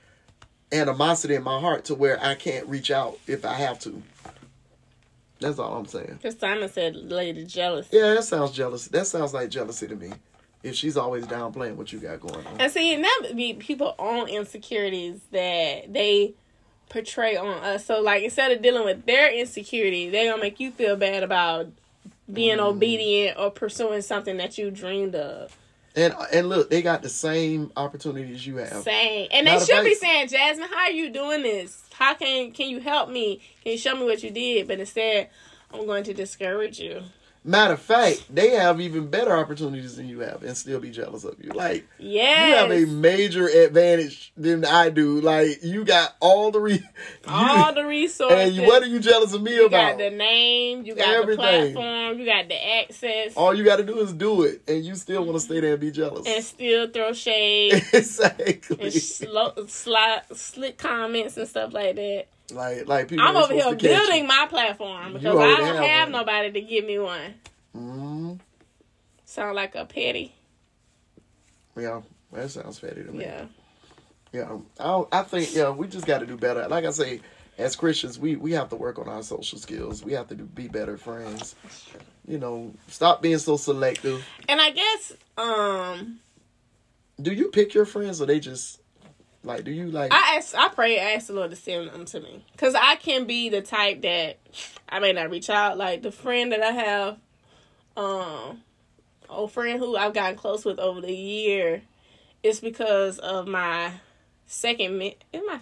animosity 0.72 1.34
in 1.34 1.42
my 1.42 1.60
heart 1.60 1.84
to 1.86 1.94
where 1.94 2.22
I 2.24 2.34
can't 2.34 2.66
reach 2.66 2.90
out 2.90 3.18
if 3.26 3.44
I 3.44 3.52
have 3.52 3.78
to. 3.80 4.02
That's 5.40 5.58
all 5.58 5.74
I'm 5.74 5.86
saying. 5.86 6.18
Because 6.22 6.38
Simon 6.38 6.70
said 6.70 6.96
lady 6.96 7.44
jealous. 7.44 7.88
Yeah, 7.92 8.14
that 8.14 8.24
sounds 8.24 8.52
jealous. 8.52 8.88
That 8.88 9.06
sounds 9.06 9.34
like 9.34 9.50
jealousy 9.50 9.86
to 9.86 9.96
me. 9.96 10.12
If 10.62 10.74
she's 10.74 10.96
always 10.96 11.26
downplaying 11.26 11.76
what 11.76 11.92
you 11.92 11.98
got 11.98 12.20
going 12.20 12.46
on. 12.46 12.60
And 12.60 12.72
see, 12.72 12.94
and 12.94 13.04
that 13.04 13.32
be 13.34 13.54
people 13.54 13.94
own 13.98 14.28
insecurities 14.28 15.20
that 15.32 15.92
they 15.92 16.34
portray 16.90 17.36
on 17.36 17.62
us. 17.62 17.84
So 17.84 18.00
like 18.00 18.22
instead 18.22 18.52
of 18.52 18.62
dealing 18.62 18.84
with 18.84 19.04
their 19.06 19.30
insecurity, 19.32 20.08
they 20.08 20.26
gonna 20.26 20.40
make 20.40 20.60
you 20.60 20.70
feel 20.70 20.96
bad 20.96 21.22
about 21.22 21.68
being 22.32 22.58
Mm. 22.58 22.66
obedient 22.66 23.38
or 23.38 23.50
pursuing 23.50 24.02
something 24.02 24.36
that 24.38 24.58
you 24.58 24.70
dreamed 24.70 25.14
of. 25.14 25.56
And 25.96 26.14
and 26.32 26.48
look, 26.48 26.70
they 26.70 26.82
got 26.82 27.02
the 27.02 27.08
same 27.08 27.72
opportunities 27.76 28.46
you 28.46 28.56
have. 28.58 28.82
Same, 28.84 29.28
and 29.32 29.46
they 29.46 29.52
Matter 29.52 29.62
of 29.62 29.68
should 29.68 29.84
be 29.84 29.94
saying, 29.94 30.28
Jasmine, 30.28 30.68
how 30.68 30.84
are 30.84 30.90
you 30.92 31.10
doing 31.10 31.42
this? 31.42 31.82
How 31.92 32.14
can 32.14 32.52
can 32.52 32.68
you 32.68 32.80
help 32.80 33.08
me? 33.10 33.40
Can 33.64 33.72
you 33.72 33.78
show 33.78 33.96
me 33.96 34.04
what 34.04 34.22
you 34.22 34.30
did? 34.30 34.68
But 34.68 34.78
instead, 34.78 35.30
I'm 35.74 35.86
going 35.86 36.04
to 36.04 36.14
discourage 36.14 36.78
you. 36.78 37.02
Matter 37.42 37.72
of 37.72 37.80
fact, 37.80 38.24
they 38.28 38.50
have 38.50 38.82
even 38.82 39.06
better 39.08 39.34
opportunities 39.34 39.96
than 39.96 40.06
you 40.10 40.20
have 40.20 40.42
and 40.42 40.54
still 40.54 40.78
be 40.78 40.90
jealous 40.90 41.24
of 41.24 41.42
you. 41.42 41.50
Like 41.52 41.88
Yes. 41.98 42.48
you 42.48 42.54
have 42.54 42.70
a 42.70 42.84
major 42.92 43.46
advantage 43.48 44.30
than 44.36 44.62
I 44.66 44.90
do. 44.90 45.22
Like 45.22 45.60
you 45.62 45.84
got 45.86 46.14
all 46.20 46.50
the 46.50 46.60
re 46.60 46.82
all 47.26 47.68
you- 47.68 47.74
the 47.74 47.86
resources. 47.86 48.58
and 48.58 48.66
what 48.66 48.82
are 48.82 48.86
you 48.86 49.00
jealous 49.00 49.32
of 49.32 49.40
me 49.40 49.54
you 49.54 49.66
about? 49.66 49.96
got 49.96 49.98
the 49.98 50.10
name, 50.10 50.84
you 50.84 50.94
got 50.94 51.08
Everything. 51.08 51.36
the 51.36 51.72
platform, 51.72 52.18
you 52.18 52.26
got 52.26 52.48
the 52.48 52.68
access, 52.82 53.34
all 53.34 53.54
you 53.54 53.64
got 53.64 53.76
to 53.76 53.84
do 53.84 53.98
is 54.00 54.12
do 54.12 54.42
it, 54.42 54.60
and 54.68 54.84
you 54.84 54.94
still 54.94 55.24
want 55.24 55.36
to 55.36 55.40
stay 55.40 55.60
there 55.60 55.72
and 55.72 55.80
be 55.80 55.90
jealous. 55.90 56.26
and 56.26 56.44
still 56.44 56.90
throw 56.90 57.12
shade 57.14 57.82
exactly. 57.94 58.76
and 58.80 58.92
slow, 58.92 59.52
slide, 59.66 60.22
slick 60.34 60.76
comments 60.76 61.38
and 61.38 61.48
stuff 61.48 61.72
like 61.72 61.96
that. 61.96 62.26
Like 62.52 62.86
like 62.88 63.08
people. 63.08 63.24
I'm 63.26 63.36
over 63.36 63.52
here 63.52 63.62
supposed 63.62 63.80
to 63.80 63.88
catch 63.88 63.98
building 64.06 64.22
you. 64.22 64.28
my 64.28 64.46
platform 64.48 65.12
because 65.14 65.36
I 65.38 65.56
don't 65.56 65.76
have 65.76 65.84
have 65.84 66.08
nobody 66.10 66.52
to 66.52 66.60
give 66.60 66.84
me 66.84 66.98
one. 66.98 67.34
Mhm. 67.76 68.40
Sound 69.24 69.54
like 69.56 69.74
a 69.74 69.84
petty. 69.84 70.34
Yeah, 71.76 72.02
that 72.32 72.50
sounds 72.50 72.78
fatty 72.78 73.04
to 73.04 73.12
me. 73.12 73.24
Yeah. 73.24 73.44
Yeah, 74.32 74.58
I, 74.78 74.84
don't- 74.84 75.08
I 75.12 75.22
think 75.22 75.54
yeah, 75.54 75.70
we 75.70 75.88
just 75.88 76.06
got 76.06 76.18
to 76.18 76.26
do 76.26 76.36
better. 76.36 76.66
Like 76.68 76.84
I 76.84 76.90
say, 76.90 77.20
as 77.58 77.74
Christians, 77.76 78.18
we 78.18 78.36
we 78.36 78.52
have 78.52 78.68
to 78.70 78.76
work 78.76 78.98
on 78.98 79.08
our 79.08 79.22
social 79.22 79.58
skills. 79.58 80.04
We 80.04 80.12
have 80.12 80.28
to 80.28 80.34
do, 80.34 80.44
be 80.44 80.68
better 80.68 80.96
friends. 80.96 81.54
You 82.28 82.38
know, 82.38 82.72
stop 82.88 83.22
being 83.22 83.38
so 83.38 83.56
selective. 83.56 84.24
And 84.48 84.60
I 84.60 84.70
guess 84.70 85.12
um 85.36 86.20
Do 87.20 87.32
you 87.32 87.48
pick 87.48 87.74
your 87.74 87.84
friends, 87.86 88.20
or 88.22 88.26
they 88.26 88.38
just 88.40 88.80
like? 89.42 89.64
Do 89.64 89.70
you 89.70 89.90
like? 89.90 90.12
I 90.12 90.36
ask 90.36 90.54
I 90.54 90.68
pray 90.68 91.00
I 91.00 91.12
ask 91.12 91.26
the 91.28 91.32
Lord 91.34 91.50
to 91.50 91.56
send 91.56 91.90
them 91.90 92.04
to 92.06 92.20
me. 92.20 92.44
Cause 92.56 92.74
I 92.74 92.96
can 92.96 93.26
be 93.26 93.48
the 93.48 93.62
type 93.62 94.02
that 94.02 94.38
I 94.88 94.98
may 94.98 95.12
not 95.12 95.30
reach 95.30 95.48
out. 95.50 95.78
Like 95.78 96.02
the 96.02 96.12
friend 96.12 96.52
that 96.52 96.62
I 96.62 96.72
have, 96.72 97.18
um 97.96 98.62
old 99.28 99.52
friend 99.52 99.78
who 99.78 99.96
I've 99.96 100.14
gotten 100.14 100.36
close 100.36 100.64
with 100.64 100.78
over 100.78 101.00
the 101.00 101.14
year, 101.14 101.82
it's 102.42 102.60
because 102.60 103.18
of 103.18 103.46
my 103.46 103.92
second 104.46 105.00
in 105.32 105.46
my 105.46 105.60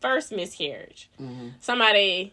first 0.00 0.32
miscarriage. 0.32 1.10
Mhm. 1.20 1.52
Somebody 1.60 2.32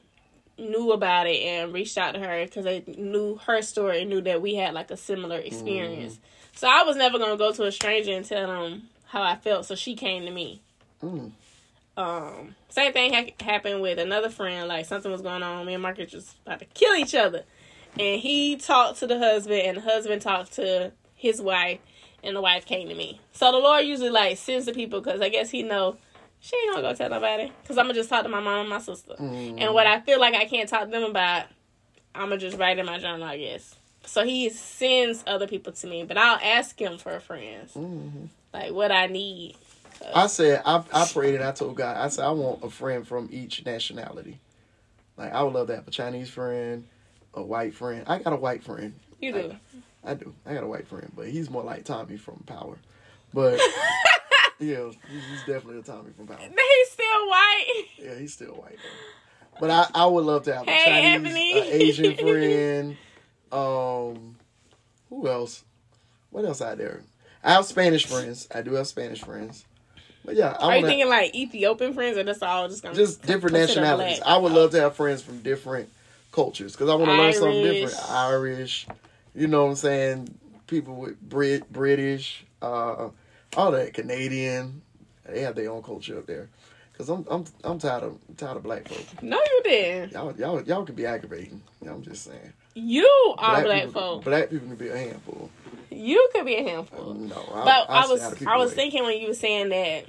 knew 0.57 0.91
about 0.91 1.25
it 1.27 1.41
and 1.41 1.73
reached 1.73 1.97
out 1.97 2.13
to 2.13 2.19
her 2.19 2.43
because 2.45 2.65
they 2.65 2.83
knew 2.85 3.37
her 3.47 3.61
story 3.61 4.01
and 4.01 4.09
knew 4.09 4.21
that 4.21 4.41
we 4.41 4.55
had 4.55 4.73
like 4.73 4.91
a 4.91 4.97
similar 4.97 5.37
experience. 5.37 6.19
So 6.55 6.67
I 6.67 6.83
was 6.83 6.97
never 6.97 7.17
gonna 7.17 7.37
go 7.37 7.51
to 7.53 7.63
a 7.65 7.71
stranger 7.71 8.11
and 8.11 8.25
tell 8.25 8.47
them 8.47 8.89
how 9.09 9.21
I 9.21 9.35
felt. 9.35 9.65
So 9.65 9.75
she 9.75 9.95
came 9.95 10.25
to 10.25 10.31
me. 10.31 10.61
Mm. 11.03 11.31
Um, 11.97 12.55
same 12.69 12.93
thing 12.93 13.13
ha- 13.13 13.33
happened 13.45 13.81
with 13.81 13.99
another 13.99 14.29
friend. 14.29 14.67
Like 14.67 14.85
something 14.85 15.11
was 15.11 15.21
going 15.21 15.43
on. 15.43 15.65
Me 15.65 15.73
and 15.73 15.83
Marcus 15.83 16.13
was 16.13 16.35
about 16.45 16.59
to 16.59 16.65
kill 16.65 16.95
each 16.95 17.13
other, 17.15 17.43
and 17.99 18.21
he 18.21 18.55
talked 18.55 18.99
to 18.99 19.07
the 19.07 19.17
husband, 19.19 19.61
and 19.61 19.77
the 19.77 19.81
husband 19.81 20.21
talked 20.21 20.53
to 20.53 20.91
his 21.15 21.41
wife, 21.41 21.79
and 22.23 22.35
the 22.35 22.41
wife 22.41 22.65
came 22.65 22.87
to 22.87 22.95
me. 22.95 23.19
So 23.33 23.51
the 23.51 23.57
Lord 23.57 23.85
usually 23.85 24.09
like 24.11 24.37
sends 24.37 24.65
the 24.65 24.71
people 24.73 25.01
because 25.01 25.19
I 25.21 25.29
guess 25.29 25.49
he 25.49 25.63
know 25.63 25.97
she 26.39 26.55
ain't 26.55 26.75
gonna 26.75 26.87
go 26.87 26.93
tell 26.95 27.09
nobody 27.09 27.51
because 27.61 27.77
I'm 27.77 27.85
gonna 27.85 27.95
just 27.95 28.09
talk 28.09 28.23
to 28.23 28.29
my 28.29 28.39
mom 28.39 28.61
and 28.61 28.69
my 28.69 28.79
sister, 28.79 29.15
Mm. 29.19 29.55
and 29.59 29.73
what 29.73 29.85
I 29.87 29.99
feel 29.99 30.19
like 30.21 30.35
I 30.35 30.45
can't 30.45 30.69
talk 30.69 30.85
to 30.85 30.91
them 30.91 31.03
about, 31.03 31.47
I'm 32.15 32.29
gonna 32.29 32.37
just 32.37 32.57
write 32.57 32.79
in 32.79 32.85
my 32.85 32.97
journal, 32.99 33.23
I 33.27 33.37
guess. 33.37 33.75
So 34.09 34.25
he 34.25 34.49
sends 34.49 35.23
other 35.27 35.45
people 35.47 35.71
to 35.71 35.87
me, 35.87 36.03
but 36.03 36.17
I'll 36.17 36.39
ask 36.41 36.81
him 36.81 36.97
for 36.97 37.19
friends, 37.19 37.73
Mhm. 37.75 38.29
like 38.51 38.73
what 38.73 38.91
I 38.91 39.05
need. 39.05 39.55
I 40.15 40.25
said 40.25 40.63
I 40.65 40.83
I 40.91 41.05
prayed 41.05 41.35
and 41.35 41.43
I 41.43 41.51
told 41.51 41.75
God 41.75 41.95
I 41.95 42.07
said 42.07 42.25
I 42.25 42.31
want 42.31 42.63
a 42.63 42.71
friend 42.71 43.07
from 43.07 43.29
each 43.31 43.63
nationality. 43.65 44.39
Like 45.15 45.31
I 45.31 45.43
would 45.43 45.53
love 45.53 45.67
to 45.67 45.75
have 45.75 45.87
a 45.87 45.91
Chinese 45.91 46.27
friend, 46.29 46.87
a 47.35 47.43
white 47.43 47.75
friend. 47.75 48.03
I 48.07 48.17
got 48.17 48.33
a 48.33 48.37
white 48.37 48.63
friend. 48.63 48.95
You 49.21 49.31
do. 49.31 49.55
I 50.03 50.15
do. 50.15 50.33
I 50.43 50.55
got 50.55 50.63
a 50.63 50.67
white 50.67 50.87
friend, 50.87 51.11
but 51.15 51.27
he's 51.27 51.49
more 51.51 51.63
like 51.63 51.83
Tommy 51.85 52.17
from 52.17 52.41
Power. 52.47 52.77
But 53.31 53.59
yeah, 54.59 54.85
he's 54.85 54.95
he's 55.07 55.43
definitely 55.45 55.79
a 55.79 55.83
Tommy 55.83 56.11
from 56.17 56.25
Power. 56.25 56.39
He's 56.39 56.89
still 56.89 57.29
white. 57.29 57.85
Yeah, 57.99 58.15
he's 58.17 58.33
still 58.33 58.55
white 58.55 58.79
though. 58.81 59.59
But 59.59 59.69
I, 59.69 59.85
I 59.93 60.05
would 60.07 60.23
love 60.25 60.43
to 60.45 60.55
have 60.55 60.67
a 60.67 60.71
Hey, 60.71 61.13
Chinese, 61.13 61.53
a 61.53 61.75
Asian 61.75 62.15
friend. 62.17 62.97
Um, 63.51 64.35
who 65.09 65.27
else? 65.27 65.63
What 66.29 66.45
else 66.45 66.61
out 66.61 66.77
there? 66.77 67.01
I 67.43 67.53
have 67.53 67.65
Spanish 67.65 68.05
friends. 68.05 68.47
I 68.53 68.61
do 68.61 68.73
have 68.73 68.87
Spanish 68.87 69.21
friends. 69.21 69.65
But 70.25 70.35
yeah, 70.35 70.55
I 70.59 70.67
Are 70.67 70.77
you 70.77 70.85
thinking 70.85 71.09
like 71.09 71.33
Ethiopian 71.33 71.93
friends, 71.93 72.17
or 72.17 72.23
that's 72.23 72.41
all 72.41 72.67
just 72.67 72.83
just 72.93 73.21
different 73.23 73.55
nationalities. 73.55 74.19
black? 74.19 74.27
I 74.27 74.37
would 74.37 74.51
love 74.51 74.71
to 74.71 74.81
have 74.81 74.95
friends 74.95 75.21
from 75.21 75.41
different 75.41 75.89
cultures 76.31 76.73
because 76.73 76.89
I 76.89 76.95
want 76.95 77.09
to 77.09 77.17
learn 77.17 77.33
something 77.33 77.63
different. 77.63 78.11
Irish, 78.11 78.87
you 79.33 79.47
know 79.47 79.63
what 79.63 79.71
I'm 79.71 79.75
saying? 79.75 80.39
People 80.67 80.95
with 80.95 81.19
Brit, 81.21 81.71
British, 81.71 82.45
uh, 82.61 83.09
all 83.55 83.71
that 83.71 83.93
Canadian. 83.93 84.81
They 85.25 85.41
have 85.41 85.55
their 85.55 85.71
own 85.71 85.83
culture 85.83 86.17
up 86.17 86.25
there. 86.25 86.49
Cause 86.97 87.07
I'm 87.07 87.25
I'm 87.31 87.45
I'm 87.63 87.79
tired 87.79 88.03
of 88.03 88.19
tired 88.35 88.57
of 88.57 88.63
black 88.63 88.89
folk. 88.89 89.23
No, 89.23 89.37
you 89.37 89.61
didn't. 89.63 90.11
Y'all 90.11 90.35
y'all 90.35 90.61
y'all 90.63 90.85
can 90.85 90.95
be 90.95 91.05
aggravating. 91.05 91.61
I'm 91.87 92.01
just 92.03 92.25
saying. 92.25 92.51
You 92.75 93.35
are 93.37 93.63
black, 93.63 93.85
people, 93.85 94.01
folk. 94.01 94.23
Black 94.23 94.49
people 94.49 94.67
can 94.67 94.75
be 94.75 94.89
a 94.89 94.97
handful. 94.97 95.49
You 95.91 96.29
could 96.33 96.45
be 96.45 96.55
a 96.55 96.63
handful. 96.63 97.13
No, 97.13 97.43
but 97.53 97.89
I, 97.89 98.03
stay 98.03 98.11
was 98.13 98.47
I 98.47 98.57
was 98.57 98.73
thinking 98.73 99.03
when 99.03 99.19
you 99.19 99.29
were 99.29 99.33
saying 99.33 99.69
that 99.69 100.05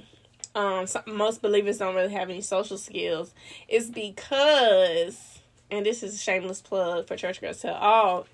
um 0.55 0.85
most 1.07 1.41
believers 1.41 1.77
don't 1.77 1.95
really 1.95 2.13
have 2.13 2.29
any 2.29 2.41
social 2.41 2.77
skills 2.77 3.33
It's 3.67 3.89
because 3.89 5.39
and 5.69 5.85
this 5.85 6.03
is 6.03 6.13
a 6.15 6.17
shameless 6.17 6.61
plug 6.61 7.07
for 7.07 7.15
church 7.15 7.39
girls 7.39 7.61
tell 7.61 7.75
all 7.75 8.27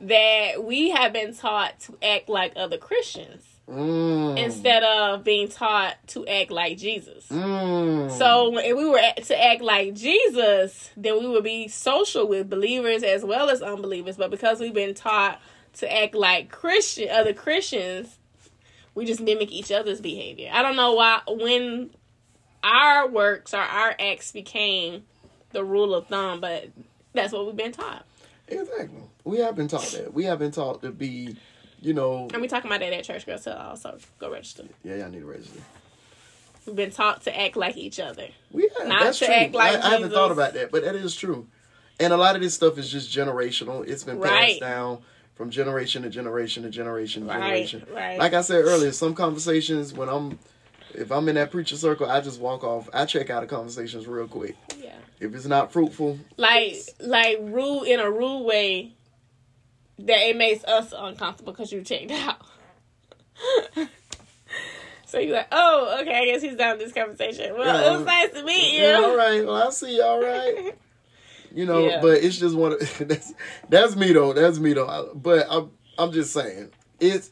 that 0.00 0.62
we 0.62 0.90
have 0.90 1.12
been 1.12 1.34
taught 1.34 1.80
to 1.80 1.96
act 2.02 2.28
like 2.28 2.52
other 2.56 2.76
christians 2.76 3.42
Mm. 3.72 4.38
instead 4.38 4.82
of 4.82 5.24
being 5.24 5.48
taught 5.48 5.96
to 6.08 6.26
act 6.26 6.50
like 6.50 6.76
jesus 6.76 7.26
Mm. 7.28 8.10
So 8.10 8.58
if 8.58 8.76
we 8.76 8.88
were 8.88 9.00
to 9.24 9.42
act 9.44 9.62
like 9.62 9.94
Jesus, 9.94 10.90
then 10.96 11.18
we 11.18 11.28
would 11.28 11.44
be 11.44 11.68
social 11.68 12.26
with 12.28 12.50
believers 12.50 13.02
as 13.02 13.24
well 13.24 13.48
as 13.48 13.62
unbelievers. 13.62 14.16
But 14.16 14.30
because 14.30 14.60
we've 14.60 14.74
been 14.74 14.94
taught 14.94 15.40
to 15.74 15.92
act 15.92 16.14
like 16.14 16.50
Christian 16.50 17.08
other 17.10 17.32
Christians, 17.32 18.18
we 18.94 19.06
just 19.06 19.20
mimic 19.20 19.50
each 19.50 19.72
other's 19.72 20.00
behavior. 20.00 20.50
I 20.52 20.62
don't 20.62 20.76
know 20.76 20.92
why 20.94 21.20
when 21.26 21.90
our 22.62 23.08
works 23.08 23.54
or 23.54 23.60
our 23.60 23.94
acts 23.98 24.32
became 24.32 25.04
the 25.52 25.64
rule 25.64 25.94
of 25.94 26.06
thumb, 26.08 26.40
but 26.40 26.68
that's 27.14 27.32
what 27.32 27.46
we've 27.46 27.56
been 27.56 27.72
taught. 27.72 28.04
exactly. 28.48 29.00
We 29.24 29.38
have 29.38 29.54
been 29.54 29.68
taught 29.68 29.86
that. 29.92 30.12
We 30.12 30.24
have 30.24 30.38
been 30.40 30.50
taught 30.50 30.82
to 30.82 30.90
be, 30.90 31.36
you 31.82 31.92
know. 31.92 32.28
And 32.32 32.40
we 32.40 32.48
talking 32.48 32.70
about 32.70 32.80
that 32.80 32.92
at 32.92 33.04
Church 33.04 33.28
All, 33.46 33.76
so 33.76 33.98
go 34.18 34.30
register. 34.30 34.64
Yeah, 34.82 34.96
y'all 34.96 35.10
need 35.10 35.20
to 35.20 35.26
register. 35.26 35.60
We've 36.66 36.76
been 36.76 36.90
taught 36.92 37.22
to 37.22 37.38
act 37.40 37.56
like 37.56 37.76
each 37.76 37.98
other. 37.98 38.28
We 38.52 38.70
have, 38.78 38.88
Not 38.88 39.02
that's 39.02 39.18
to 39.18 39.26
true. 39.26 39.34
act 39.34 39.52
like 39.54 39.76
I, 39.82 39.88
I 39.88 39.90
haven't 39.90 40.12
thought 40.12 40.30
about 40.30 40.54
that, 40.54 40.70
but 40.70 40.84
that 40.84 40.94
is 40.94 41.14
true. 41.14 41.46
And 41.98 42.12
a 42.12 42.16
lot 42.16 42.36
of 42.36 42.42
this 42.42 42.54
stuff 42.54 42.78
is 42.78 42.90
just 42.90 43.14
generational. 43.14 43.86
It's 43.86 44.04
been 44.04 44.20
passed 44.20 44.32
Right. 44.32 44.60
down 44.60 44.98
from 45.34 45.50
generation 45.50 46.02
to 46.04 46.08
generation 46.10 46.62
to 46.62 46.70
generation 46.70 47.22
to 47.24 47.28
Right, 47.28 47.40
generation. 47.66 47.86
right. 47.92 48.18
Like 48.18 48.32
I 48.34 48.42
said 48.42 48.64
earlier, 48.64 48.92
some 48.92 49.14
conversations 49.14 49.92
when 49.92 50.08
I'm 50.08 50.38
if 50.94 51.10
I'm 51.10 51.26
in 51.30 51.36
that 51.36 51.50
preacher 51.50 51.76
circle, 51.76 52.08
I 52.08 52.20
just 52.20 52.38
walk 52.38 52.64
off. 52.64 52.88
I 52.92 53.06
check 53.06 53.30
out 53.30 53.40
the 53.40 53.46
conversations 53.46 54.06
real 54.06 54.28
quick. 54.28 54.56
Yeah. 54.78 54.92
If 55.20 55.34
it's 55.34 55.46
not 55.46 55.72
fruitful, 55.72 56.18
like 56.36 56.76
like 57.00 57.38
rude 57.40 57.84
in 57.84 57.98
a 57.98 58.10
rude 58.10 58.42
way 58.44 58.92
that 59.98 60.28
it 60.28 60.36
makes 60.36 60.64
us 60.64 60.92
uncomfortable 60.96 61.52
because 61.52 61.72
you 61.72 61.82
checked 61.82 62.10
out. 62.10 62.36
So 65.06 65.18
you're 65.18 65.36
like, 65.36 65.48
oh, 65.52 65.98
okay, 66.00 66.20
I 66.20 66.24
guess 66.24 66.40
he's 66.40 66.56
done 66.56 66.78
this 66.78 66.92
conversation. 66.94 67.52
Well, 67.54 67.66
Yeah. 67.66 67.92
it 67.92 67.96
was 67.98 68.06
nice 68.06 68.30
to 68.30 68.42
meet 68.44 68.72
you. 68.72 68.80
Yeah, 68.82 68.94
all 68.94 69.14
right. 69.14 69.44
Well, 69.44 69.56
I'll 69.56 69.70
see 69.70 69.96
you. 69.96 70.02
All 70.02 70.20
right. 70.22 70.74
You 71.54 71.66
know, 71.66 71.86
Yeah. 71.86 72.00
but 72.00 72.24
it's 72.24 72.38
just 72.38 72.56
one. 72.56 72.72
Of, 72.72 72.78
that's 73.08 73.34
that's 73.68 73.94
me 73.94 74.14
though. 74.14 74.32
That's 74.32 74.58
me 74.58 74.72
though. 74.72 74.88
I- 74.88 75.12
But 75.14 75.46
I'm 75.50 75.70
I'm 75.98 76.10
just 76.10 76.32
saying 76.32 76.70
it's. 76.98 77.30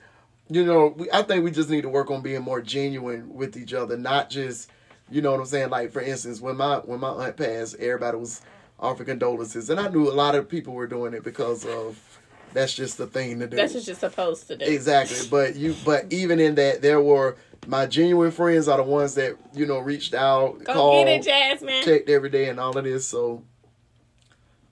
You 0.50 0.62
know, 0.66 0.88
we, 0.94 1.10
I 1.10 1.22
think 1.22 1.42
we 1.42 1.50
just 1.50 1.70
need 1.70 1.82
to 1.82 1.88
work 1.88 2.10
on 2.10 2.20
being 2.20 2.42
more 2.42 2.60
genuine 2.60 3.32
with 3.32 3.56
each 3.56 3.72
other, 3.72 3.96
not 3.96 4.28
just. 4.28 4.68
You 5.10 5.22
know 5.22 5.30
what 5.30 5.40
I'm 5.40 5.46
saying? 5.46 5.70
Like 5.70 5.90
for 5.90 6.02
instance, 6.02 6.38
when 6.38 6.58
my 6.58 6.76
when 6.80 7.00
my 7.00 7.08
aunt 7.08 7.38
passed, 7.38 7.76
everybody 7.76 8.18
was 8.18 8.42
offering 8.78 9.06
condolences, 9.06 9.70
and 9.70 9.80
I 9.80 9.88
knew 9.88 10.10
a 10.10 10.12
lot 10.12 10.34
of 10.34 10.50
people 10.50 10.74
were 10.74 10.86
doing 10.86 11.14
it 11.14 11.24
because 11.24 11.64
of 11.64 12.09
that's 12.52 12.74
just 12.74 12.98
the 12.98 13.06
thing 13.06 13.38
to 13.40 13.46
do. 13.46 13.56
That's 13.56 13.74
what 13.74 13.86
you're 13.86 13.96
supposed 13.96 14.48
to 14.48 14.56
do. 14.56 14.64
Exactly. 14.64 15.28
But 15.30 15.56
you 15.56 15.74
but 15.84 16.12
even 16.12 16.40
in 16.40 16.56
that 16.56 16.82
there 16.82 17.00
were 17.00 17.36
my 17.66 17.86
genuine 17.86 18.30
friends 18.30 18.68
are 18.68 18.78
the 18.78 18.82
ones 18.82 19.14
that, 19.14 19.36
you 19.52 19.66
know, 19.66 19.78
reached 19.78 20.14
out, 20.14 20.64
Go 20.64 20.72
called, 20.72 21.06
get 21.06 21.20
it, 21.20 21.22
Jasmine. 21.22 21.84
checked 21.84 22.08
every 22.08 22.30
day 22.30 22.48
and 22.48 22.58
all 22.58 22.76
of 22.76 22.84
this. 22.84 23.06
So 23.06 23.42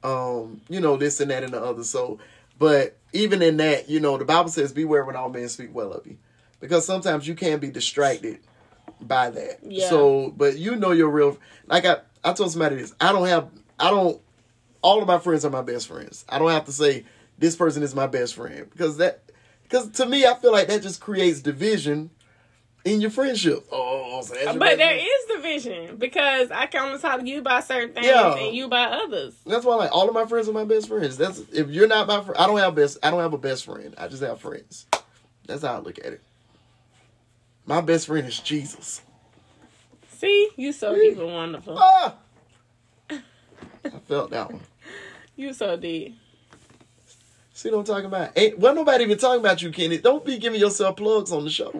um, 0.02 0.60
you 0.68 0.80
know, 0.80 0.96
this 0.96 1.20
and 1.20 1.30
that 1.30 1.42
and 1.42 1.52
the 1.52 1.62
other. 1.62 1.84
So 1.84 2.18
but 2.58 2.96
even 3.12 3.42
in 3.42 3.56
that, 3.58 3.88
you 3.88 4.00
know, 4.00 4.16
the 4.16 4.24
Bible 4.24 4.50
says 4.50 4.72
beware 4.72 5.04
when 5.04 5.16
all 5.16 5.28
men 5.28 5.48
speak 5.48 5.74
well 5.74 5.92
of 5.92 6.06
you. 6.06 6.18
Because 6.60 6.84
sometimes 6.84 7.28
you 7.28 7.34
can 7.34 7.60
be 7.60 7.70
distracted 7.70 8.40
by 9.00 9.30
that. 9.30 9.60
Yeah. 9.62 9.88
So 9.88 10.32
but 10.36 10.58
you 10.58 10.76
know 10.76 10.90
you're 10.92 11.10
real 11.10 11.38
like 11.66 11.84
I, 11.84 11.98
I 12.24 12.32
told 12.32 12.50
somebody 12.50 12.76
this. 12.76 12.94
I 13.00 13.12
don't 13.12 13.28
have 13.28 13.48
I 13.78 13.90
don't 13.90 14.20
all 14.82 15.00
of 15.00 15.08
my 15.08 15.18
friends 15.18 15.44
are 15.44 15.50
my 15.50 15.62
best 15.62 15.88
friends. 15.88 16.24
I 16.28 16.38
don't 16.38 16.50
have 16.50 16.64
to 16.66 16.72
say 16.72 17.04
this 17.38 17.56
person 17.56 17.82
is 17.82 17.94
my 17.94 18.06
best 18.06 18.34
friend 18.34 18.68
because 18.70 18.96
that 18.98 19.22
because 19.62 19.88
to 19.92 20.06
me 20.06 20.26
I 20.26 20.34
feel 20.34 20.52
like 20.52 20.68
that 20.68 20.82
just 20.82 21.00
creates 21.00 21.40
division 21.40 22.10
in 22.84 23.00
your 23.00 23.10
friendship. 23.10 23.66
Oh, 23.70 24.20
so 24.22 24.34
But 24.58 24.78
there 24.78 24.88
friend. 24.88 25.00
is 25.00 25.36
division 25.36 25.96
because 25.96 26.50
I 26.50 26.66
can 26.66 26.82
only 26.86 26.98
talk 27.00 27.20
to 27.20 27.26
you 27.28 27.40
about 27.40 27.64
certain 27.64 27.92
things 27.94 28.06
Yeah. 28.06 28.34
and 28.36 28.54
you 28.56 28.68
by 28.68 28.84
others. 28.84 29.34
That's 29.46 29.64
why 29.64 29.74
like 29.76 29.92
all 29.92 30.08
of 30.08 30.14
my 30.14 30.26
friends 30.26 30.48
are 30.48 30.52
my 30.52 30.64
best 30.64 30.88
friends. 30.88 31.16
That's 31.16 31.40
if 31.52 31.68
you're 31.68 31.88
not 31.88 32.06
my 32.06 32.22
friend, 32.22 32.38
I 32.38 32.46
don't 32.46 32.58
have 32.58 32.74
best. 32.74 32.98
I 33.02 33.10
don't 33.10 33.20
have 33.20 33.32
a 33.34 33.38
best 33.38 33.64
friend. 33.64 33.94
I 33.98 34.08
just 34.08 34.22
have 34.22 34.40
friends. 34.40 34.86
That's 35.46 35.62
how 35.62 35.74
I 35.76 35.78
look 35.80 35.98
at 35.98 36.06
it. 36.12 36.22
My 37.66 37.80
best 37.82 38.06
friend 38.06 38.26
is 38.26 38.38
Jesus. 38.40 39.02
See, 40.16 40.48
you 40.56 40.72
so 40.72 40.94
deep 40.94 41.18
and 41.18 41.32
wonderful. 41.32 41.76
Ah, 41.78 42.16
I 43.10 43.20
felt 44.06 44.30
that 44.30 44.50
one. 44.50 44.62
You 45.36 45.52
so 45.52 45.76
deep. 45.76 46.16
See 47.58 47.70
what 47.72 47.78
I'm 47.78 47.84
talking 47.84 48.04
about? 48.04 48.38
Ain't 48.38 48.56
well 48.60 48.72
nobody 48.72 49.02
even 49.02 49.18
talking 49.18 49.40
about 49.40 49.60
you, 49.60 49.72
Kenny. 49.72 49.98
Don't 49.98 50.24
be 50.24 50.38
giving 50.38 50.60
yourself 50.60 50.94
plugs 50.96 51.32
on 51.32 51.42
the 51.42 51.50
show. 51.50 51.72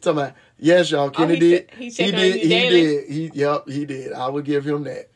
talking 0.00 0.18
about 0.22 0.32
yes, 0.58 0.90
y'all. 0.90 1.08
Kenny 1.10 1.34
Oh, 1.34 1.34
he 1.34 1.38
did. 1.40 1.68
che- 1.68 1.76
he 1.76 1.84
he 1.90 2.10
did. 2.10 2.34
He 2.42 2.48
daily? 2.48 2.70
did. 2.82 3.08
He 3.08 3.30
yep. 3.32 3.68
He 3.68 3.84
did. 3.86 4.12
I 4.12 4.28
would 4.28 4.44
give 4.44 4.66
him 4.66 4.82
that. 4.82 5.08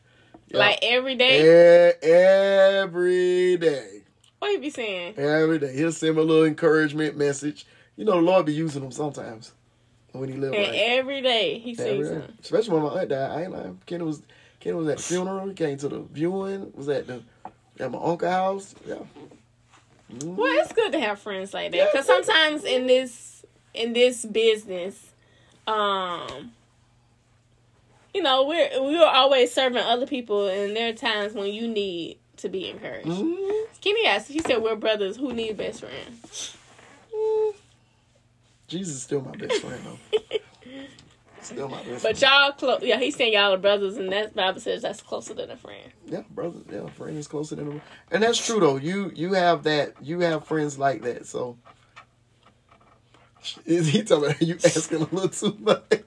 Yep. 0.47 0.57
Like 0.57 0.79
every 0.83 1.15
day. 1.15 1.41
E- 1.41 2.07
every 2.07 3.57
day. 3.57 4.03
What 4.39 4.53
you 4.53 4.59
be 4.59 4.69
saying? 4.69 5.15
Every 5.17 5.59
day. 5.59 5.75
He'll 5.75 5.91
send 5.91 6.15
me 6.15 6.21
a 6.21 6.25
little 6.25 6.45
encouragement 6.45 7.17
message. 7.17 7.65
You 7.97 8.05
know, 8.05 8.13
the 8.13 8.21
Lord 8.21 8.45
be 8.45 8.53
using 8.53 8.83
them 8.83 8.91
sometimes 8.93 9.51
when 10.13 10.29
he 10.29 10.35
live 10.37 10.53
And 10.53 10.63
right. 10.63 10.75
every 10.75 11.21
day 11.21 11.59
he 11.59 11.71
Every 11.77 12.03
sees 12.05 12.09
them. 12.09 12.37
Especially 12.41 12.69
when 12.73 12.83
my 12.83 13.01
aunt 13.01 13.09
died. 13.09 13.31
I 13.31 13.41
ain't 13.43 13.51
lying. 13.51 13.81
Kenny 13.85 14.05
was 14.05 14.21
Kenny 14.61 14.77
was 14.77 14.87
at 14.87 14.95
the 14.95 15.03
funeral. 15.03 15.45
He 15.49 15.53
came 15.55 15.77
to 15.79 15.89
the 15.89 15.99
viewing. 16.03 16.71
Was 16.73 16.87
at 16.87 17.07
the 17.07 17.21
at 17.79 17.91
my 17.91 17.97
uncle's 17.97 18.31
house. 18.31 18.75
Yeah. 18.85 18.95
Mhm. 20.13 20.35
Well, 20.35 20.51
it's 20.59 20.73
good 20.73 20.91
to 20.91 20.99
have 20.99 21.19
friends 21.19 21.53
like 21.53 21.71
that 21.71 21.77
Yeah, 21.77 21.87
because 21.91 22.05
sometimes 22.05 22.63
in 22.63 22.87
this 22.87 23.45
in 23.73 23.93
this 23.93 24.23
business, 24.25 25.11
um, 25.67 26.53
you 28.13 28.21
know, 28.21 28.45
we're 28.45 28.69
we're 28.81 29.05
always 29.05 29.51
serving 29.51 29.83
other 29.83 30.05
people, 30.07 30.47
and 30.47 30.75
there 30.75 30.89
are 30.89 30.93
times 30.93 31.33
when 31.33 31.53
you 31.53 31.67
need 31.67 32.17
to 32.37 32.49
be 32.49 32.69
encouraged. 32.69 33.07
Mhm. 33.07 33.65
Kenny 33.81 34.05
asked, 34.05 34.29
he 34.29 34.39
said, 34.39 34.61
"We're 34.61 34.75
brothers 34.75 35.17
who 35.17 35.33
need 35.33 35.57
best 35.57 35.81
friends." 35.81 36.55
Jesus 38.67 38.95
is 38.95 39.03
still 39.03 39.21
my 39.21 39.31
best 39.31 39.61
friend 39.61 39.81
though. 39.85 40.37
still 41.45 41.69
my 41.69 41.83
best 41.83 42.03
But 42.03 42.21
y'all 42.21 42.51
close, 42.51 42.81
yeah. 42.83 42.99
He's 42.99 43.15
saying 43.15 43.33
y'all 43.33 43.53
are 43.53 43.57
brothers, 43.57 43.97
and 43.97 44.11
that 44.11 44.35
Bible 44.35 44.59
says 44.59 44.81
that's 44.81 45.01
closer 45.01 45.33
than 45.33 45.51
a 45.51 45.57
friend. 45.57 45.91
Yeah, 46.05 46.23
brother. 46.29 46.59
Yeah, 46.71 46.87
friend 46.89 47.17
is 47.17 47.27
closer 47.27 47.55
than 47.55 47.77
a 47.77 47.81
and 48.11 48.23
that's 48.23 48.43
true 48.45 48.59
though. 48.59 48.77
You 48.77 49.11
you 49.15 49.33
have 49.33 49.63
that. 49.63 49.93
You 50.01 50.19
have 50.21 50.45
friends 50.45 50.77
like 50.77 51.01
that. 51.03 51.25
So 51.25 51.57
is 53.65 53.87
he 53.87 54.03
talking 54.03 54.25
about 54.25 54.41
you 54.41 54.55
asking 54.55 55.01
a 55.01 55.05
little 55.05 55.29
too 55.29 55.57
much? 55.59 55.81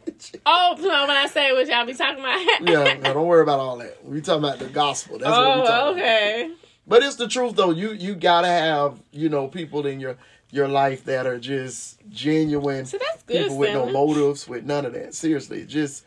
Oh, 0.44 0.74
so 0.76 0.88
when 0.88 1.16
I 1.16 1.28
say 1.28 1.52
what 1.52 1.68
y'all 1.68 1.86
be 1.86 1.94
talking 1.94 2.18
about, 2.18 2.40
yeah, 2.40 2.94
no, 2.94 3.14
don't 3.14 3.26
worry 3.26 3.42
about 3.42 3.60
all 3.60 3.76
that. 3.78 4.04
We 4.04 4.20
talking 4.20 4.42
about 4.42 4.58
the 4.58 4.66
gospel. 4.66 5.16
That's 5.16 5.30
what 5.30 5.56
we 5.56 5.62
oh, 5.62 5.64
talking 5.64 5.68
about. 5.68 5.88
okay. 5.94 6.54
But 6.88 7.02
it's 7.04 7.14
the 7.14 7.28
truth 7.28 7.54
though. 7.54 7.70
You 7.70 7.92
you 7.92 8.16
gotta 8.16 8.48
have 8.48 9.00
you 9.12 9.28
know 9.28 9.46
people 9.46 9.86
in 9.86 10.00
your 10.00 10.16
your 10.50 10.68
life 10.68 11.04
that 11.04 11.26
are 11.26 11.38
just 11.38 11.98
genuine 12.08 12.86
So 12.86 12.98
that's 12.98 13.22
good. 13.24 13.42
people 13.42 13.56
with 13.58 13.72
no 13.74 13.86
motives, 13.90 14.48
with 14.48 14.64
none 14.64 14.86
of 14.86 14.92
that. 14.94 15.14
Seriously, 15.14 15.64
just 15.66 16.04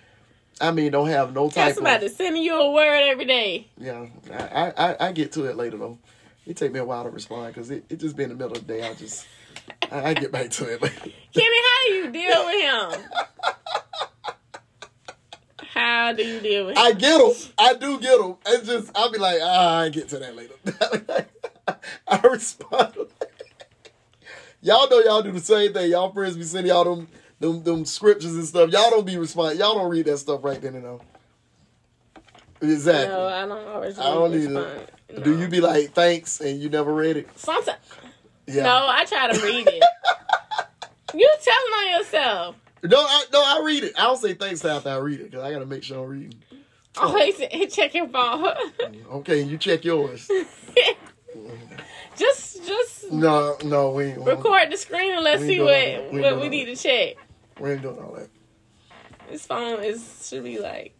I 0.60 0.72
mean, 0.72 0.92
don't 0.92 1.08
have 1.10 1.34
no 1.34 1.50
type 1.50 1.76
somebody 1.76 2.06
of 2.06 2.12
sending 2.12 2.44
you 2.44 2.56
a 2.56 2.72
word 2.72 3.02
every 3.04 3.26
day. 3.26 3.68
yeah. 3.78 4.06
I, 4.32 4.74
I 4.78 5.08
I 5.08 5.12
get 5.12 5.32
to 5.34 5.46
it 5.46 5.56
later 5.58 5.78
though. 5.78 5.98
It 6.46 6.58
take 6.58 6.72
me 6.72 6.80
a 6.80 6.86
while 6.86 7.04
to 7.04 7.10
respond 7.12 7.54
because 7.54 7.70
it, 7.72 7.86
it 7.90 8.00
just 8.00 8.16
be 8.16 8.24
in 8.24 8.30
the 8.30 8.36
middle 8.36 8.54
of 8.58 8.66
the 8.66 8.74
day. 8.74 8.88
I 8.88 8.94
just 8.96 9.28
I, 9.92 10.10
I 10.10 10.14
get 10.16 10.32
back 10.32 10.50
to 10.52 10.72
it 10.74 10.82
later. 10.82 10.96
Kenny, 11.34 11.58
how 11.58 11.88
do 11.88 11.94
you 11.94 12.12
deal 12.12 12.46
with 12.46 12.62
him? 12.62 13.10
How 15.74 16.14
do 16.14 16.24
you 16.24 16.40
deal 16.42 16.66
with 16.68 16.78
him? 16.78 16.84
I 16.84 16.92
get 16.94 17.18
them. 17.20 17.32
I 17.58 17.74
do 17.76 18.00
get 18.00 18.20
them. 18.20 18.36
It's 18.48 18.68
just 18.68 18.92
I'll 18.96 19.12
be 19.12 19.18
like, 19.20 19.40
ah, 19.42 19.80
I 19.82 19.90
get 19.90 20.10
to 20.10 20.20
that 20.20 20.36
later. 20.36 21.26
I 22.08 22.20
respond. 22.28 22.94
Y'all 24.62 24.90
know 24.90 25.00
y'all 25.00 25.22
do 25.22 25.32
the 25.32 25.40
same 25.40 25.74
thing. 25.74 25.92
Y'all 25.92 26.12
friends 26.12 26.38
be 26.38 26.44
sending 26.44 26.72
y'all 26.72 26.84
them 26.84 27.08
them 27.40 27.64
them 27.64 27.86
scriptures 27.86 28.36
and 28.36 28.46
stuff. 28.46 28.72
Y'all 28.72 28.90
don't 28.90 29.06
be 29.06 29.18
respond. 29.18 29.60
Y'all 29.60 29.76
don't 29.76 29.90
read 29.90 30.06
that 30.06 30.18
stuff 30.18 30.44
right 30.44 30.62
then 30.62 30.76
and 30.76 30.86
there. 30.86 31.00
Exactly. 32.62 33.08
No, 33.08 33.28
I 33.28 33.46
don't 33.46 33.68
always. 33.68 34.00
I 34.00 34.04
don't 34.14 34.34
either. 34.34 34.50
No. 34.50 35.24
Do 35.24 35.38
you 35.38 35.48
be 35.48 35.60
like 35.60 35.94
thanks 35.94 36.40
and 36.40 36.62
you 36.62 36.70
never 36.70 36.94
read 36.94 37.18
it? 37.18 37.28
Sometimes. 37.38 37.80
Yeah. 38.48 38.64
No, 38.64 38.86
I 38.88 39.06
try 39.06 39.32
to 39.32 39.42
read 39.44 39.68
it. 39.68 39.84
you 41.14 41.30
telling 41.42 41.74
on 41.74 42.00
yourself. 42.00 42.56
No, 42.84 42.98
I, 43.00 43.24
no, 43.32 43.42
I 43.44 43.62
read 43.64 43.84
it. 43.84 43.94
I 43.98 44.04
don't 44.04 44.18
say 44.18 44.34
thanks 44.34 44.64
after 44.66 44.90
I 44.90 44.98
read 44.98 45.20
it 45.20 45.32
because 45.32 45.44
I 45.44 45.52
gotta 45.52 45.66
make 45.66 45.84
sure 45.84 46.04
I'm 46.04 46.10
reading. 46.10 46.36
Oh, 46.98 47.16
he 47.16 47.32
said, 47.32 47.52
he 47.52 47.68
check 47.68 47.94
your 47.94 48.08
phone. 48.10 48.54
Okay, 49.12 49.42
you 49.42 49.58
check 49.58 49.86
yours. 49.86 50.30
just, 52.22 52.66
just 52.66 53.12
No, 53.12 53.58
no, 53.66 53.92
we 53.92 54.06
ain't. 54.06 54.26
record 54.26 54.72
the 54.72 54.78
screen 54.78 55.14
and 55.14 55.24
let's 55.24 55.42
see 55.44 55.60
what. 55.60 56.12
We 56.14 56.22
what 56.22 56.36
we 56.38 56.44
that. 56.44 56.50
need 56.50 56.66
to 56.66 56.76
check. 56.76 57.16
We 57.60 57.72
ain't 57.72 57.82
doing 57.82 58.00
all 58.00 58.14
that. 58.14 58.30
This 59.30 59.46
phone 59.46 59.84
is 59.84 60.28
should 60.30 60.44
be 60.44 60.60
like. 60.60 60.96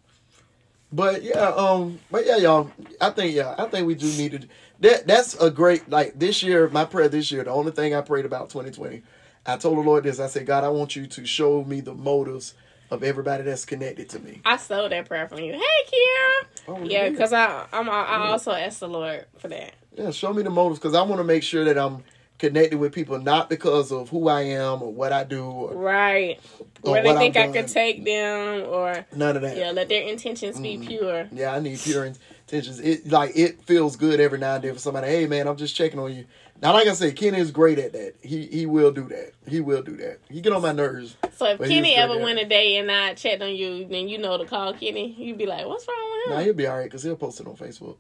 But 0.92 1.24
yeah, 1.24 1.50
um, 1.56 2.00
but 2.10 2.26
yeah, 2.26 2.38
y'all. 2.38 2.70
I 3.00 3.12
think 3.12 3.34
yeah, 3.34 3.56
I 3.58 3.66
think 3.68 3.88
we 3.88 3.96
do 3.96 4.08
need 4.08 4.32
to. 4.42 4.48
That 4.82 5.08
that's 5.08 5.36
a 5.36 5.50
great 5.50 5.90
like 5.90 6.20
this 6.20 6.44
year. 6.44 6.68
My 6.70 6.86
prayer 6.86 7.08
this 7.08 7.32
year. 7.32 7.44
The 7.44 7.52
only 7.52 7.72
thing 7.72 7.94
I 7.96 8.02
prayed 8.02 8.26
about 8.26 8.50
2020. 8.50 9.02
I 9.46 9.58
told 9.58 9.78
the 9.78 9.82
Lord 9.82 10.04
this. 10.04 10.20
I 10.20 10.28
said, 10.28 10.46
God, 10.46 10.64
I 10.64 10.70
want 10.70 10.96
you 10.96 11.08
to 11.08 11.26
show 11.26 11.64
me 11.64 11.82
the 11.82 11.94
motives 11.96 12.54
of 12.92 13.04
everybody 13.04 13.44
that's 13.44 13.64
connected 13.66 14.10
to 14.10 14.20
me. 14.20 14.42
I 14.46 14.58
stole 14.58 14.90
that 14.90 15.08
prayer 15.08 15.28
from 15.28 15.40
you. 15.40 15.54
Hey, 15.54 15.60
Kira. 15.60 16.46
Oh, 16.68 16.78
Yeah, 16.84 17.04
yeah. 17.06 17.10
because 17.10 17.32
I 17.34 17.66
I'm 17.72 17.90
I 17.90 18.28
also 18.30 18.52
asked 18.52 18.82
the 18.82 18.90
Lord 18.90 19.26
for 19.40 19.48
that. 19.48 19.74
Yeah, 19.96 20.12
show 20.12 20.34
me 20.34 20.44
the 20.44 20.50
motives 20.50 20.80
because 20.80 20.96
I 20.96 21.02
want 21.02 21.20
to 21.20 21.24
make 21.24 21.44
sure 21.44 21.66
that 21.66 21.78
I'm 21.78 22.04
connected 22.40 22.80
with 22.80 22.92
people 22.94 23.20
not 23.20 23.50
because 23.50 23.92
of 23.92 24.10
who 24.10 24.28
I 24.28 24.42
am 24.42 24.82
or 24.82 24.92
what 24.92 25.12
I 25.12 25.24
do 25.24 25.44
or 25.46 25.76
Right. 25.76 26.40
Or 26.84 26.94
Where 26.94 27.04
they 27.04 27.16
think 27.16 27.38
I 27.38 27.48
could 27.52 27.68
take 27.68 28.04
them 28.04 28.64
or 28.68 29.06
none 29.16 29.36
of 29.36 29.44
that. 29.44 29.56
yeah, 29.56 29.70
let 29.72 29.90
their 29.90 30.02
intentions 30.02 30.60
be 30.60 30.78
Mm-hmm. 30.78 30.88
pure. 30.88 31.28
Yeah, 31.32 31.54
I 31.54 31.60
need 31.60 31.80
pure 31.80 32.06
intentions. 32.06 32.80
It 32.80 33.12
like 33.12 33.34
it 33.36 33.62
feels 33.64 33.96
good 33.98 34.20
every 34.20 34.40
now 34.40 34.56
and 34.56 34.64
then 34.64 34.74
for 34.74 34.80
somebody. 34.80 35.08
Hey 35.08 35.28
man, 35.28 35.48
I'm 35.48 35.58
just 35.58 35.76
checking 35.76 36.00
on 36.00 36.12
you. 36.16 36.26
Now, 36.60 36.74
like 36.74 36.88
I 36.88 36.94
said, 36.94 37.16
Kenny 37.16 37.40
is 37.40 37.52
great 37.52 37.78
at 37.80 37.94
that. 37.94 38.14
He 38.22 38.46
he 38.48 38.66
will 38.66 38.92
do 38.92 39.08
that. 39.10 39.34
He 39.48 39.60
will 39.62 39.82
do 39.84 39.96
that. 39.98 40.20
He 40.30 40.42
get 40.42 40.54
on 40.54 40.62
my 40.64 40.72
nerves. 40.72 41.18
So 41.36 41.46
if 41.46 41.60
Kenny 41.60 41.96
ever 41.96 42.18
went 42.18 42.40
a 42.40 42.46
day 42.46 42.78
and 42.78 42.90
I 42.92 43.14
checked 43.14 43.42
on 43.44 43.56
you, 43.56 43.86
then 43.88 44.08
you 44.08 44.18
know 44.18 44.38
to 44.40 44.46
call 44.46 44.74
Kenny. 44.74 45.14
You'd 45.18 45.38
be 45.38 45.46
like, 45.46 45.68
"What's 45.68 45.88
wrong 45.88 46.12
with 46.26 46.34
Now 46.34 46.40
him?" 46.40 46.46
he'll 46.46 46.54
be 46.56 46.66
all 46.68 46.78
right 46.78 46.86
because 46.86 47.04
he'll 47.04 47.16
post 47.16 47.40
it 47.40 47.48
on 47.48 47.56
Facebook. 47.56 47.98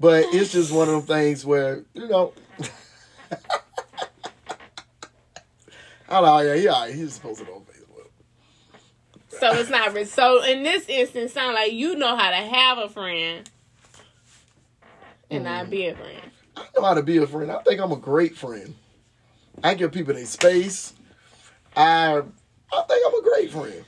But 0.00 0.24
it's 0.32 0.52
just 0.52 0.72
one 0.72 0.88
of 0.88 0.94
them 0.94 1.16
things 1.16 1.44
where 1.44 1.84
you 1.94 2.08
know. 2.08 2.32
I 6.08 6.20
know, 6.22 6.38
yeah, 6.40 6.54
he. 6.54 6.92
He's 6.92 7.12
supposed 7.14 7.40
to 7.40 7.46
on 7.52 7.62
Facebook. 7.62 8.08
So 9.28 9.52
it's 9.58 9.70
not. 9.70 9.94
So 10.06 10.42
in 10.44 10.62
this 10.62 10.88
instance, 10.88 11.32
sound 11.32 11.54
like 11.54 11.72
you 11.72 11.96
know 11.96 12.16
how 12.16 12.30
to 12.30 12.36
have 12.36 12.78
a 12.78 12.88
friend 12.88 13.48
and 15.30 15.44
Mm-hmm. 15.44 15.54
not 15.54 15.70
be 15.70 15.86
a 15.88 15.94
friend. 15.94 16.22
I 16.56 16.64
know 16.76 16.82
how 16.84 16.94
to 16.94 17.02
be 17.02 17.18
a 17.18 17.26
friend. 17.26 17.50
I 17.50 17.58
think 17.62 17.80
I'm 17.80 17.92
a 17.92 17.96
great 17.96 18.36
friend. 18.36 18.74
I 19.62 19.74
give 19.74 19.92
people 19.92 20.14
their 20.14 20.24
space. 20.26 20.92
I 21.76 22.22
I 22.72 22.82
think 22.88 23.06
I'm 23.06 23.14
a 23.14 23.22
great 23.22 23.50
friend. 23.50 23.84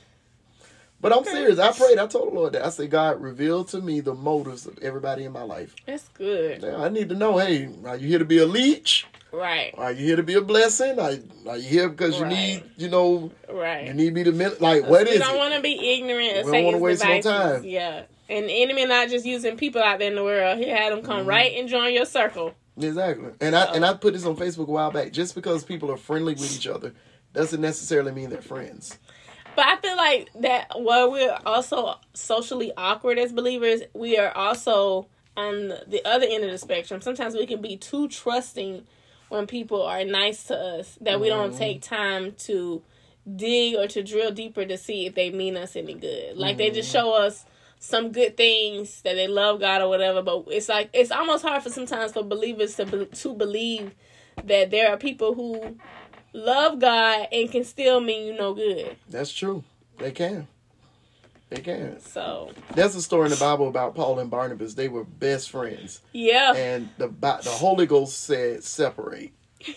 But 1.01 1.11
I'm 1.13 1.23
serious. 1.23 1.57
I 1.59 1.71
prayed. 1.71 1.97
I 1.97 2.05
told 2.07 2.31
the 2.31 2.35
Lord 2.35 2.53
that. 2.53 2.63
I 2.65 2.69
said, 2.69 2.91
God, 2.91 3.19
reveal 3.21 3.63
to 3.65 3.81
me 3.81 3.99
the 4.01 4.13
motives 4.13 4.67
of 4.67 4.77
everybody 4.79 5.23
in 5.25 5.31
my 5.31 5.41
life. 5.43 5.75
That's 5.87 6.07
good. 6.09 6.61
Now, 6.61 6.83
I 6.83 6.89
need 6.89 7.09
to 7.09 7.15
know, 7.15 7.37
hey, 7.39 7.69
are 7.85 7.97
you 7.97 8.07
here 8.07 8.19
to 8.19 8.25
be 8.25 8.37
a 8.37 8.45
leech? 8.45 9.07
Right. 9.33 9.73
Are 9.77 9.91
you 9.91 10.05
here 10.05 10.17
to 10.17 10.23
be 10.23 10.35
a 10.35 10.41
blessing? 10.41 10.99
Are, 10.99 11.13
are 11.49 11.57
you 11.57 11.67
here 11.67 11.89
because 11.89 12.17
you 12.17 12.25
Right. 12.25 12.33
need, 12.33 12.63
you 12.77 12.89
know, 12.89 13.31
right. 13.49 13.87
you 13.87 13.93
need 13.93 14.13
me 14.13 14.23
to, 14.25 14.31
like, 14.59 14.85
what 14.87 15.05
we 15.05 15.11
is 15.13 15.19
don't 15.21 15.37
want 15.37 15.53
to 15.55 15.61
be 15.61 15.93
ignorant 15.95 16.45
We 16.45 16.51
don't 16.51 16.65
wanna 16.65 16.77
Satan's 16.77 16.81
waste 16.81 17.03
no 17.05 17.21
time. 17.21 17.63
Yeah. 17.63 18.03
And 18.29 18.47
the 18.47 18.61
enemy 18.61 18.85
not 18.85 19.09
just 19.09 19.25
using 19.25 19.57
people 19.57 19.81
out 19.81 19.99
there 19.99 20.09
in 20.09 20.15
the 20.15 20.23
world. 20.23 20.57
He 20.59 20.69
had 20.69 20.91
them 20.93 21.01
come 21.01 21.19
Mm-hmm. 21.21 21.29
right 21.29 21.53
and 21.57 21.67
join 21.67 21.93
your 21.93 22.05
circle. 22.05 22.53
Exactly. 22.79 23.31
And 23.41 23.55
I 23.55 23.63
and 23.73 23.85
I 23.85 23.93
put 23.93 24.13
this 24.13 24.25
on 24.25 24.35
Facebook 24.37 24.67
a 24.67 24.71
while 24.71 24.91
back. 24.91 25.11
Just 25.11 25.35
because 25.35 25.63
people 25.65 25.91
are 25.91 25.97
friendly 25.97 26.33
with 26.33 26.55
each 26.55 26.67
other 26.67 26.93
doesn't 27.33 27.59
necessarily 27.59 28.11
mean 28.13 28.29
they're 28.29 28.41
friends. 28.41 28.97
But 29.55 29.65
I 29.65 29.75
feel 29.77 29.97
like 29.97 30.29
that 30.41 30.67
while 30.75 31.11
we're 31.11 31.37
also 31.45 31.95
socially 32.13 32.71
awkward 32.77 33.17
as 33.19 33.31
believers, 33.31 33.81
we 33.93 34.17
are 34.17 34.35
also 34.35 35.07
on 35.35 35.69
the 35.87 36.01
other 36.05 36.25
end 36.29 36.43
of 36.43 36.51
the 36.51 36.57
spectrum. 36.57 37.01
Sometimes 37.01 37.35
we 37.35 37.45
can 37.45 37.61
be 37.61 37.77
too 37.77 38.07
trusting 38.07 38.85
when 39.29 39.47
people 39.47 39.81
are 39.83 40.03
nice 40.03 40.43
to 40.45 40.55
us 40.55 40.97
that 41.01 41.19
we 41.19 41.29
don't 41.29 41.51
mm-hmm. 41.51 41.59
take 41.59 41.81
time 41.81 42.33
to 42.33 42.81
dig 43.35 43.75
or 43.75 43.87
to 43.87 44.03
drill 44.03 44.31
deeper 44.31 44.65
to 44.65 44.77
see 44.77 45.05
if 45.05 45.15
they 45.15 45.29
mean 45.29 45.55
us 45.55 45.75
any 45.75 45.93
good. 45.93 46.37
Like 46.37 46.57
they 46.57 46.69
just 46.69 46.89
mm-hmm. 46.89 46.99
show 46.99 47.13
us 47.13 47.45
some 47.79 48.11
good 48.11 48.37
things 48.37 49.01
that 49.01 49.15
they 49.15 49.27
love 49.27 49.59
God 49.59 49.81
or 49.81 49.89
whatever, 49.89 50.21
but 50.21 50.45
it's 50.47 50.69
like 50.69 50.89
it's 50.93 51.11
almost 51.11 51.43
hard 51.43 51.63
for 51.63 51.69
sometimes 51.69 52.11
for 52.11 52.23
believers 52.23 52.75
to 52.75 52.85
be, 52.85 53.05
to 53.05 53.33
believe 53.33 53.95
that 54.43 54.69
there 54.69 54.91
are 54.91 54.97
people 54.97 55.33
who 55.33 55.77
love 56.33 56.79
God 56.79 57.27
and 57.31 57.51
can 57.51 57.63
still 57.63 57.99
mean 58.01 58.25
you 58.27 58.33
no 58.37 58.53
good. 58.53 58.95
That's 59.09 59.31
true. 59.31 59.63
They 59.97 60.11
can. 60.11 60.47
They 61.49 61.61
can. 61.61 61.99
So 61.99 62.51
There's 62.75 62.95
a 62.95 63.01
story 63.01 63.25
in 63.25 63.31
the 63.31 63.37
Bible 63.37 63.67
about 63.67 63.93
Paul 63.93 64.19
and 64.19 64.29
Barnabas. 64.31 64.73
They 64.75 64.87
were 64.87 65.03
best 65.03 65.49
friends, 65.49 66.01
yeah, 66.13 66.53
and 66.55 66.89
the 66.97 67.07
the 67.07 67.49
Holy 67.49 67.85
Ghost 67.85 68.21
said 68.23 68.63
separate. 68.63 69.31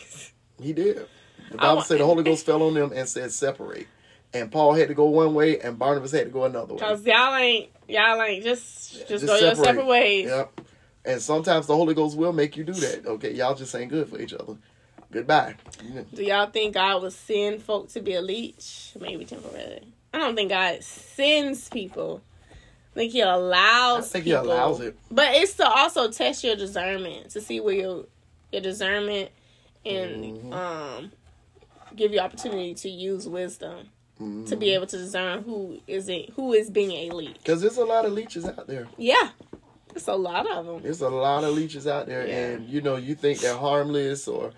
He 0.62 0.72
did. 0.72 1.08
The 1.50 1.58
Bible 1.58 1.82
said 1.82 1.98
the 1.98 2.06
Holy 2.06 2.22
Ghost 2.24 2.46
fell 2.46 2.62
on 2.62 2.74
them 2.74 2.92
and 2.94 3.08
said 3.08 3.32
separate. 3.32 3.88
And 4.32 4.50
Paul 4.52 4.72
had 4.74 4.86
to 4.86 4.94
go 4.94 5.06
one 5.06 5.34
way, 5.34 5.58
and 5.58 5.76
Barnabas 5.78 6.12
had 6.12 6.26
to 6.26 6.30
go 6.30 6.44
another 6.44 6.74
way. 6.74 6.80
cause 6.80 7.04
y'all 7.04 7.34
ain't 7.34 7.70
y'all 7.88 8.22
ain't 8.22 8.44
just 8.44 8.92
just, 8.92 9.08
Just 9.08 9.26
go 9.26 9.32
your 9.36 9.50
separate. 9.56 9.64
separate 9.64 9.86
ways. 9.86 10.26
Yep. 10.26 10.60
And 11.06 11.20
sometimes 11.20 11.66
the 11.66 11.74
Holy 11.76 11.92
Ghost 11.92 12.16
will 12.16 12.32
make 12.32 12.56
you 12.56 12.62
do 12.64 12.72
that. 12.72 13.04
Okay, 13.04 13.34
y'all 13.34 13.54
just 13.56 13.74
ain't 13.74 13.90
good 13.90 14.08
for 14.08 14.20
each 14.20 14.32
other. 14.32 14.56
Goodbye. 15.14 15.54
Do 16.14 16.22
y'all 16.22 16.50
think 16.50 16.74
God 16.74 17.02
would 17.02 17.12
send 17.12 17.62
folk 17.62 17.88
to 17.90 18.00
be 18.02 18.14
a 18.14 18.20
leech? 18.22 18.90
Maybe 19.00 19.24
temporarily. 19.24 19.86
I 20.12 20.18
don't 20.18 20.34
think 20.36 20.50
God 20.50 20.82
sends 20.84 21.68
people. 21.70 22.20
I 22.50 22.94
think 22.94 23.12
He 23.12 23.20
allows. 23.22 24.10
I 24.10 24.12
think 24.12 24.24
he 24.26 24.32
allows 24.32 24.80
it. 24.80 24.96
but 25.10 25.28
it's 25.34 25.54
to 25.54 25.68
also 25.68 26.10
test 26.10 26.44
your 26.44 26.56
discernment 26.56 27.30
to 27.30 27.40
see 27.40 27.60
where 27.60 27.74
your 27.74 28.04
your 28.52 28.60
discernment 28.62 29.30
and 29.86 30.24
Mm-hmm. 30.24 30.52
um 30.52 31.12
give 31.96 32.12
you 32.12 32.18
opportunity 32.20 32.74
to 32.74 32.88
use 32.88 33.28
wisdom 33.28 33.88
to 34.18 34.22
Mm-hmm. 34.24 34.58
be 34.60 34.70
able 34.74 34.86
to 34.86 34.96
discern 34.96 35.42
who 35.42 35.80
is 35.88 36.08
it 36.08 36.30
who 36.36 36.52
is 36.52 36.70
being 36.70 36.92
a 36.92 37.14
leech. 37.14 37.38
Because 37.38 37.60
there's 37.60 37.76
a 37.78 37.84
lot 37.84 38.04
of 38.04 38.12
leeches 38.12 38.44
out 38.46 38.66
there. 38.68 38.86
Yeah, 38.96 39.30
it's 39.94 40.06
a 40.06 40.14
lot 40.14 40.48
of 40.50 40.64
them. 40.66 40.82
There's 40.82 41.00
a 41.00 41.08
lot 41.08 41.42
of 41.42 41.52
leeches 41.54 41.86
out 41.88 42.06
there, 42.06 42.24
Yeah. 42.26 42.34
and 42.34 42.68
you 42.68 42.80
know, 42.80 42.94
you 42.96 43.16
think 43.16 43.40
they're 43.40 43.56
harmless 43.56 44.28
or, 44.28 44.52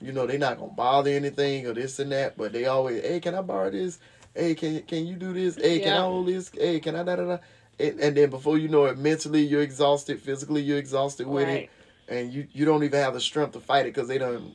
you 0.00 0.12
know, 0.12 0.26
they're 0.26 0.38
not 0.38 0.58
gonna 0.58 0.72
bother 0.72 1.10
anything 1.10 1.66
or 1.66 1.74
this 1.74 1.98
and 1.98 2.12
that, 2.12 2.36
but 2.36 2.52
they 2.52 2.66
always, 2.66 3.02
hey, 3.02 3.20
can 3.20 3.34
I 3.34 3.42
borrow 3.42 3.70
this? 3.70 3.98
Hey, 4.34 4.54
can 4.54 4.82
can 4.82 5.06
you 5.06 5.16
do 5.16 5.32
this? 5.32 5.56
Hey, 5.56 5.80
can 5.80 5.92
I 5.92 5.96
Yeah. 5.96 6.02
hold 6.02 6.28
this? 6.28 6.50
Hey, 6.54 6.80
can 6.80 6.96
I 6.96 7.02
da 7.02 7.16
da 7.16 7.24
da? 7.24 7.38
And, 7.78 8.00
and 8.00 8.16
then 8.16 8.30
before 8.30 8.58
you 8.58 8.68
know 8.68 8.84
it, 8.86 8.98
mentally 8.98 9.42
you're 9.42 9.62
exhausted, 9.62 10.20
physically 10.20 10.62
you're 10.62 10.78
exhausted 10.78 11.26
with 11.26 11.48
Right. 11.48 11.70
it, 12.08 12.14
and 12.14 12.32
you 12.32 12.46
you 12.52 12.64
don't 12.64 12.82
even 12.84 13.00
have 13.00 13.14
the 13.14 13.20
strength 13.20 13.52
to 13.52 13.60
fight 13.60 13.86
it 13.86 13.94
because 13.94 14.08
they 14.08 14.18
done 14.18 14.54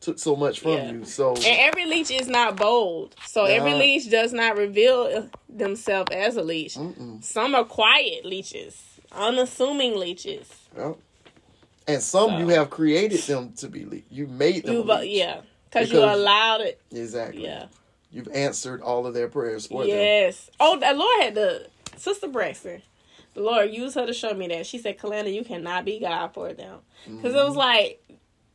took 0.00 0.18
so 0.18 0.36
much 0.36 0.60
from 0.60 0.72
Yeah. 0.72 0.92
you. 0.92 1.04
So 1.04 1.30
And 1.34 1.46
every 1.46 1.86
leech 1.86 2.10
is 2.10 2.28
not 2.28 2.56
bold. 2.56 3.16
So 3.26 3.44
every 3.44 3.72
leech 3.74 4.10
does 4.10 4.32
not 4.32 4.56
reveal 4.56 5.02
uh, 5.14 5.22
themselves 5.48 6.10
as 6.12 6.36
a 6.36 6.42
leech. 6.42 6.74
Mm-mm. 6.74 7.24
Some 7.24 7.54
are 7.54 7.64
quiet 7.64 8.24
leeches, 8.26 8.82
unassuming 9.12 9.96
leeches. 9.98 10.46
Yep. 10.76 10.98
And 11.86 12.02
some 12.02 12.30
So- 12.30 12.38
you 12.38 12.48
have 12.48 12.70
created 12.70 13.20
them 13.20 13.52
to 13.58 13.68
be 13.68 13.84
leech. 13.84 14.04
You 14.10 14.26
made 14.26 14.64
them. 14.64 14.88
Yeah, 15.04 15.40
because 15.70 15.90
you 15.92 15.98
allowed 16.00 16.62
it. 16.62 16.80
Exactly. 16.90 17.44
Yeah. 17.44 17.66
You've 18.10 18.28
answered 18.28 18.80
all 18.80 19.06
of 19.06 19.14
their 19.14 19.28
prayers 19.28 19.66
for 19.66 19.82
them. 19.82 19.88
Yes. 19.90 20.48
Oh, 20.60 20.78
the 20.78 20.94
Lord 20.94 21.20
had 21.22 21.34
the 21.34 21.66
sister 21.96 22.28
Braxton. 22.28 22.82
The 23.34 23.40
Lord 23.42 23.70
used 23.72 23.96
her 23.96 24.06
to 24.06 24.14
show 24.14 24.32
me 24.34 24.46
that. 24.48 24.66
She 24.66 24.78
said, 24.78 24.98
"Kalanda, 24.98 25.34
you 25.34 25.42
cannot 25.44 25.84
be 25.84 25.98
God 25.98 26.28
for 26.32 26.52
them." 26.52 26.78
Because 27.04 27.34
it 27.34 27.36
Mm-hmm. 27.38 27.46
was 27.48 27.56
like. 27.56 28.00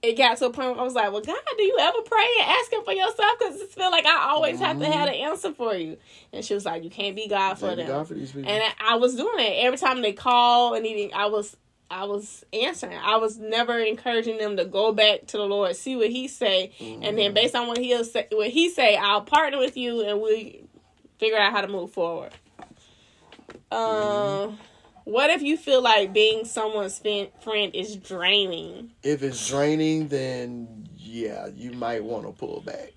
It 0.01 0.17
got 0.17 0.38
to 0.38 0.45
a 0.45 0.49
point 0.49 0.69
where 0.69 0.80
I 0.80 0.84
was 0.84 0.93
like, 0.93 1.11
"Well, 1.11 1.19
God, 1.21 1.36
do 1.57 1.61
you 1.63 1.75
ever 1.77 2.01
pray 2.03 2.25
and 2.39 2.49
ask 2.51 2.71
Him 2.71 2.86
for 2.86 2.93
yourself? 2.93 3.38
Because 3.38 3.59
it 3.59 3.69
feel 3.73 3.91
like 3.91 4.05
I 4.05 4.30
always 4.30 4.57
have 4.61 4.80
to 4.80 4.86
have 4.86 5.09
an 5.09 5.13
answer 5.15 5.51
for 5.51 5.75
you." 5.75 5.97
And 6.32 6.45
she 6.45 6.53
was 6.53 6.65
like, 6.65 6.86
"You 6.86 6.89
can't 6.89 7.17
be 7.17 7.27
God 7.27 7.55
for 7.55 7.75
them." 7.75 7.86
God 7.86 8.07
for. 8.07 8.13
And 8.13 8.47
I, 8.47 8.71
I 8.80 8.95
was 8.95 9.17
doing 9.17 9.39
it 9.45 9.55
every 9.65 9.77
time 9.77 10.01
they 10.01 10.13
call 10.13 10.73
and 10.73 10.86
eating. 10.86 11.11
I 11.13 11.25
was 11.25 11.57
I 11.91 12.05
was 12.05 12.45
answering. 12.53 12.97
I 13.01 13.17
was 13.17 13.37
never 13.37 13.79
encouraging 13.79 14.37
them 14.37 14.57
to 14.57 14.65
go 14.65 14.91
back 14.93 15.25
to 15.27 15.37
the 15.37 15.43
Lord, 15.45 15.75
see 15.75 15.95
what 15.95 16.09
He 16.09 16.27
say, 16.27 16.71
and 16.79 17.01
Mm-hmm. 17.03 17.15
then 17.15 17.33
based 17.33 17.55
on 17.55 17.67
what 17.67 17.77
He'll 17.79 18.03
say, 18.03 18.27
what 18.31 18.49
He 18.49 18.69
say, 18.69 18.95
I'll 18.95 19.21
partner 19.21 19.57
with 19.57 19.75
you 19.77 20.01
and 20.07 20.21
we 20.21 20.63
figure 21.17 21.37
out 21.37 21.51
how 21.51 21.61
to 21.61 21.67
move 21.67 21.91
forward. 21.91 22.31
Um, 23.71 23.79
Mm-hmm. 23.79 24.55
what 25.05 25.29
if 25.31 25.41
you 25.41 25.57
feel 25.57 25.81
like 25.81 26.13
being 26.13 26.45
someone's 26.45 26.99
friend 26.99 27.75
is 27.75 27.95
draining? 27.95 28.91
if 29.01 29.23
it's 29.23 29.47
draining, 29.47 30.07
then 30.09 30.87
yeah, 30.97 31.47
you 31.55 31.71
might 31.71 32.03
want 32.03 32.25
to 32.25 32.31
pull 32.31 32.61
back. 32.61 32.91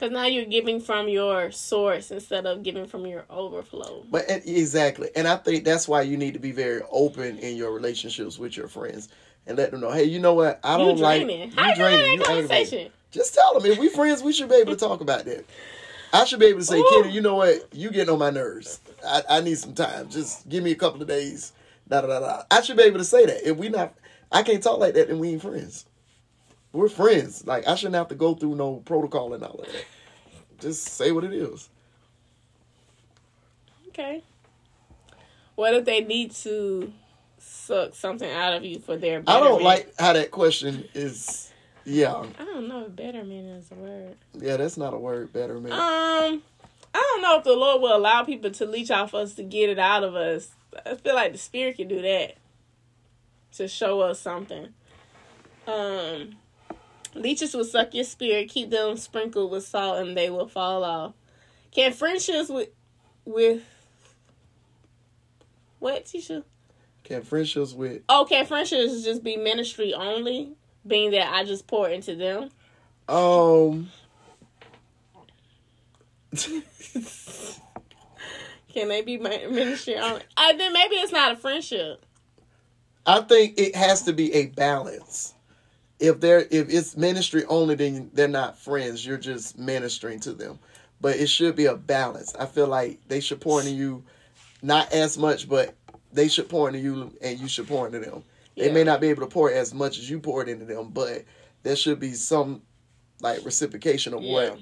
Because 0.00 0.14
now 0.14 0.24
you're 0.24 0.46
giving 0.46 0.80
from 0.80 1.08
your 1.10 1.50
source 1.50 2.10
instead 2.10 2.46
of 2.46 2.62
giving 2.62 2.86
from 2.86 3.06
your 3.06 3.26
overflow. 3.28 4.02
But 4.10 4.30
and- 4.30 4.42
exactly, 4.46 5.10
and 5.14 5.28
I 5.28 5.36
think 5.36 5.62
that's 5.64 5.86
why 5.86 6.00
you 6.02 6.16
need 6.16 6.32
to 6.32 6.40
be 6.40 6.52
very 6.52 6.80
open 6.90 7.38
in 7.38 7.54
your 7.54 7.70
relationships 7.70 8.38
with 8.38 8.56
your 8.56 8.66
friends 8.66 9.10
and 9.46 9.58
let 9.58 9.72
them 9.72 9.80
know, 9.80 9.90
hey, 9.90 10.04
you 10.04 10.18
know 10.18 10.32
what? 10.32 10.58
I 10.64 10.78
don't 10.78 10.98
like 10.98 11.26
draining. 11.26 11.50
you 11.50 11.54
How 11.54 11.68
you 11.68 11.74
draining, 11.74 12.12
you 12.14 12.20
conversation? 12.20 12.90
Just 13.10 13.34
tell 13.34 13.52
them 13.52 13.70
if 13.70 13.78
we 13.78 13.90
friends, 13.90 14.22
we 14.22 14.32
should 14.32 14.48
be 14.48 14.54
able 14.54 14.72
to 14.72 14.78
talk 14.78 15.02
about 15.02 15.26
that. 15.26 15.44
I 16.14 16.24
should 16.24 16.40
be 16.40 16.46
able 16.46 16.60
to 16.60 16.64
say. 16.64 16.82
Kenny, 16.94 17.10
you 17.10 17.20
know 17.20 17.34
what? 17.34 17.68
You 17.72 17.90
getting 17.90 18.10
on 18.10 18.18
my 18.18 18.30
nerves. 18.30 18.80
I, 19.06 19.22
I 19.28 19.40
need 19.42 19.58
some 19.58 19.74
time. 19.74 20.08
Just 20.08 20.48
give 20.48 20.64
me 20.64 20.70
a 20.70 20.76
couple 20.76 21.02
of 21.02 21.08
days. 21.08 21.52
Da 21.88 22.00
da 22.00 22.06
da 22.06 22.20
da. 22.20 22.42
I 22.50 22.62
should 22.62 22.78
be 22.78 22.84
able 22.84 22.98
to 22.98 23.04
say 23.04 23.26
that. 23.26 23.46
If 23.46 23.58
we 23.58 23.68
not, 23.68 23.94
I 24.32 24.42
can't 24.44 24.62
talk 24.62 24.78
like 24.78 24.94
that, 24.94 25.08
then 25.08 25.18
we 25.18 25.28
ain't 25.28 25.42
friends. 25.42 25.84
We're 26.72 26.88
friends. 26.88 27.46
Like 27.46 27.66
I 27.66 27.74
shouldn't 27.74 27.96
have 27.96 28.08
to 28.08 28.14
go 28.14 28.34
through 28.34 28.54
no 28.56 28.76
protocol 28.76 29.34
and 29.34 29.42
all 29.42 29.60
of 29.60 29.66
that. 29.66 29.84
Just 30.60 30.84
say 30.84 31.10
what 31.10 31.24
it 31.24 31.32
is. 31.32 31.68
Okay. 33.88 34.22
What 35.56 35.74
if 35.74 35.84
they 35.84 36.00
need 36.02 36.30
to 36.32 36.92
suck 37.38 37.94
something 37.94 38.30
out 38.30 38.54
of 38.54 38.64
you 38.64 38.78
for 38.78 38.96
their 38.96 39.22
I 39.26 39.40
don't 39.40 39.62
like 39.62 39.92
how 39.98 40.12
that 40.12 40.30
question 40.30 40.84
is. 40.94 41.52
Yeah, 41.84 42.24
I 42.38 42.44
don't 42.44 42.68
know 42.68 42.84
if 42.84 42.94
betterment 42.94 43.48
is 43.48 43.70
a 43.72 43.74
word. 43.74 44.16
yeah, 44.34 44.58
that's 44.58 44.76
not 44.76 44.92
a 44.92 44.98
word. 44.98 45.32
Better 45.32 45.58
man. 45.58 45.72
Um, 45.72 46.42
I 46.92 46.94
don't 46.94 47.22
know 47.22 47.38
if 47.38 47.44
the 47.44 47.54
Lord 47.54 47.80
will 47.80 47.96
allow 47.96 48.22
people 48.22 48.50
to 48.50 48.66
leech 48.66 48.90
off 48.90 49.14
us 49.14 49.34
to 49.34 49.42
get 49.42 49.70
it 49.70 49.78
out 49.78 50.04
of 50.04 50.14
us. 50.14 50.50
I 50.84 50.94
feel 50.94 51.14
like 51.14 51.32
the 51.32 51.38
Spirit 51.38 51.76
can 51.76 51.88
do 51.88 52.02
that 52.02 52.36
to 53.56 53.66
show 53.66 54.00
us 54.00 54.20
something. 54.20 54.68
Um, 55.66 56.36
leeches 57.14 57.54
will 57.54 57.64
suck 57.64 57.94
your 57.94 58.04
spirit, 58.04 58.48
keep 58.48 58.70
them 58.70 58.96
sprinkled 58.96 59.50
with 59.50 59.66
salt, 59.66 59.98
and 59.98 60.16
they 60.16 60.30
will 60.30 60.48
fall 60.48 60.84
off. 60.84 61.14
Can 61.72 61.92
friendships 61.92 62.48
with 62.48 62.68
with 63.24 63.62
what 65.78 66.06
teacher? 66.06 66.42
Can 67.04 67.22
friendships 67.22 67.72
with 67.72 68.02
Oh, 68.08 68.26
can 68.28 68.46
friendships 68.46 69.02
just 69.02 69.22
be 69.22 69.36
ministry 69.36 69.94
only? 69.94 70.54
Being 70.86 71.10
that 71.12 71.32
I 71.32 71.44
just 71.44 71.66
pour 71.66 71.88
into 71.88 72.14
them. 72.14 72.50
um. 73.08 73.90
Can 78.72 78.88
they 78.88 79.02
be 79.02 79.18
ministry 79.18 79.96
only? 79.96 80.22
I 80.36 80.52
then 80.52 80.72
maybe 80.72 80.94
it's 80.96 81.12
not 81.12 81.32
a 81.32 81.36
friendship. 81.36 82.04
I 83.04 83.20
think 83.22 83.58
it 83.58 83.74
has 83.74 84.02
to 84.02 84.12
be 84.12 84.32
a 84.32 84.46
balance. 84.46 85.34
If 86.00 86.20
they're 86.20 86.46
if 86.50 86.70
it's 86.70 86.96
ministry 86.96 87.44
only, 87.44 87.74
then 87.76 88.10
they're 88.14 88.28
not 88.28 88.58
friends. 88.58 89.04
You're 89.06 89.18
just 89.18 89.58
ministering 89.58 90.18
to 90.20 90.32
them. 90.32 90.58
But 91.00 91.16
it 91.16 91.28
should 91.28 91.56
be 91.56 91.66
a 91.66 91.76
balance. 91.76 92.34
I 92.38 92.46
feel 92.46 92.66
like 92.66 92.98
they 93.08 93.20
should 93.20 93.40
pour 93.40 93.60
into 93.60 93.72
you, 93.72 94.02
not 94.62 94.92
as 94.92 95.16
much, 95.18 95.48
but 95.48 95.74
they 96.12 96.28
should 96.28 96.48
pour 96.48 96.68
into 96.68 96.80
you, 96.80 97.12
and 97.22 97.38
you 97.38 97.48
should 97.48 97.68
pour 97.68 97.86
into 97.86 98.00
them. 98.00 98.24
They 98.56 98.66
Yeah. 98.66 98.72
may 98.72 98.84
not 98.84 99.00
be 99.00 99.08
able 99.08 99.22
to 99.22 99.28
pour 99.28 99.50
as 99.50 99.72
much 99.72 99.98
as 99.98 100.10
you 100.10 100.18
poured 100.20 100.48
into 100.48 100.64
them, 100.64 100.90
but 100.90 101.24
there 101.62 101.76
should 101.76 102.00
be 102.00 102.12
some 102.14 102.62
like 103.20 103.44
reciprocation 103.44 104.14
of 104.14 104.22
Yeah. 104.22 104.50
what 104.50 104.58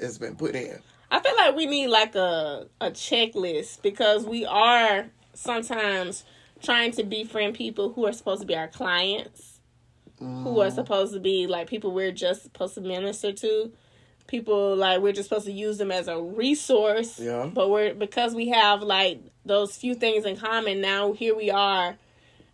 has 0.00 0.18
been 0.18 0.36
put 0.36 0.54
in. 0.54 0.80
I 1.10 1.20
feel 1.20 1.34
like 1.36 1.56
we 1.56 1.66
need 1.66 1.88
like 1.88 2.14
a 2.14 2.66
a 2.80 2.90
checklist 2.90 3.82
because 3.82 4.24
we 4.24 4.44
are 4.44 5.10
sometimes 5.34 6.24
trying 6.62 6.92
to 6.92 7.02
befriend 7.04 7.54
people 7.54 7.92
who 7.92 8.06
are 8.06 8.12
supposed 8.12 8.40
to 8.42 8.46
be 8.46 8.54
our 8.56 8.68
clients, 8.68 9.49
who 10.20 10.60
are 10.60 10.70
supposed 10.70 11.14
to 11.14 11.20
be 11.20 11.46
like 11.46 11.68
people 11.68 11.92
we're 11.92 12.12
just 12.12 12.42
supposed 12.42 12.74
to 12.74 12.80
minister 12.80 13.32
to. 13.32 13.72
People 14.26 14.76
like 14.76 15.00
we're 15.00 15.12
just 15.12 15.28
supposed 15.28 15.46
to 15.46 15.52
use 15.52 15.78
them 15.78 15.90
as 15.90 16.06
a 16.06 16.20
resource. 16.20 17.18
Yeah. 17.18 17.50
But 17.52 17.70
we're 17.70 17.94
because 17.94 18.34
we 18.34 18.48
have 18.50 18.82
like 18.82 19.20
those 19.44 19.76
few 19.76 19.94
things 19.94 20.24
in 20.24 20.36
common, 20.36 20.80
now 20.80 21.12
here 21.12 21.34
we 21.34 21.50
are 21.50 21.96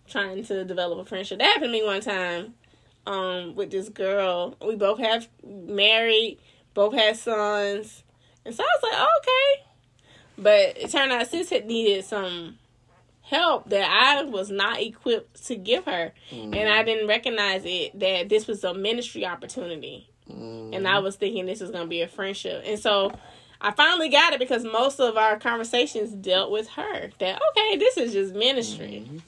trying 0.08 0.44
to 0.44 0.64
develop 0.64 1.00
a 1.00 1.04
friendship. 1.04 1.38
That 1.38 1.46
happened 1.46 1.64
to 1.64 1.72
me 1.72 1.84
one 1.84 2.00
time 2.00 2.54
um 3.06 3.54
with 3.56 3.70
this 3.70 3.88
girl. 3.88 4.56
We 4.64 4.76
both 4.76 5.00
have 5.00 5.28
married, 5.44 6.38
both 6.72 6.94
had 6.94 7.16
sons. 7.16 8.04
And 8.44 8.54
so 8.54 8.62
I 8.62 8.78
was 8.80 8.92
like, 8.92 9.08
okay. 9.18 9.66
But 10.38 10.82
it 10.84 10.90
turned 10.90 11.12
out 11.12 11.26
sis 11.26 11.50
had 11.50 11.66
needed 11.66 12.04
some 12.04 12.58
help 13.28 13.68
that 13.70 13.88
I 13.88 14.22
was 14.22 14.50
not 14.50 14.80
equipped 14.80 15.46
to 15.46 15.56
give 15.56 15.84
her. 15.84 16.12
And 16.30 16.54
I 16.54 16.82
mm. 16.82 16.86
didn't 16.86 17.08
recognize 17.08 17.62
it 17.64 17.98
that 17.98 18.28
this 18.28 18.46
was 18.46 18.62
a 18.64 18.72
ministry 18.72 19.26
opportunity. 19.26 20.08
And 20.28 20.86
I 20.86 20.94
mm. 20.94 21.02
was 21.02 21.16
thinking 21.16 21.46
this 21.46 21.60
was 21.60 21.70
gonna 21.70 21.86
be 21.86 22.02
a 22.02 22.08
friendship. 22.08 22.62
And 22.66 22.78
so 22.78 23.12
I 23.60 23.72
finally 23.72 24.08
got 24.08 24.32
it 24.32 24.38
because 24.38 24.64
most 24.64 25.00
of 25.00 25.16
our 25.16 25.38
conversations 25.38 26.12
dealt 26.12 26.50
with 26.50 26.68
her. 26.70 27.10
That 27.18 27.40
okay, 27.50 27.76
this 27.76 27.96
is 27.96 28.12
just 28.12 28.34
ministry. 28.34 29.04
Mm-hmm. 29.06 29.18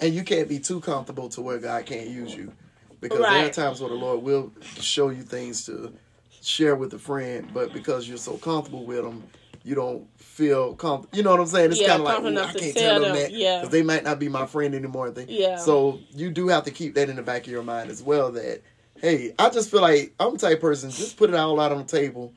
And 0.00 0.14
you 0.14 0.24
can't 0.24 0.48
be 0.48 0.58
too 0.58 0.80
comfortable 0.80 1.28
to 1.30 1.40
where 1.40 1.58
God 1.58 1.86
can't 1.86 2.08
use 2.08 2.34
you. 2.34 2.52
Because 3.00 3.18
there 3.18 3.46
are 3.46 3.50
times 3.50 3.80
where 3.80 3.90
the 3.90 3.96
Lord 3.96 4.22
will 4.22 4.52
show 4.78 5.08
you 5.08 5.22
things 5.22 5.66
to 5.66 5.92
share 6.40 6.76
with 6.76 6.92
a 6.94 6.98
friend, 6.98 7.48
but 7.52 7.72
because 7.72 8.08
you're 8.08 8.16
so 8.16 8.36
comfortable 8.36 8.84
with 8.84 9.02
them, 9.02 9.24
you 9.64 9.74
don't 9.74 10.06
feel 10.32 10.74
comfortable. 10.74 11.16
You 11.16 11.22
know 11.22 11.30
what 11.32 11.40
I'm 11.40 11.46
saying? 11.46 11.72
It's 11.72 11.80
Yeah, 11.80 11.88
kind 11.88 12.00
of 12.00 12.24
like, 12.24 12.36
I 12.36 12.52
can't 12.58 12.74
tell 12.74 12.94
them 13.00 13.12
them, 13.12 13.16
that 13.16 13.32
yeah. 13.32 13.60
because 13.60 13.70
they 13.70 13.82
might 13.82 14.02
not 14.02 14.18
be 14.18 14.30
my 14.30 14.46
friend 14.46 14.74
anymore. 14.74 15.06
And 15.08 15.14
things. 15.14 15.30
Yeah. 15.30 15.56
So 15.56 16.00
you 16.14 16.30
do 16.30 16.48
have 16.48 16.64
to 16.64 16.70
keep 16.70 16.94
that 16.94 17.10
in 17.10 17.16
the 17.16 17.22
back 17.22 17.42
of 17.46 17.52
your 17.52 17.62
mind 17.62 17.90
as 17.90 18.02
well. 18.02 18.32
That 18.32 18.62
hey, 19.00 19.34
I 19.38 19.50
just 19.50 19.70
feel 19.70 19.82
like 19.82 20.14
I'm 20.18 20.32
the 20.32 20.38
type 20.38 20.54
of 20.54 20.60
person 20.62 20.90
just 20.90 21.18
put 21.18 21.28
it 21.28 21.36
all 21.36 21.60
out 21.60 21.70
on 21.70 21.78
the 21.78 21.84
table 21.84 22.32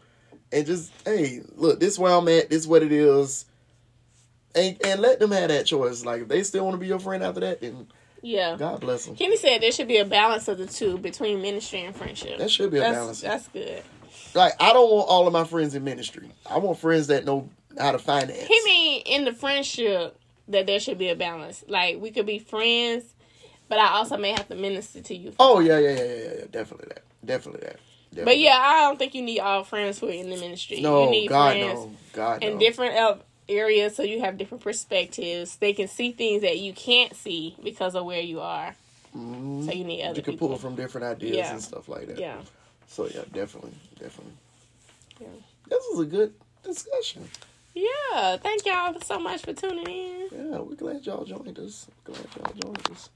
and 0.51 0.65
just 0.65 0.91
hey, 1.05 1.41
look, 1.55 1.79
this 1.79 1.93
is 1.93 1.99
where 1.99 2.13
I'm 2.13 2.27
at. 2.27 2.49
This 2.49 2.63
is 2.63 2.67
what 2.67 2.83
it 2.83 2.91
is. 2.91 3.45
And, 4.53 4.77
and 4.85 5.01
let 5.01 5.19
them 5.19 5.31
have 5.31 5.49
that 5.49 5.65
choice. 5.65 6.03
Like 6.03 6.23
if 6.23 6.27
they 6.27 6.43
still 6.43 6.65
want 6.65 6.75
to 6.75 6.79
be 6.79 6.87
your 6.87 6.99
friend 6.99 7.23
after 7.23 7.39
that, 7.41 7.61
then 7.61 7.87
Yeah. 8.21 8.57
God 8.57 8.81
bless 8.81 9.05
them. 9.05 9.15
Kenny 9.15 9.37
said 9.37 9.61
there 9.61 9.71
should 9.71 9.87
be 9.87 9.97
a 9.97 10.05
balance 10.05 10.49
of 10.49 10.57
the 10.57 10.65
two 10.65 10.97
between 10.97 11.41
ministry 11.41 11.81
and 11.81 11.95
friendship. 11.95 12.39
That 12.39 12.51
should 12.51 12.71
be 12.71 12.77
a 12.77 12.81
that's, 12.81 12.97
balance. 12.97 13.21
That's 13.21 13.47
good. 13.47 13.83
Like 14.33 14.53
I 14.59 14.73
don't 14.73 14.91
want 14.91 15.07
all 15.07 15.27
of 15.27 15.33
my 15.33 15.45
friends 15.45 15.75
in 15.75 15.83
ministry. 15.85 16.29
I 16.49 16.57
want 16.57 16.77
friends 16.77 17.07
that 17.07 17.23
know 17.23 17.49
how 17.77 17.91
to 17.91 17.99
finance. 17.99 18.47
He 18.47 18.61
mean 18.65 19.01
in 19.05 19.25
the 19.25 19.33
friendship 19.33 20.17
that 20.47 20.65
there 20.67 20.79
should 20.79 20.97
be 20.97 21.09
a 21.09 21.15
balance. 21.15 21.63
Like 21.67 21.99
we 21.99 22.11
could 22.11 22.25
be 22.25 22.39
friends, 22.39 23.03
but 23.69 23.79
I 23.79 23.87
also 23.89 24.17
may 24.17 24.31
have 24.31 24.47
to 24.49 24.55
minister 24.55 25.01
to 25.01 25.15
you. 25.15 25.33
Oh 25.39 25.59
yeah, 25.59 25.79
yeah, 25.79 25.89
yeah, 25.91 26.03
yeah, 26.03 26.33
yeah. 26.39 26.45
Definitely 26.51 26.87
that. 26.89 27.03
Definitely 27.25 27.61
that. 27.61 27.79
Definitely. 28.11 28.23
But 28.33 28.39
yeah, 28.39 28.57
I 28.57 28.81
don't 28.81 28.97
think 28.97 29.13
you 29.15 29.21
need 29.21 29.39
all 29.39 29.63
friends 29.63 29.99
who 29.99 30.07
are 30.07 30.11
in 30.11 30.29
the 30.29 30.37
ministry. 30.37 30.81
no, 30.81 31.05
you 31.05 31.11
need 31.11 31.27
God 31.27 31.51
friends 31.53 31.79
no, 31.79 31.91
God 32.13 32.41
no. 32.41 32.47
in 32.47 32.57
different 32.59 33.21
areas 33.49 33.95
so 33.95 34.03
you 34.03 34.21
have 34.21 34.37
different 34.37 34.63
perspectives. 34.63 35.57
They 35.57 35.73
can 35.73 35.87
see 35.87 36.11
things 36.11 36.41
that 36.43 36.59
you 36.59 36.73
can't 36.73 37.15
see 37.15 37.55
because 37.63 37.93
of 37.95 38.05
where 38.05 38.21
you 38.21 38.39
are. 38.39 38.75
Mhm. 39.15 39.65
So 39.65 39.71
you 39.71 39.83
need 39.83 40.03
other 40.03 40.15
You 40.17 40.23
can 40.23 40.33
people. 40.33 40.49
pull 40.49 40.57
from 40.57 40.75
different 40.75 41.05
ideas 41.05 41.35
Yeah. 41.37 41.51
and 41.53 41.61
stuff 41.61 41.87
like 41.89 42.07
that. 42.07 42.17
Yeah. 42.17 42.37
So 42.87 43.07
yeah, 43.07 43.23
definitely, 43.33 43.73
definitely. 43.99 44.33
Yeah. 45.19 45.27
This 45.67 45.83
was 45.91 46.01
a 46.01 46.09
good 46.09 46.33
discussion. 46.63 47.27
Yeah. 47.75 48.37
Thank 48.37 48.65
y'all 48.65 48.99
so 49.01 49.19
much 49.19 49.41
for 49.41 49.53
tuning 49.53 49.85
in. 49.87 50.29
Yeah, 50.31 50.59
we're 50.59 50.75
glad 50.75 51.05
y'all 51.05 51.25
joined 51.25 51.59
us. 51.59 51.87
Glad 52.05 52.25
y'all 52.37 52.53
joined 52.61 52.89
us. 52.91 53.09